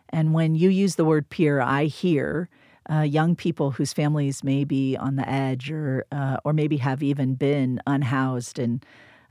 And 0.10 0.34
when 0.34 0.56
you 0.56 0.70
use 0.70 0.96
the 0.96 1.06
word 1.06 1.30
peer, 1.30 1.62
I 1.62 1.86
hear 1.86 2.50
uh, 2.90 3.02
young 3.02 3.36
people 3.36 3.72
whose 3.72 3.94
families 3.94 4.44
may 4.44 4.64
be 4.64 4.98
on 4.98 5.16
the 5.16 5.28
edge 5.30 5.72
or 5.72 6.06
uh, 6.12 6.38
or 6.44 6.54
maybe 6.54 6.78
have 6.78 7.04
even 7.04 7.36
been 7.36 7.82
unhoused 7.86 8.60
and 8.60 8.86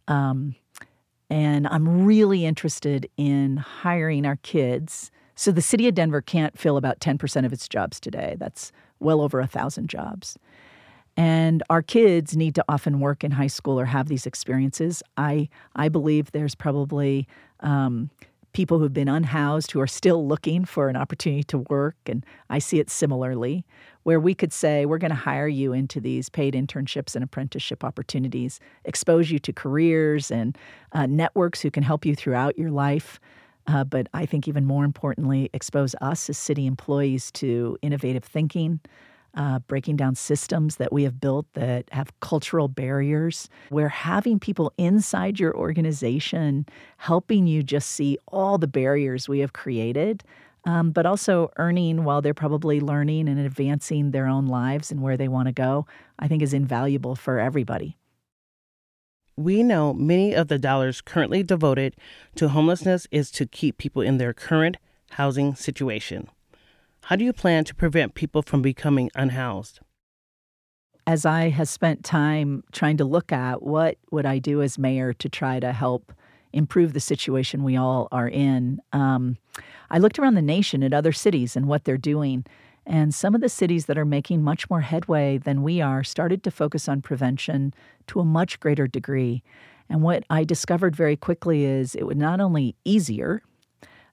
um, 0.08 0.54
and 1.28 1.68
I'm 1.68 2.04
really 2.04 2.44
interested 2.44 3.08
in 3.16 3.56
hiring 3.56 4.26
our 4.26 4.36
kids. 4.36 5.12
So 5.36 5.52
the 5.52 5.62
city 5.62 5.86
of 5.86 5.94
Denver 5.94 6.20
can't 6.20 6.58
fill 6.58 6.76
about 6.76 6.98
10% 6.98 7.46
of 7.46 7.52
its 7.52 7.68
jobs 7.68 8.00
today. 8.00 8.34
That's 8.38 8.72
well 8.98 9.20
over 9.20 9.40
a 9.40 9.46
thousand 9.46 9.88
jobs. 9.88 10.36
And 11.16 11.62
our 11.70 11.82
kids 11.82 12.36
need 12.36 12.54
to 12.56 12.64
often 12.68 12.98
work 12.98 13.22
in 13.22 13.30
high 13.30 13.46
school 13.46 13.78
or 13.78 13.84
have 13.84 14.08
these 14.08 14.26
experiences. 14.26 15.02
I 15.16 15.48
I 15.76 15.88
believe 15.88 16.32
there's 16.32 16.54
probably 16.54 17.28
um, 17.60 18.10
people 18.52 18.78
who've 18.78 18.92
been 18.92 19.08
unhoused 19.08 19.70
who 19.70 19.80
are 19.80 19.86
still 19.86 20.26
looking 20.26 20.64
for 20.64 20.88
an 20.88 20.96
opportunity 20.96 21.44
to 21.44 21.58
work, 21.58 21.96
and 22.06 22.24
I 22.48 22.58
see 22.58 22.78
it 22.78 22.90
similarly, 22.90 23.64
where 24.02 24.20
we 24.20 24.34
could 24.34 24.52
say 24.52 24.86
we're 24.86 24.98
going 24.98 25.10
to 25.10 25.16
hire 25.16 25.48
you 25.48 25.72
into 25.72 26.00
these 26.00 26.28
paid 26.28 26.54
internships 26.54 27.14
and 27.14 27.22
apprenticeship 27.22 27.84
opportunities, 27.84 28.60
expose 28.84 29.30
you 29.30 29.38
to 29.40 29.52
careers 29.52 30.30
and 30.30 30.56
uh, 30.92 31.06
networks 31.06 31.60
who 31.60 31.70
can 31.70 31.82
help 31.82 32.04
you 32.04 32.14
throughout 32.14 32.58
your 32.58 32.70
life. 32.70 33.20
Uh, 33.66 33.84
but 33.84 34.08
I 34.14 34.26
think 34.26 34.48
even 34.48 34.64
more 34.64 34.84
importantly, 34.84 35.50
expose 35.52 35.94
us 36.00 36.28
as 36.28 36.38
city 36.38 36.66
employees 36.66 37.30
to 37.32 37.78
innovative 37.82 38.24
thinking, 38.24 38.80
uh, 39.34 39.58
breaking 39.60 39.96
down 39.96 40.14
systems 40.14 40.76
that 40.76 40.92
we 40.92 41.04
have 41.04 41.20
built 41.20 41.46
that 41.54 41.84
have 41.92 42.18
cultural 42.20 42.68
barriers, 42.68 43.48
where 43.68 43.88
having 43.88 44.38
people 44.38 44.72
inside 44.76 45.38
your 45.38 45.56
organization 45.56 46.66
helping 46.96 47.46
you 47.46 47.62
just 47.62 47.90
see 47.90 48.18
all 48.28 48.58
the 48.58 48.66
barriers 48.66 49.28
we 49.28 49.38
have 49.40 49.52
created, 49.52 50.24
um, 50.64 50.90
but 50.90 51.06
also 51.06 51.50
earning 51.56 52.04
while 52.04 52.20
they're 52.20 52.34
probably 52.34 52.80
learning 52.80 53.28
and 53.28 53.38
advancing 53.38 54.10
their 54.10 54.26
own 54.26 54.46
lives 54.46 54.90
and 54.90 55.00
where 55.00 55.16
they 55.16 55.28
want 55.28 55.46
to 55.46 55.52
go, 55.52 55.86
I 56.18 56.28
think 56.28 56.42
is 56.42 56.52
invaluable 56.52 57.16
for 57.16 57.38
everybody. 57.38 57.96
We 59.36 59.62
know 59.62 59.94
many 59.94 60.34
of 60.34 60.48
the 60.48 60.58
dollars 60.58 61.00
currently 61.00 61.42
devoted 61.42 61.96
to 62.34 62.50
homelessness 62.50 63.06
is 63.10 63.30
to 63.32 63.46
keep 63.46 63.78
people 63.78 64.02
in 64.02 64.18
their 64.18 64.34
current 64.34 64.76
housing 65.12 65.54
situation. 65.54 66.28
How 67.10 67.16
do 67.16 67.24
you 67.24 67.32
plan 67.32 67.64
to 67.64 67.74
prevent 67.74 68.14
people 68.14 68.40
from 68.40 68.62
becoming 68.62 69.10
unhoused? 69.16 69.80
As 71.08 71.26
I 71.26 71.48
have 71.48 71.68
spent 71.68 72.04
time 72.04 72.62
trying 72.70 72.98
to 72.98 73.04
look 73.04 73.32
at 73.32 73.64
what 73.64 73.98
would 74.12 74.26
I 74.26 74.38
do 74.38 74.62
as 74.62 74.78
mayor 74.78 75.12
to 75.14 75.28
try 75.28 75.58
to 75.58 75.72
help 75.72 76.12
improve 76.52 76.92
the 76.92 77.00
situation 77.00 77.64
we 77.64 77.76
all 77.76 78.06
are 78.12 78.28
in, 78.28 78.78
um, 78.92 79.38
I 79.90 79.98
looked 79.98 80.20
around 80.20 80.36
the 80.36 80.40
nation 80.40 80.84
at 80.84 80.94
other 80.94 81.10
cities 81.10 81.56
and 81.56 81.66
what 81.66 81.82
they're 81.82 81.96
doing. 81.96 82.46
And 82.86 83.12
some 83.12 83.34
of 83.34 83.40
the 83.40 83.48
cities 83.48 83.86
that 83.86 83.98
are 83.98 84.04
making 84.04 84.44
much 84.44 84.70
more 84.70 84.82
headway 84.82 85.36
than 85.36 85.64
we 85.64 85.80
are 85.80 86.04
started 86.04 86.44
to 86.44 86.52
focus 86.52 86.88
on 86.88 87.02
prevention 87.02 87.74
to 88.06 88.20
a 88.20 88.24
much 88.24 88.60
greater 88.60 88.86
degree. 88.86 89.42
And 89.88 90.02
what 90.02 90.22
I 90.30 90.44
discovered 90.44 90.94
very 90.94 91.16
quickly 91.16 91.64
is 91.64 91.96
it 91.96 92.06
would 92.06 92.18
not 92.18 92.40
only 92.40 92.76
easier 92.84 93.42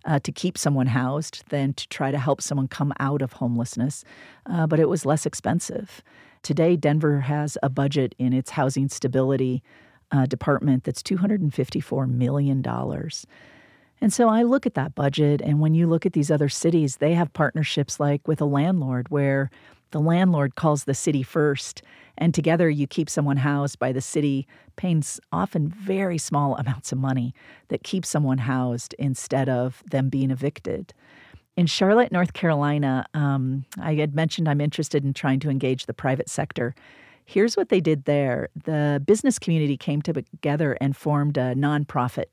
uh, 0.07 0.19
to 0.19 0.31
keep 0.31 0.57
someone 0.57 0.87
housed 0.87 1.43
than 1.49 1.73
to 1.73 1.87
try 1.89 2.09
to 2.09 2.17
help 2.17 2.41
someone 2.41 2.67
come 2.67 2.93
out 2.99 3.21
of 3.21 3.33
homelessness, 3.33 4.03
uh, 4.47 4.65
but 4.65 4.79
it 4.79 4.89
was 4.89 5.05
less 5.05 5.25
expensive. 5.25 6.01
Today, 6.41 6.75
Denver 6.75 7.21
has 7.21 7.57
a 7.61 7.69
budget 7.69 8.15
in 8.17 8.33
its 8.33 8.51
housing 8.51 8.87
stability 8.87 9.61
uh, 10.11 10.25
department 10.25 10.85
that's 10.85 11.03
$254 11.03 12.09
million. 12.09 12.63
And 13.99 14.13
so 14.13 14.29
I 14.29 14.43
look 14.43 14.65
at 14.65 14.75
that 14.75 14.95
budget, 14.95 15.41
and 15.41 15.59
when 15.59 15.73
you 15.73 15.87
look 15.87 16.05
at 16.05 16.13
these 16.13 16.31
other 16.31 16.49
cities, 16.49 16.97
they 16.97 17.13
have 17.13 17.33
partnerships 17.33 17.99
like 17.99 18.25
with 18.27 18.39
a 18.39 18.45
landlord 18.45 19.09
where 19.09 19.49
The 19.91 19.99
landlord 19.99 20.55
calls 20.55 20.83
the 20.83 20.93
city 20.93 21.23
first, 21.23 21.81
and 22.17 22.33
together 22.33 22.69
you 22.69 22.87
keep 22.87 23.09
someone 23.09 23.37
housed 23.37 23.79
by 23.79 23.91
the 23.91 24.01
city, 24.01 24.47
paying 24.75 25.03
often 25.31 25.67
very 25.67 26.17
small 26.17 26.55
amounts 26.59 26.91
of 26.91 26.97
money 26.97 27.33
that 27.69 27.83
keep 27.83 28.05
someone 28.05 28.39
housed 28.39 28.93
instead 28.99 29.49
of 29.49 29.83
them 29.89 30.09
being 30.09 30.31
evicted. 30.31 30.93
In 31.55 31.65
Charlotte, 31.65 32.11
North 32.11 32.33
Carolina, 32.33 33.05
um, 33.15 33.65
I 33.81 33.95
had 33.95 34.13
mentioned 34.13 34.47
I'm 34.47 34.61
interested 34.61 35.03
in 35.03 35.13
trying 35.13 35.39
to 35.39 35.49
engage 35.49 35.87
the 35.87 35.93
private 35.93 36.29
sector. 36.29 36.75
Here's 37.25 37.57
what 37.57 37.69
they 37.69 37.81
did 37.81 38.05
there 38.05 38.49
the 38.55 39.01
business 39.05 39.39
community 39.39 39.75
came 39.75 40.01
together 40.01 40.77
and 40.79 40.95
formed 40.95 41.37
a 41.37 41.55
nonprofit. 41.55 42.25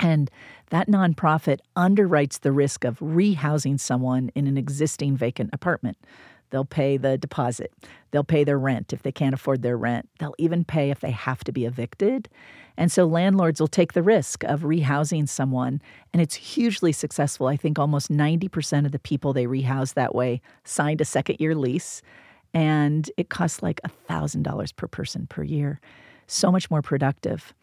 And 0.00 0.30
that 0.70 0.88
nonprofit 0.88 1.60
underwrites 1.76 2.40
the 2.40 2.50
risk 2.50 2.84
of 2.84 2.98
rehousing 2.98 3.78
someone 3.78 4.30
in 4.34 4.48
an 4.48 4.58
existing 4.58 5.16
vacant 5.16 5.50
apartment. 5.52 5.96
They'll 6.52 6.66
pay 6.66 6.98
the 6.98 7.16
deposit. 7.16 7.72
They'll 8.10 8.24
pay 8.24 8.44
their 8.44 8.58
rent 8.58 8.92
if 8.92 9.02
they 9.02 9.10
can't 9.10 9.34
afford 9.34 9.62
their 9.62 9.76
rent. 9.78 10.08
They'll 10.18 10.34
even 10.38 10.64
pay 10.64 10.90
if 10.90 11.00
they 11.00 11.10
have 11.10 11.42
to 11.44 11.52
be 11.52 11.64
evicted. 11.64 12.28
And 12.76 12.92
so 12.92 13.06
landlords 13.06 13.58
will 13.58 13.68
take 13.68 13.94
the 13.94 14.02
risk 14.02 14.44
of 14.44 14.60
rehousing 14.60 15.28
someone. 15.28 15.80
And 16.12 16.20
it's 16.20 16.34
hugely 16.34 16.92
successful. 16.92 17.46
I 17.46 17.56
think 17.56 17.78
almost 17.78 18.10
90% 18.10 18.84
of 18.84 18.92
the 18.92 18.98
people 18.98 19.32
they 19.32 19.46
rehouse 19.46 19.94
that 19.94 20.14
way 20.14 20.42
signed 20.64 21.00
a 21.00 21.06
second 21.06 21.40
year 21.40 21.54
lease 21.54 22.02
and 22.52 23.10
it 23.16 23.30
costs 23.30 23.62
like 23.62 23.80
$1,000 24.10 24.76
per 24.76 24.86
person 24.86 25.26
per 25.26 25.42
year. 25.42 25.80
So 26.26 26.52
much 26.52 26.70
more 26.70 26.82
productive. 26.82 27.54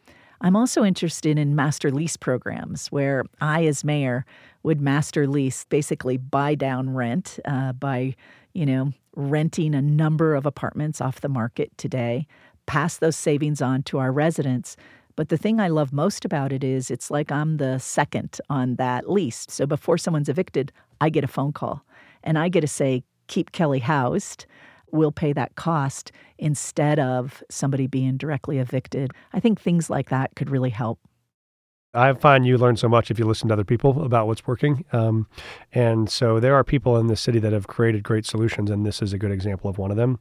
I'm 0.42 0.56
also 0.56 0.86
interested 0.86 1.38
in 1.38 1.56
master 1.56 1.92
lease 1.92 2.16
programs 2.16 2.88
where 2.88 3.26
I, 3.42 3.66
as 3.66 3.84
mayor, 3.84 4.26
would 4.64 4.80
master 4.80 5.28
lease, 5.28 5.66
basically 5.66 6.18
buy 6.18 6.56
down 6.56 6.92
rent 6.92 7.40
uh, 7.46 7.74
by, 7.74 8.16
you 8.54 8.66
know, 8.66 8.94
renting 9.16 9.76
a 9.76 9.82
number 9.82 10.36
of 10.36 10.46
apartments 10.46 11.02
off 11.02 11.22
the 11.22 11.30
market 11.30 11.78
today, 11.78 12.26
pass 12.68 12.98
those 12.98 13.18
savings 13.18 13.62
on 13.62 13.84
to 13.84 13.98
our 13.98 14.12
residents. 14.12 14.78
But 15.16 15.28
the 15.28 15.38
thing 15.38 15.60
I 15.60 15.68
love 15.68 15.92
most 15.92 16.24
about 16.24 16.54
it 16.54 16.64
is 16.64 16.90
it's 16.90 17.12
like 17.12 17.32
I'm 17.32 17.58
the 17.58 17.78
second 17.80 18.40
on 18.50 18.76
that 18.76 19.10
lease. 19.10 19.46
So 19.50 19.66
before 19.66 19.98
someone's 19.98 20.30
evicted, 20.30 20.72
I 21.02 21.10
get 21.10 21.26
a 21.26 21.28
phone 21.28 21.52
call 21.52 21.84
and 22.24 22.40
I 22.40 22.48
get 22.48 22.62
to 22.62 22.68
say, 22.68 23.04
keep 23.28 23.52
Kelly 23.52 23.80
housed 23.80 24.46
will 24.92 25.12
pay 25.12 25.34
that 25.34 25.56
cost 25.56 26.12
instead 26.38 27.00
of 27.00 27.44
somebody 27.50 27.88
being 27.88 28.18
directly 28.18 28.58
evicted. 28.58 29.12
I 29.34 29.40
think 29.40 29.60
things 29.60 29.90
like 29.90 30.10
that 30.10 30.36
could 30.36 30.50
really 30.50 30.70
help. 30.70 31.00
I 31.94 32.14
find 32.14 32.46
you 32.46 32.60
learn 32.60 32.78
so 32.78 32.88
much 32.88 33.10
if 33.10 33.18
you 33.18 33.26
listen 33.26 33.48
to 33.48 33.54
other 33.54 33.64
people 33.64 34.04
about 34.04 34.28
what's 34.28 34.46
working. 34.46 34.86
Um, 34.94 35.26
and 35.74 36.08
so 36.08 36.40
there 36.40 36.54
are 36.54 36.64
people 36.64 36.98
in 36.98 37.08
the 37.08 37.16
city 37.16 37.40
that 37.40 37.52
have 37.52 37.66
created 37.66 38.04
great 38.04 38.28
solutions, 38.28 38.70
and 38.70 38.86
this 38.86 39.02
is 39.02 39.12
a 39.12 39.18
good 39.18 39.32
example 39.32 39.72
of 39.72 39.80
one 39.80 39.90
of 39.90 39.98
them. 39.98 40.20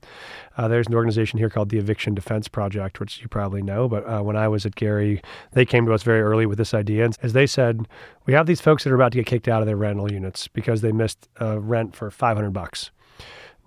Uh, 0.57 0.67
there's 0.67 0.87
an 0.87 0.95
organization 0.95 1.39
here 1.39 1.51
called 1.51 1.69
the 1.69 1.77
Eviction 1.77 2.15
Defense 2.15 2.49
Project, 2.49 3.01
which 3.01 3.21
you 3.21 3.29
probably 3.29 3.61
know. 3.61 3.87
But 3.87 4.09
uh, 4.09 4.23
when 4.23 4.35
I 4.35 4.49
was 4.49 4.65
at 4.65 4.77
Gary, 4.77 5.21
they 5.53 5.67
came 5.67 5.85
to 5.85 5.93
us 5.93 6.03
very 6.03 6.23
early 6.23 6.47
with 6.47 6.57
this 6.57 6.73
idea. 6.73 7.05
And 7.05 7.15
as 7.23 7.35
they 7.35 7.47
said, 7.47 7.87
we 8.25 8.33
have 8.33 8.47
these 8.47 8.63
folks 8.63 8.85
that 8.85 8.91
are 8.91 8.97
about 8.97 9.13
to 9.13 9.19
get 9.19 9.27
kicked 9.27 9.49
out 9.49 9.61
of 9.61 9.67
their 9.67 9.77
rental 9.77 10.11
units 10.11 10.49
because 10.49 10.81
they 10.81 10.93
missed 10.93 11.29
uh, 11.39 11.61
rent 11.61 11.95
for 11.95 12.11
500 12.11 12.51
bucks. 12.51 12.93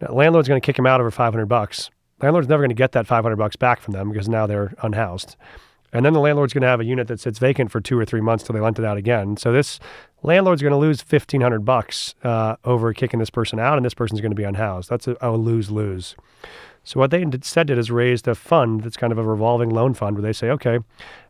Landlord's 0.09 0.47
going 0.47 0.59
to 0.59 0.65
kick 0.65 0.77
him 0.77 0.85
out 0.85 0.99
over 0.99 1.11
500 1.11 1.45
bucks. 1.45 1.89
Landlord's 2.21 2.47
never 2.47 2.61
going 2.61 2.69
to 2.69 2.75
get 2.75 2.91
that 2.93 3.07
500 3.07 3.35
bucks 3.35 3.55
back 3.55 3.81
from 3.81 3.93
them 3.93 4.09
because 4.09 4.29
now 4.29 4.47
they're 4.47 4.73
unhoused. 4.83 5.35
And 5.93 6.05
then 6.05 6.13
the 6.13 6.19
landlord's 6.19 6.53
going 6.53 6.61
to 6.61 6.67
have 6.67 6.79
a 6.79 6.85
unit 6.85 7.07
that 7.07 7.19
sits 7.19 7.37
vacant 7.37 7.71
for 7.71 7.81
two 7.81 7.99
or 7.99 8.05
three 8.05 8.21
months 8.21 8.43
till 8.43 8.53
they 8.53 8.61
rent 8.61 8.79
it 8.79 8.85
out 8.85 8.97
again. 8.97 9.35
So 9.35 9.51
this 9.51 9.79
landlord's 10.23 10.61
going 10.61 10.71
to 10.71 10.77
lose 10.77 11.01
1500 11.01 11.65
bucks 11.65 12.15
uh, 12.23 12.55
over 12.63 12.93
kicking 12.93 13.19
this 13.19 13.29
person 13.29 13.59
out, 13.59 13.77
and 13.77 13.85
this 13.85 13.93
person's 13.93 14.21
going 14.21 14.31
to 14.31 14.35
be 14.35 14.43
unhoused. 14.43 14.89
That's 14.89 15.07
a, 15.07 15.17
a 15.19 15.31
lose 15.31 15.69
lose. 15.69 16.15
So 16.83 16.99
what 16.99 17.11
they 17.11 17.21
instead 17.21 17.67
did 17.67 17.77
is 17.77 17.91
raised 17.91 18.27
a 18.27 18.35
fund 18.35 18.81
that's 18.81 18.97
kind 18.97 19.11
of 19.11 19.19
a 19.19 19.23
revolving 19.23 19.69
loan 19.69 19.93
fund 19.93 20.15
where 20.15 20.23
they 20.23 20.33
say, 20.33 20.49
okay, 20.49 20.79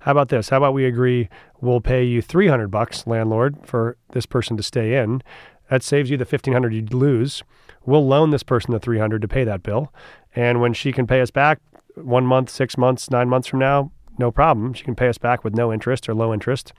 how 0.02 0.12
about 0.12 0.30
this? 0.30 0.50
How 0.50 0.58
about 0.58 0.74
we 0.74 0.86
agree 0.86 1.28
we'll 1.60 1.82
pay 1.82 2.04
you 2.04 2.22
300 2.22 2.70
bucks, 2.70 3.06
landlord, 3.06 3.58
for 3.66 3.98
this 4.12 4.26
person 4.26 4.56
to 4.58 4.64
stay 4.64 4.96
in. 4.96 5.22
That 5.70 5.84
saves 5.84 6.10
you 6.10 6.18
the 6.18 6.26
1500 6.26 6.74
you'd 6.74 6.94
lose 6.94 7.44
we'll 7.86 8.06
loan 8.06 8.32
this 8.32 8.44
person 8.44 8.72
the 8.72 8.80
300 8.80 9.22
to 9.22 9.28
pay 9.28 9.44
that 9.44 9.64
bill. 9.64 9.94
And 10.36 10.62
when 10.62 10.74
she 10.74 10.92
can 10.92 11.08
pay 11.08 11.22
us 11.22 11.32
back 11.32 11.60
one 11.96 12.26
month, 12.26 12.50
six 12.50 12.78
months, 12.78 13.12
nine 13.12 13.30
months 13.30 13.48
from 13.48 13.60
now, 13.60 13.92
no 14.18 14.32
problem. 14.32 14.74
She 14.74 14.84
can 14.84 14.96
pay 14.96 15.08
us 15.08 15.18
back 15.18 15.44
with 15.44 15.56
no 15.56 15.72
interest 15.72 16.08
or 16.08 16.14
low 16.14 16.34
interest. 16.34 16.74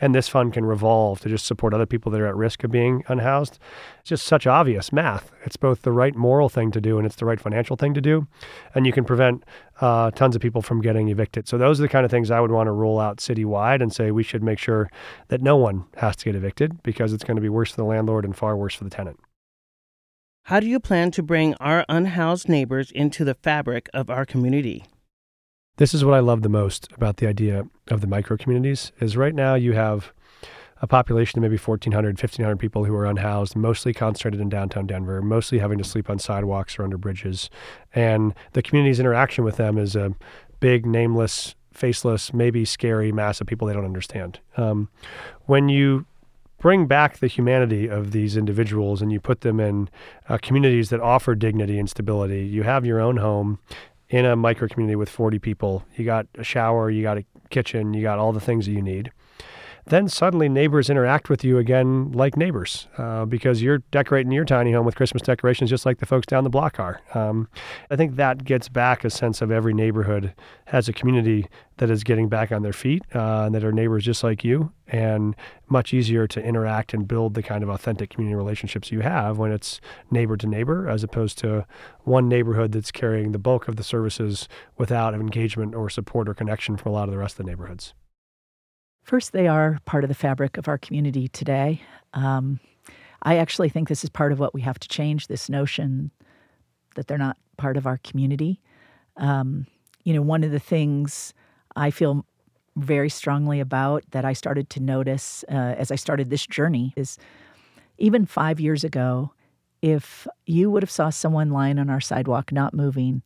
And 0.00 0.14
this 0.14 0.28
fund 0.28 0.52
can 0.52 0.64
revolve 0.64 1.20
to 1.20 1.28
just 1.28 1.44
support 1.44 1.74
other 1.74 1.84
people 1.84 2.12
that 2.12 2.20
are 2.20 2.26
at 2.26 2.36
risk 2.36 2.64
of 2.64 2.70
being 2.70 3.04
unhoused. 3.08 3.58
It's 4.00 4.08
just 4.08 4.26
such 4.26 4.46
obvious 4.46 4.92
math. 4.92 5.30
It's 5.44 5.56
both 5.56 5.82
the 5.82 5.92
right 5.92 6.14
moral 6.14 6.48
thing 6.48 6.70
to 6.70 6.80
do 6.80 6.96
and 6.96 7.04
it's 7.04 7.16
the 7.16 7.26
right 7.26 7.40
financial 7.40 7.76
thing 7.76 7.92
to 7.94 8.00
do. 8.00 8.26
And 8.74 8.86
you 8.86 8.92
can 8.92 9.04
prevent 9.04 9.44
uh, 9.80 10.10
tons 10.12 10.36
of 10.36 10.42
people 10.42 10.62
from 10.62 10.80
getting 10.80 11.08
evicted. 11.08 11.48
So 11.48 11.58
those 11.58 11.80
are 11.80 11.82
the 11.82 11.88
kind 11.88 12.04
of 12.04 12.10
things 12.10 12.30
I 12.30 12.40
would 12.40 12.52
want 12.52 12.68
to 12.68 12.72
roll 12.72 12.98
out 12.98 13.18
citywide 13.18 13.82
and 13.82 13.92
say 13.92 14.10
we 14.10 14.22
should 14.22 14.42
make 14.42 14.58
sure 14.58 14.88
that 15.28 15.42
no 15.42 15.56
one 15.56 15.84
has 15.96 16.16
to 16.16 16.24
get 16.24 16.34
evicted 16.34 16.82
because 16.82 17.12
it's 17.12 17.24
going 17.24 17.36
to 17.36 17.42
be 17.42 17.48
worse 17.48 17.72
for 17.72 17.76
the 17.76 17.84
landlord 17.84 18.24
and 18.24 18.34
far 18.34 18.56
worse 18.56 18.74
for 18.74 18.84
the 18.84 18.90
tenant. 18.90 19.18
How 20.46 20.60
do 20.60 20.68
you 20.68 20.78
plan 20.78 21.10
to 21.10 21.24
bring 21.24 21.54
our 21.54 21.84
unhoused 21.88 22.48
neighbors 22.48 22.92
into 22.92 23.24
the 23.24 23.34
fabric 23.34 23.90
of 23.92 24.08
our 24.08 24.24
community? 24.24 24.84
This 25.78 25.92
is 25.92 26.04
what 26.04 26.14
I 26.14 26.20
love 26.20 26.42
the 26.42 26.48
most 26.48 26.88
about 26.92 27.16
the 27.16 27.26
idea 27.26 27.64
of 27.88 28.00
the 28.00 28.06
micro 28.06 28.36
communities 28.36 28.92
is 29.00 29.16
right 29.16 29.34
now 29.34 29.56
you 29.56 29.72
have 29.72 30.12
a 30.80 30.86
population 30.86 31.40
of 31.40 31.42
maybe 31.42 31.56
1,400, 31.56 32.10
1,500 32.10 32.60
people 32.60 32.84
who 32.84 32.94
are 32.94 33.06
unhoused, 33.06 33.56
mostly 33.56 33.92
concentrated 33.92 34.40
in 34.40 34.48
downtown 34.48 34.86
Denver, 34.86 35.20
mostly 35.20 35.58
having 35.58 35.78
to 35.78 35.84
sleep 35.84 36.08
on 36.08 36.20
sidewalks 36.20 36.78
or 36.78 36.84
under 36.84 36.96
bridges. 36.96 37.50
And 37.92 38.32
the 38.52 38.62
community's 38.62 39.00
interaction 39.00 39.42
with 39.42 39.56
them 39.56 39.76
is 39.76 39.96
a 39.96 40.14
big, 40.60 40.86
nameless, 40.86 41.56
faceless, 41.72 42.32
maybe 42.32 42.64
scary 42.64 43.10
mass 43.10 43.40
of 43.40 43.48
people 43.48 43.66
they 43.66 43.74
don't 43.74 43.84
understand. 43.84 44.38
Um, 44.56 44.90
when 45.46 45.68
you 45.68 46.06
bring 46.66 46.86
back 46.86 47.18
the 47.18 47.28
humanity 47.28 47.86
of 47.86 48.10
these 48.10 48.36
individuals 48.36 49.00
and 49.00 49.12
you 49.12 49.20
put 49.20 49.42
them 49.42 49.60
in 49.60 49.88
uh, 50.28 50.36
communities 50.36 50.90
that 50.90 50.98
offer 50.98 51.32
dignity 51.36 51.78
and 51.78 51.88
stability. 51.88 52.44
You 52.44 52.64
have 52.64 52.84
your 52.84 52.98
own 52.98 53.18
home 53.18 53.60
in 54.08 54.24
a 54.24 54.34
micro 54.34 54.66
community 54.66 54.96
with 54.96 55.08
40 55.08 55.38
people. 55.38 55.84
You 55.94 56.04
got 56.04 56.26
a 56.34 56.42
shower, 56.42 56.90
you 56.90 57.04
got 57.04 57.18
a 57.18 57.24
kitchen, 57.50 57.94
you 57.94 58.02
got 58.02 58.18
all 58.18 58.32
the 58.32 58.40
things 58.40 58.66
that 58.66 58.72
you 58.72 58.82
need 58.82 59.12
then 59.88 60.08
suddenly 60.08 60.48
neighbors 60.48 60.90
interact 60.90 61.28
with 61.28 61.44
you 61.44 61.58
again 61.58 62.10
like 62.10 62.36
neighbors 62.36 62.88
uh, 62.98 63.24
because 63.24 63.62
you're 63.62 63.78
decorating 63.92 64.32
your 64.32 64.44
tiny 64.44 64.72
home 64.72 64.84
with 64.84 64.96
Christmas 64.96 65.22
decorations 65.22 65.70
just 65.70 65.86
like 65.86 65.98
the 65.98 66.06
folks 66.06 66.26
down 66.26 66.42
the 66.42 66.50
block 66.50 66.80
are. 66.80 67.00
Um, 67.14 67.48
I 67.90 67.96
think 67.96 68.16
that 68.16 68.44
gets 68.44 68.68
back 68.68 69.04
a 69.04 69.10
sense 69.10 69.40
of 69.40 69.52
every 69.52 69.72
neighborhood 69.72 70.34
has 70.66 70.88
a 70.88 70.92
community 70.92 71.46
that 71.76 71.88
is 71.88 72.02
getting 72.02 72.28
back 72.28 72.50
on 72.50 72.62
their 72.62 72.72
feet 72.72 73.02
uh, 73.14 73.44
and 73.44 73.54
that 73.54 73.62
are 73.62 73.70
neighbors 73.70 74.04
just 74.04 74.24
like 74.24 74.42
you 74.42 74.72
and 74.88 75.36
much 75.68 75.94
easier 75.94 76.26
to 76.26 76.42
interact 76.42 76.92
and 76.92 77.06
build 77.06 77.34
the 77.34 77.42
kind 77.42 77.62
of 77.62 77.68
authentic 77.68 78.10
community 78.10 78.34
relationships 78.34 78.90
you 78.90 79.00
have 79.00 79.38
when 79.38 79.52
it's 79.52 79.80
neighbor 80.10 80.36
to 80.36 80.48
neighbor 80.48 80.88
as 80.88 81.04
opposed 81.04 81.38
to 81.38 81.64
one 82.02 82.28
neighborhood 82.28 82.72
that's 82.72 82.90
carrying 82.90 83.30
the 83.30 83.38
bulk 83.38 83.68
of 83.68 83.76
the 83.76 83.84
services 83.84 84.48
without 84.78 85.14
engagement 85.14 85.74
or 85.76 85.88
support 85.88 86.28
or 86.28 86.34
connection 86.34 86.76
from 86.76 86.90
a 86.90 86.94
lot 86.94 87.04
of 87.04 87.12
the 87.12 87.18
rest 87.18 87.38
of 87.38 87.44
the 87.44 87.50
neighborhoods. 87.50 87.94
First, 89.06 89.30
they 89.30 89.46
are 89.46 89.78
part 89.84 90.02
of 90.02 90.08
the 90.08 90.14
fabric 90.14 90.56
of 90.56 90.66
our 90.66 90.78
community 90.78 91.28
today. 91.28 91.80
Um, 92.12 92.58
I 93.22 93.36
actually 93.36 93.68
think 93.68 93.88
this 93.88 94.02
is 94.02 94.10
part 94.10 94.32
of 94.32 94.40
what 94.40 94.52
we 94.52 94.62
have 94.62 94.80
to 94.80 94.88
change 94.88 95.28
this 95.28 95.48
notion 95.48 96.10
that 96.96 97.06
they're 97.06 97.16
not 97.16 97.36
part 97.56 97.76
of 97.76 97.86
our 97.86 97.98
community. 97.98 98.60
Um, 99.16 99.68
you 100.02 100.12
know, 100.12 100.22
one 100.22 100.42
of 100.42 100.50
the 100.50 100.58
things 100.58 101.32
I 101.76 101.92
feel 101.92 102.26
very 102.74 103.08
strongly 103.08 103.60
about 103.60 104.02
that 104.10 104.24
I 104.24 104.32
started 104.32 104.68
to 104.70 104.80
notice 104.80 105.44
uh, 105.48 105.54
as 105.78 105.92
I 105.92 105.94
started 105.94 106.28
this 106.28 106.44
journey 106.44 106.92
is 106.96 107.16
even 107.98 108.26
five 108.26 108.58
years 108.58 108.82
ago, 108.82 109.32
if 109.82 110.26
you 110.46 110.68
would 110.68 110.82
have 110.82 110.90
saw 110.90 111.10
someone 111.10 111.50
lying 111.50 111.78
on 111.78 111.90
our 111.90 112.00
sidewalk 112.00 112.50
not 112.50 112.74
moving, 112.74 113.22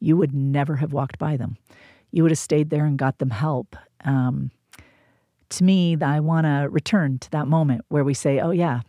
you 0.00 0.16
would 0.16 0.34
never 0.34 0.76
have 0.76 0.94
walked 0.94 1.18
by 1.18 1.36
them. 1.36 1.58
You 2.12 2.22
would 2.22 2.32
have 2.32 2.38
stayed 2.38 2.70
there 2.70 2.86
and 2.86 2.96
got 2.98 3.18
them 3.18 3.28
help. 3.28 3.76
Um, 4.06 4.52
to 5.50 5.64
me, 5.64 5.96
I 6.00 6.20
want 6.20 6.46
to 6.46 6.68
return 6.70 7.18
to 7.20 7.30
that 7.30 7.46
moment 7.46 7.84
where 7.88 8.04
we 8.04 8.14
say, 8.14 8.40
"Oh 8.40 8.50
yeah, 8.50 8.80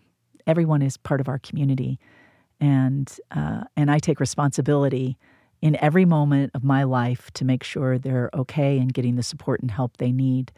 everyone 0.47 0.81
is 0.81 0.97
part 0.97 1.21
of 1.21 1.27
our 1.27 1.39
community," 1.39 1.99
and 2.59 3.11
uh, 3.31 3.63
and 3.75 3.89
I 3.89 3.99
take 3.99 4.19
responsibility 4.19 5.17
in 5.61 5.75
every 5.77 6.05
moment 6.05 6.51
of 6.53 6.63
my 6.63 6.83
life 6.83 7.31
to 7.33 7.45
make 7.45 7.63
sure 7.63 7.97
they're 7.97 8.29
okay 8.33 8.77
and 8.77 8.93
getting 8.93 9.15
the 9.15 9.23
support 9.23 9.61
and 9.61 9.71
help 9.71 9.97
they 9.97 10.11
need. 10.11 10.51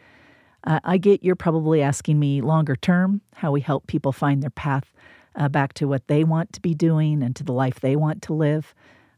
Uh, 0.64 0.80
I 0.84 0.98
get 0.98 1.24
you're 1.24 1.36
probably 1.36 1.82
asking 1.82 2.18
me 2.18 2.40
longer 2.40 2.76
term 2.76 3.20
how 3.34 3.50
we 3.50 3.60
help 3.60 3.86
people 3.86 4.12
find 4.12 4.42
their 4.42 4.50
path 4.50 4.92
uh, 5.34 5.48
back 5.48 5.72
to 5.74 5.88
what 5.88 6.06
they 6.06 6.24
want 6.24 6.52
to 6.52 6.60
be 6.60 6.74
doing 6.74 7.22
and 7.22 7.34
to 7.36 7.44
the 7.44 7.52
life 7.52 7.80
they 7.80 7.96
want 7.96 8.22
to 8.22 8.32
live. 8.32 8.74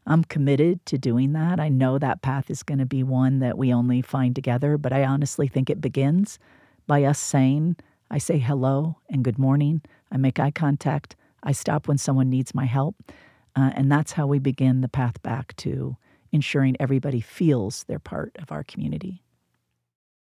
I'm 0.07 0.23
committed 0.23 0.85
to 0.87 0.97
doing 0.97 1.33
that. 1.33 1.59
I 1.59 1.69
know 1.69 1.97
that 1.97 2.21
path 2.21 2.49
is 2.49 2.63
going 2.63 2.77
to 2.77 2.85
be 2.85 3.03
one 3.03 3.39
that 3.39 3.57
we 3.57 3.73
only 3.73 4.01
find 4.01 4.35
together, 4.35 4.77
but 4.77 4.93
I 4.93 5.03
honestly 5.03 5.47
think 5.47 5.69
it 5.69 5.81
begins 5.81 6.39
by 6.87 7.03
us 7.03 7.19
saying, 7.19 7.77
I 8.11 8.17
say 8.17 8.37
hello 8.37 8.97
and 9.09 9.23
good 9.23 9.39
morning. 9.39 9.81
I 10.11 10.17
make 10.17 10.39
eye 10.39 10.51
contact. 10.51 11.15
I 11.43 11.51
stop 11.51 11.87
when 11.87 11.97
someone 11.97 12.29
needs 12.29 12.55
my 12.55 12.65
help. 12.65 12.95
Uh, 13.55 13.71
and 13.75 13.91
that's 13.91 14.13
how 14.13 14.27
we 14.27 14.39
begin 14.39 14.81
the 14.81 14.89
path 14.89 15.21
back 15.21 15.55
to 15.57 15.97
ensuring 16.31 16.75
everybody 16.79 17.21
feels 17.21 17.83
they're 17.83 17.99
part 17.99 18.35
of 18.39 18.51
our 18.51 18.63
community. 18.63 19.21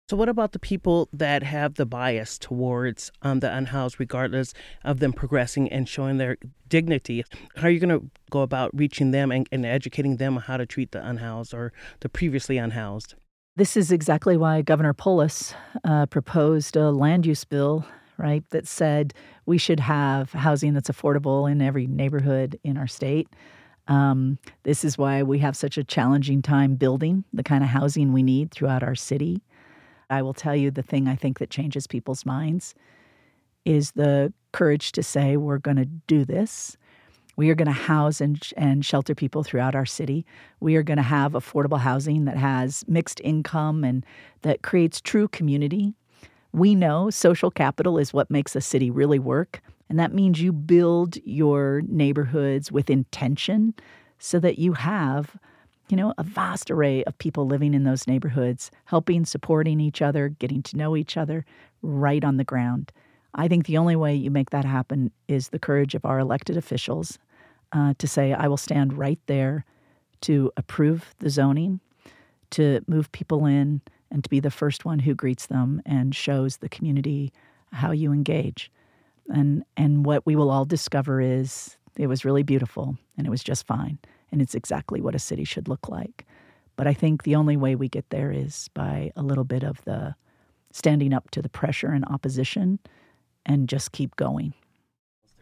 So, 0.08 0.16
what 0.16 0.28
about 0.28 0.52
the 0.52 0.58
people 0.58 1.08
that 1.12 1.42
have 1.42 1.74
the 1.74 1.86
bias 1.86 2.38
towards 2.38 3.10
um, 3.22 3.40
the 3.40 3.50
unhoused, 3.50 3.98
regardless 3.98 4.52
of 4.84 4.98
them 4.98 5.12
progressing 5.12 5.70
and 5.70 5.88
showing 5.88 6.18
their 6.18 6.36
dignity? 6.68 7.24
How 7.56 7.68
are 7.68 7.70
you 7.70 7.80
going 7.80 7.98
to 7.98 8.10
go 8.30 8.40
about 8.40 8.76
reaching 8.76 9.12
them 9.12 9.30
and, 9.32 9.48
and 9.50 9.64
educating 9.64 10.18
them 10.18 10.36
on 10.36 10.42
how 10.42 10.58
to 10.58 10.66
treat 10.66 10.92
the 10.92 11.06
unhoused 11.06 11.54
or 11.54 11.72
the 12.00 12.10
previously 12.10 12.58
unhoused? 12.58 13.14
This 13.54 13.76
is 13.76 13.92
exactly 13.92 14.38
why 14.38 14.62
Governor 14.62 14.94
Polis 14.94 15.52
uh, 15.84 16.06
proposed 16.06 16.74
a 16.74 16.90
land 16.90 17.26
use 17.26 17.44
bill, 17.44 17.84
right, 18.16 18.42
that 18.48 18.66
said 18.66 19.12
we 19.44 19.58
should 19.58 19.78
have 19.78 20.32
housing 20.32 20.72
that's 20.72 20.88
affordable 20.88 21.50
in 21.50 21.60
every 21.60 21.86
neighborhood 21.86 22.58
in 22.64 22.78
our 22.78 22.86
state. 22.86 23.28
Um, 23.88 24.38
this 24.62 24.84
is 24.84 24.96
why 24.96 25.22
we 25.22 25.38
have 25.40 25.54
such 25.54 25.76
a 25.76 25.84
challenging 25.84 26.40
time 26.40 26.76
building 26.76 27.24
the 27.34 27.42
kind 27.42 27.62
of 27.62 27.68
housing 27.68 28.14
we 28.14 28.22
need 28.22 28.52
throughout 28.52 28.82
our 28.82 28.94
city. 28.94 29.42
I 30.08 30.22
will 30.22 30.32
tell 30.32 30.56
you 30.56 30.70
the 30.70 30.82
thing 30.82 31.06
I 31.06 31.16
think 31.16 31.38
that 31.38 31.50
changes 31.50 31.86
people's 31.86 32.24
minds 32.24 32.74
is 33.66 33.90
the 33.90 34.32
courage 34.52 34.92
to 34.92 35.02
say, 35.02 35.36
we're 35.36 35.58
going 35.58 35.76
to 35.76 35.84
do 35.84 36.24
this. 36.24 36.78
We 37.36 37.50
are 37.50 37.54
going 37.54 37.66
to 37.66 37.72
house 37.72 38.20
and, 38.20 38.40
and 38.56 38.84
shelter 38.84 39.14
people 39.14 39.42
throughout 39.42 39.74
our 39.74 39.86
city. 39.86 40.24
We 40.60 40.76
are 40.76 40.82
going 40.82 40.98
to 40.98 41.02
have 41.02 41.32
affordable 41.32 41.80
housing 41.80 42.24
that 42.26 42.36
has 42.36 42.84
mixed 42.86 43.20
income 43.20 43.84
and 43.84 44.04
that 44.42 44.62
creates 44.62 45.00
true 45.00 45.28
community. 45.28 45.94
We 46.52 46.74
know 46.74 47.10
social 47.10 47.50
capital 47.50 47.98
is 47.98 48.12
what 48.12 48.30
makes 48.30 48.54
a 48.54 48.60
city 48.60 48.90
really 48.90 49.18
work. 49.18 49.62
And 49.88 49.98
that 49.98 50.12
means 50.12 50.40
you 50.40 50.52
build 50.52 51.16
your 51.24 51.82
neighborhoods 51.86 52.70
with 52.70 52.90
intention 52.90 53.74
so 54.18 54.38
that 54.38 54.58
you 54.58 54.74
have 54.74 55.36
you 55.92 55.96
know, 55.96 56.14
a 56.16 56.22
vast 56.22 56.70
array 56.70 57.04
of 57.04 57.18
people 57.18 57.46
living 57.46 57.74
in 57.74 57.84
those 57.84 58.06
neighborhoods, 58.06 58.70
helping, 58.86 59.26
supporting 59.26 59.78
each 59.78 60.00
other, 60.00 60.30
getting 60.30 60.62
to 60.62 60.76
know 60.78 60.96
each 60.96 61.18
other 61.18 61.44
right 61.82 62.24
on 62.24 62.38
the 62.38 62.44
ground. 62.44 62.92
I 63.34 63.48
think 63.48 63.66
the 63.66 63.78
only 63.78 63.96
way 63.96 64.14
you 64.14 64.30
make 64.30 64.50
that 64.50 64.64
happen 64.64 65.10
is 65.28 65.48
the 65.48 65.58
courage 65.58 65.94
of 65.94 66.04
our 66.04 66.18
elected 66.18 66.56
officials 66.56 67.18
uh, 67.72 67.94
to 67.98 68.06
say, 68.06 68.32
I 68.32 68.48
will 68.48 68.56
stand 68.58 68.98
right 68.98 69.20
there 69.26 69.64
to 70.22 70.52
approve 70.56 71.14
the 71.18 71.30
zoning, 71.30 71.80
to 72.50 72.80
move 72.86 73.10
people 73.12 73.46
in, 73.46 73.80
and 74.10 74.22
to 74.22 74.30
be 74.30 74.40
the 74.40 74.50
first 74.50 74.84
one 74.84 74.98
who 74.98 75.14
greets 75.14 75.46
them 75.46 75.80
and 75.86 76.14
shows 76.14 76.58
the 76.58 76.68
community 76.68 77.32
how 77.72 77.90
you 77.90 78.12
engage. 78.12 78.70
And, 79.28 79.64
and 79.76 80.04
what 80.04 80.26
we 80.26 80.36
will 80.36 80.50
all 80.50 80.66
discover 80.66 81.20
is 81.20 81.76
it 81.96 82.08
was 82.08 82.24
really 82.24 82.42
beautiful 82.42 82.96
and 83.16 83.26
it 83.26 83.30
was 83.30 83.42
just 83.42 83.66
fine 83.66 83.98
and 84.30 84.42
it's 84.42 84.54
exactly 84.54 85.00
what 85.00 85.14
a 85.14 85.18
city 85.18 85.44
should 85.44 85.68
look 85.68 85.88
like. 85.88 86.26
But 86.76 86.86
I 86.86 86.94
think 86.94 87.22
the 87.22 87.36
only 87.36 87.56
way 87.56 87.74
we 87.74 87.88
get 87.88 88.08
there 88.10 88.30
is 88.30 88.68
by 88.74 89.12
a 89.16 89.22
little 89.22 89.44
bit 89.44 89.62
of 89.62 89.82
the 89.84 90.14
standing 90.72 91.12
up 91.12 91.30
to 91.30 91.42
the 91.42 91.48
pressure 91.48 91.88
and 91.88 92.04
opposition 92.06 92.78
and 93.46 93.68
just 93.68 93.92
keep 93.92 94.16
going. 94.16 94.54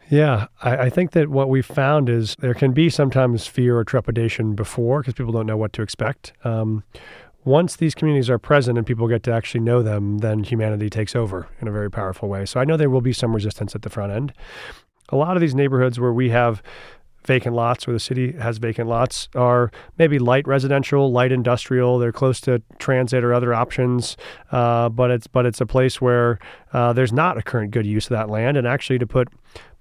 Yeah, 0.09 0.47
I, 0.61 0.77
I, 0.77 0.89
think 0.89 1.11
that 1.11 1.29
what 1.29 1.47
we've 1.47 1.65
found 1.65 2.09
is 2.09 2.35
there 2.39 2.53
can 2.53 2.73
be 2.73 2.89
sometimes 2.89 3.47
fear 3.47 3.77
or 3.77 3.85
trepidation 3.85 4.55
before 4.55 4.99
because 4.99 5.13
people 5.13 5.31
don't 5.31 5.45
know 5.45 5.55
what 5.55 5.71
to 5.73 5.81
expect. 5.81 6.33
Um, 6.43 6.83
once 7.45 7.77
these 7.77 7.95
communities 7.95 8.29
are 8.29 8.37
present 8.37 8.77
and 8.77 8.85
people 8.85 9.07
get 9.07 9.23
to 9.23 9.31
actually 9.31 9.61
know 9.61 9.81
them, 9.81 10.17
then 10.17 10.43
humanity 10.43 10.89
takes 10.89 11.15
over 11.15 11.47
in 11.61 11.67
a 11.67 11.71
very 11.71 11.89
powerful 11.89 12.27
way. 12.27 12.45
So 12.45 12.59
I 12.59 12.65
know 12.65 12.75
there 12.75 12.89
will 12.89 13.01
be 13.01 13.13
some 13.13 13.33
resistance 13.33 13.73
at 13.73 13.83
the 13.83 13.89
front 13.89 14.11
end. 14.11 14.33
A 15.09 15.15
lot 15.15 15.37
of 15.37 15.41
these 15.41 15.55
neighborhoods 15.55 15.99
where 15.99 16.13
we 16.13 16.29
have 16.29 16.61
vacant 17.25 17.55
lots 17.55 17.87
or 17.87 17.93
the 17.93 17.99
city 17.99 18.33
has 18.33 18.57
vacant 18.57 18.89
lots 18.89 19.29
are 19.35 19.71
maybe 19.97 20.19
light 20.19 20.47
residential, 20.47 21.11
light 21.11 21.31
industrial. 21.31 21.99
They're 21.99 22.11
close 22.11 22.41
to 22.41 22.61
transit 22.79 23.23
or 23.23 23.33
other 23.33 23.53
options, 23.53 24.17
uh, 24.51 24.89
but 24.89 25.11
it's 25.11 25.27
but 25.27 25.45
it's 25.45 25.61
a 25.61 25.65
place 25.65 26.01
where 26.01 26.39
uh, 26.73 26.93
there's 26.93 27.13
not 27.13 27.37
a 27.37 27.41
current 27.41 27.71
good 27.71 27.85
use 27.85 28.05
of 28.05 28.11
that 28.11 28.29
land, 28.29 28.57
and 28.57 28.67
actually 28.67 28.99
to 28.99 29.07
put 29.07 29.27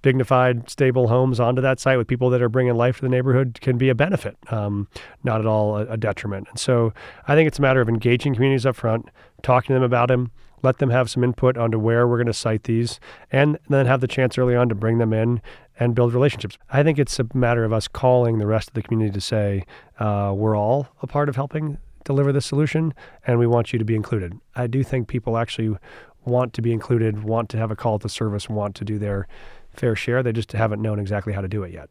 dignified, 0.02 0.68
stable 0.70 1.08
homes 1.08 1.38
onto 1.38 1.60
that 1.60 1.78
site 1.78 1.98
with 1.98 2.06
people 2.06 2.30
that 2.30 2.40
are 2.40 2.48
bringing 2.48 2.74
life 2.74 2.96
to 2.96 3.02
the 3.02 3.08
neighborhood 3.08 3.58
can 3.60 3.76
be 3.76 3.88
a 3.88 3.94
benefit, 3.94 4.36
um, 4.50 4.88
not 5.24 5.40
at 5.40 5.46
all 5.46 5.76
a, 5.76 5.86
a, 5.88 5.96
detriment. 5.96 6.48
And 6.48 6.58
so 6.58 6.94
I 7.28 7.34
think 7.34 7.46
it's 7.46 7.58
a 7.58 7.62
matter 7.62 7.82
of 7.82 7.88
engaging 7.88 8.34
communities 8.34 8.64
up 8.64 8.76
front, 8.76 9.10
talking 9.42 9.68
to 9.68 9.74
them 9.74 9.82
about 9.82 10.08
them, 10.08 10.30
let 10.62 10.78
them 10.78 10.90
have 10.90 11.10
some 11.10 11.24
input 11.24 11.56
onto 11.56 11.78
where 11.78 12.06
we're 12.06 12.16
going 12.16 12.26
to 12.26 12.32
site 12.32 12.64
these, 12.64 13.00
and 13.30 13.58
then 13.68 13.86
have 13.86 14.00
the 14.00 14.08
chance 14.08 14.38
early 14.38 14.54
on 14.54 14.68
to 14.68 14.74
bring 14.74 14.98
them 14.98 15.12
in 15.12 15.40
and 15.80 15.94
build 15.94 16.12
relationships. 16.12 16.58
I 16.70 16.84
think 16.84 16.98
it's 16.98 17.18
a 17.18 17.26
matter 17.34 17.64
of 17.64 17.72
us 17.72 17.88
calling 17.88 18.38
the 18.38 18.46
rest 18.46 18.68
of 18.68 18.74
the 18.74 18.82
community 18.82 19.12
to 19.12 19.20
say, 19.20 19.64
uh, 19.98 20.32
we're 20.36 20.56
all 20.56 20.88
a 21.02 21.06
part 21.06 21.28
of 21.28 21.34
helping 21.34 21.78
deliver 22.04 22.32
this 22.32 22.46
solution, 22.46 22.94
and 23.26 23.38
we 23.38 23.46
want 23.46 23.72
you 23.72 23.78
to 23.78 23.84
be 23.84 23.96
included. 23.96 24.34
I 24.54 24.66
do 24.66 24.84
think 24.84 25.08
people 25.08 25.36
actually 25.36 25.76
want 26.24 26.52
to 26.52 26.62
be 26.62 26.72
included, 26.72 27.24
want 27.24 27.48
to 27.50 27.56
have 27.56 27.70
a 27.70 27.76
call 27.76 27.98
to 27.98 28.08
service, 28.08 28.48
want 28.48 28.74
to 28.76 28.84
do 28.84 28.98
their 28.98 29.26
fair 29.70 29.96
share. 29.96 30.22
They 30.22 30.32
just 30.32 30.52
haven't 30.52 30.82
known 30.82 31.00
exactly 31.00 31.32
how 31.32 31.40
to 31.40 31.48
do 31.48 31.62
it 31.62 31.72
yet. 31.72 31.88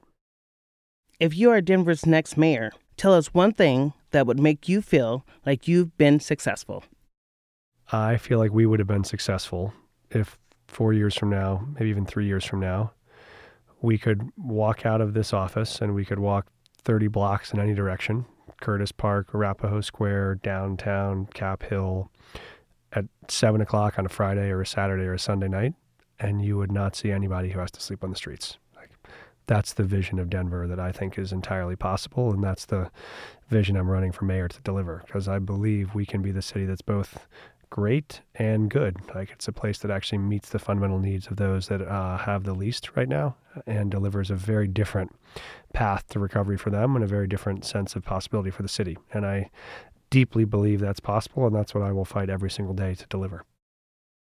If 1.19 1.35
you 1.35 1.49
are 1.49 1.59
Denver's 1.59 2.05
next 2.05 2.37
mayor, 2.37 2.71
tell 2.95 3.13
us 3.13 3.33
one 3.33 3.53
thing 3.53 3.93
that 4.11 4.27
would 4.27 4.39
make 4.39 4.69
you 4.69 4.81
feel 4.81 5.25
like 5.45 5.67
you've 5.67 5.97
been 5.97 6.19
successful. 6.19 6.83
I 7.91 8.17
feel 8.17 8.37
like 8.37 8.51
we 8.51 8.67
would 8.67 8.79
have 8.79 8.87
been 8.87 9.03
successful 9.03 9.73
if 10.11 10.37
four 10.67 10.93
years 10.93 11.15
from 11.15 11.31
now, 11.31 11.67
maybe 11.73 11.89
even 11.89 12.05
three 12.05 12.27
years 12.27 12.45
from 12.45 12.59
now, 12.59 12.91
we 13.81 13.97
could 13.97 14.29
walk 14.37 14.85
out 14.85 15.01
of 15.01 15.13
this 15.13 15.33
office 15.33 15.81
and 15.81 15.93
we 15.93 16.05
could 16.05 16.19
walk 16.19 16.47
30 16.83 17.07
blocks 17.07 17.53
in 17.53 17.59
any 17.59 17.73
direction 17.73 18.25
Curtis 18.61 18.91
Park, 18.91 19.33
Arapahoe 19.33 19.81
Square, 19.81 20.35
downtown, 20.35 21.27
Cap 21.33 21.63
Hill 21.63 22.11
at 22.91 23.05
seven 23.27 23.61
o'clock 23.61 23.97
on 23.97 24.05
a 24.05 24.09
Friday 24.09 24.49
or 24.49 24.61
a 24.61 24.65
Saturday 24.65 25.03
or 25.03 25.13
a 25.13 25.19
Sunday 25.19 25.47
night, 25.47 25.73
and 26.19 26.43
you 26.43 26.57
would 26.57 26.71
not 26.71 26.95
see 26.95 27.11
anybody 27.11 27.51
who 27.51 27.59
has 27.59 27.71
to 27.71 27.81
sleep 27.81 28.03
on 28.03 28.09
the 28.09 28.15
streets. 28.15 28.57
Like, 28.75 28.89
that's 29.47 29.73
the 29.73 29.83
vision 29.83 30.19
of 30.19 30.29
Denver 30.29 30.67
that 30.67 30.79
I 30.79 30.91
think 30.91 31.17
is 31.17 31.31
entirely 31.31 31.75
possible, 31.75 32.31
and 32.31 32.43
that's 32.43 32.65
the 32.65 32.89
vision 33.49 33.77
I'm 33.77 33.89
running 33.89 34.11
for 34.11 34.25
mayor 34.25 34.47
to 34.47 34.61
deliver 34.61 35.03
because 35.05 35.27
I 35.27 35.39
believe 35.39 35.95
we 35.95 36.05
can 36.05 36.21
be 36.21 36.31
the 36.31 36.41
city 36.41 36.65
that's 36.65 36.81
both 36.81 37.27
great 37.69 38.21
and 38.35 38.69
good. 38.69 38.97
Like 39.13 39.31
it's 39.31 39.47
a 39.47 39.51
place 39.51 39.79
that 39.79 39.91
actually 39.91 40.17
meets 40.19 40.49
the 40.49 40.59
fundamental 40.59 40.99
needs 40.99 41.27
of 41.27 41.37
those 41.37 41.67
that 41.67 41.81
uh, 41.81 42.17
have 42.17 42.43
the 42.43 42.53
least 42.53 42.95
right 42.95 43.07
now 43.07 43.35
and 43.65 43.91
delivers 43.91 44.31
a 44.31 44.35
very 44.35 44.67
different 44.67 45.15
path 45.73 46.07
to 46.09 46.19
recovery 46.19 46.57
for 46.57 46.69
them 46.69 46.95
and 46.95 47.03
a 47.03 47.07
very 47.07 47.27
different 47.27 47.65
sense 47.65 47.95
of 47.95 48.03
possibility 48.03 48.49
for 48.49 48.63
the 48.63 48.69
city. 48.69 48.97
And 49.13 49.25
I 49.25 49.49
deeply 50.09 50.45
believe 50.45 50.79
that's 50.79 50.99
possible, 50.99 51.45
and 51.45 51.55
that's 51.55 51.73
what 51.73 51.83
I 51.83 51.91
will 51.91 52.05
fight 52.05 52.29
every 52.29 52.49
single 52.49 52.73
day 52.73 52.95
to 52.95 53.05
deliver. 53.07 53.43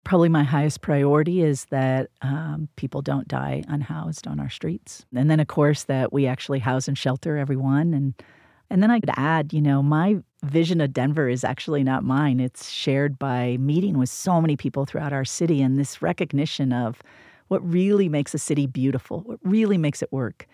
Probably 0.05 0.29
my 0.29 0.45
highest 0.45 0.81
priority 0.81 1.43
is 1.43 1.67
that 1.67 2.09
um, 2.23 2.69
people 2.77 3.03
don't 3.03 3.29
die 3.29 3.63
unhoused 3.69 4.27
on 4.27 4.41
our 4.41 4.49
streets. 4.49 5.05
And 5.15 5.31
then, 5.31 5.41
of 5.41 5.47
course, 5.47 5.85
that 5.85 6.13
we 6.13 6.27
actually 6.27 6.61
house 6.61 6.89
and 6.89 6.97
shelter 6.97 7.37
everyone 7.37 7.93
and 7.93 8.15
and 8.71 8.83
then 8.83 8.91
I 8.91 9.01
could 9.01 9.11
add, 9.17 9.53
you 9.53 9.61
know, 9.61 9.83
my 9.83 10.17
vision 10.45 10.81
of 10.81 10.93
Denver 10.93 11.29
is 11.29 11.45
actually 11.45 11.83
not 11.83 12.05
mine. 12.05 12.41
It's 12.41 12.71
shared 12.71 13.19
by 13.19 13.57
meeting 13.59 13.99
with 13.99 14.09
so 14.09 14.41
many 14.41 14.57
people 14.57 14.87
throughout 14.87 15.13
our 15.13 15.25
city 15.25 15.61
and 15.61 15.79
this 15.79 16.01
recognition 16.01 16.73
of 16.73 17.03
what 17.49 17.69
really 17.69 18.09
makes 18.09 18.33
a 18.33 18.39
city 18.39 18.67
beautiful, 18.67 19.21
what 19.21 19.41
really 19.43 19.77
makes 19.77 20.03
it 20.03 20.13
work 20.13 20.47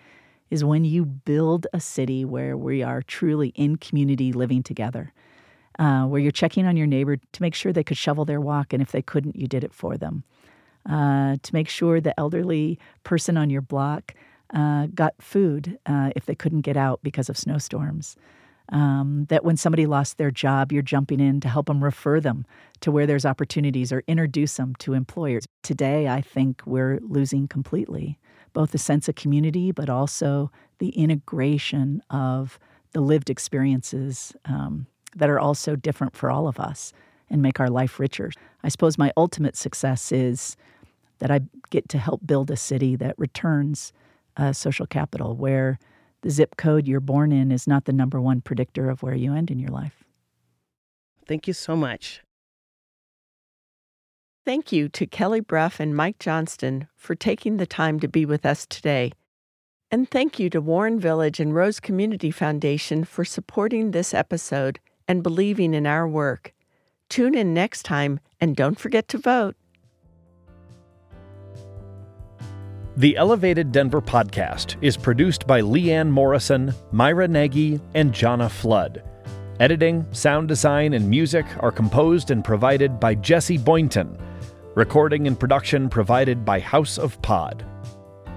is 0.51 0.65
when 0.65 0.85
you 0.85 1.05
build 1.05 1.67
a 1.73 1.81
city 1.81 2.25
where 2.25 2.57
we 2.57 2.83
are 2.83 3.03
truly 3.03 3.49
in 3.49 3.77
community 3.77 4.33
living 4.33 4.63
together, 4.63 5.13
uh, 5.79 6.05
where 6.05 6.21
you're 6.21 6.31
checking 6.33 6.67
on 6.67 6.77
your 6.77 6.87
neighbor 6.87 7.17
to 7.17 7.43
make 7.43 7.55
sure 7.55 7.73
they 7.73 7.85
could 7.85 7.97
shovel 7.97 8.25
their 8.25 8.41
walk, 8.41 8.73
and 8.73 8.81
if 8.81 8.93
they 8.93 9.03
couldn't, 9.03 9.37
you 9.37 9.47
did 9.47 9.65
it 9.65 9.75
for 9.75 9.97
them. 9.97 10.23
Uh, 10.89 11.37
to 11.43 11.53
make 11.53 11.69
sure 11.69 12.01
the 12.01 12.19
elderly 12.19 12.79
person 13.03 13.37
on 13.37 13.51
your 13.51 13.61
block 13.61 14.15
uh, 14.55 14.87
got 14.95 15.15
food 15.21 15.79
uh, 15.87 16.11
if 16.17 16.27
they 16.27 16.35
couldn't 16.35 16.63
get 16.63 16.77
out 16.77 17.01
because 17.03 17.29
of 17.29 17.37
snowstorms. 17.39 18.17
Um, 18.71 19.27
that 19.29 19.45
when 19.45 19.57
somebody 19.57 19.87
lost 19.87 20.19
their 20.19 20.33
job, 20.33 20.73
you're 20.73 20.83
jumping 20.83 21.21
in 21.21 21.41
to 21.41 21.49
help 21.49 21.67
them 21.67 21.85
refer 21.85 22.19
them 22.19 22.45
to 22.81 22.91
where 22.91 23.07
there's 23.07 23.25
opportunities 23.25 23.93
or 23.93 24.03
introduce 24.09 24.57
them 24.57 24.75
to 24.81 24.93
employers. 24.93 25.47
Today, 25.63 26.09
I 26.09 26.21
think 26.21 26.63
we're 26.67 26.99
losing 27.01 27.47
completely 27.47 28.19
both 28.53 28.73
the 28.73 28.79
sense 28.79 29.09
of 29.09 29.15
community, 29.15 29.71
but 29.71 29.89
also 29.89 30.51
the 30.79 30.89
integration 30.91 32.03
of 32.11 32.59
the 32.93 33.01
lived 33.01 33.31
experiences 33.31 34.35
um, 34.47 34.87
that 35.15 35.29
are 35.31 35.39
also 35.39 35.77
different 35.77 36.17
for 36.17 36.31
all 36.31 36.49
of 36.49 36.59
us 36.59 36.93
and 37.29 37.43
make 37.43 37.61
our 37.61 37.71
life 37.71 38.01
richer. 38.01 38.33
I 38.65 38.69
suppose 38.69 38.99
my 38.99 39.13
ultimate 39.17 39.57
success 39.57 40.11
is 40.11 40.57
that 41.19 41.31
I 41.31 41.41
get 41.71 41.89
to 41.91 41.99
help 41.99 42.27
build 42.27 42.51
a 42.51 42.57
city 42.57 42.97
that 42.97 43.15
returns 43.19 43.93
uh, 44.37 44.53
social 44.53 44.87
capital, 44.87 45.35
where 45.37 45.79
the 46.23 46.31
zip 46.31 46.57
code 46.57 46.87
you're 46.87 47.01
born 47.01 47.33
in 47.33 47.53
is 47.53 47.67
not 47.67 47.85
the 47.85 47.93
number 47.93 48.21
one 48.21 48.41
predictor 48.41 48.91
of 48.91 49.03
where 49.03 49.15
you 49.15 49.35
end 49.35 49.51
in 49.51 49.59
your 49.59 49.71
life. 49.71 50.05
Thank 51.27 51.47
you 51.47 51.53
so 51.53 51.77
much. 51.77 52.23
Thank 54.45 54.71
you 54.71 54.89
to 54.91 55.07
Kelly 55.07 55.41
Brough 55.41 55.73
and 55.81 55.97
Mike 55.97 56.21
Johnston 56.21 56.87
for 56.95 57.17
taking 57.17 57.57
the 57.57 57.67
time 57.67 57.99
to 57.99 58.07
be 58.07 58.25
with 58.25 58.47
us 58.47 58.65
today. 58.65 59.13
And 59.91 60.09
thank 60.09 60.39
you 60.39 60.51
to 60.51 60.61
Warren 60.61 61.01
Village 61.01 61.41
and 61.41 61.55
Rose 61.55 61.81
Community 61.81 62.31
Foundation 62.31 63.05
for 63.05 63.25
supporting 63.25 63.91
this 63.91 64.15
episode 64.15 64.79
and 65.09 65.23
believing 65.23 65.75
in 65.75 65.87
our 65.87 66.07
work. 66.07 66.53
Tune 67.09 67.37
in 67.37 67.55
next 67.55 67.85
time 67.85 68.21
and 68.41 68.57
don't 68.57 68.79
forget 68.79 69.09
to 69.09 69.19
vote. 69.19 69.57
The 72.99 73.15
Elevated 73.19 73.73
Denver 73.73 74.01
podcast 74.01 74.77
is 74.81 74.97
produced 74.97 75.47
by 75.47 75.61
Leanne 75.61 76.09
Morrison, 76.09 76.73
Myra 76.93 77.29
Nagy, 77.29 77.79
and 77.93 78.11
Jonna 78.11 78.51
Flood. 78.51 79.03
Editing, 79.61 80.07
sound 80.13 80.49
design, 80.49 80.95
and 80.95 81.07
music 81.07 81.45
are 81.61 81.71
composed 81.71 82.31
and 82.31 82.43
provided 82.43 82.99
by 82.99 83.15
Jesse 83.15 83.59
Boynton. 83.59 84.17
Recording 84.75 85.27
and 85.27 85.39
production 85.39 85.91
provided 85.91 86.43
by 86.43 86.59
House 86.59 86.97
of 86.97 87.21
Pod. 87.21 87.67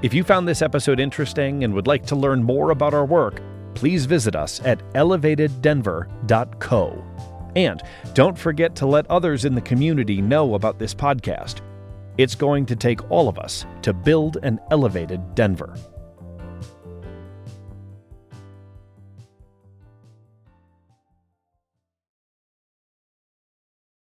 If 0.01 0.13
you 0.13 0.25
found 0.25 0.45
this 0.45 0.61
episode 0.61 0.99
interesting 0.99 1.63
and 1.63 1.73
would 1.73 1.87
like 1.87 2.05
to 2.07 2.17
learn 2.17 2.43
more 2.43 2.71
about 2.71 2.93
our 2.93 3.05
work, 3.05 3.41
please 3.75 4.05
visit 4.05 4.35
us 4.35 4.59
at 4.65 4.79
elevateddenver.co. 4.91 7.05
And 7.55 7.81
don't 8.13 8.37
forget 8.37 8.75
to 8.75 8.85
let 8.85 9.09
others 9.09 9.45
in 9.45 9.55
the 9.55 9.61
community 9.61 10.21
know 10.21 10.55
about 10.55 10.79
this 10.79 10.93
podcast. 10.93 11.61
It's 12.19 12.35
going 12.35 12.65
to 12.65 12.75
take 12.75 13.09
all 13.09 13.29
of 13.29 13.39
us 13.39 13.65
to 13.81 13.93
build 13.93 14.39
an 14.43 14.59
elevated 14.71 15.35
Denver. 15.35 15.77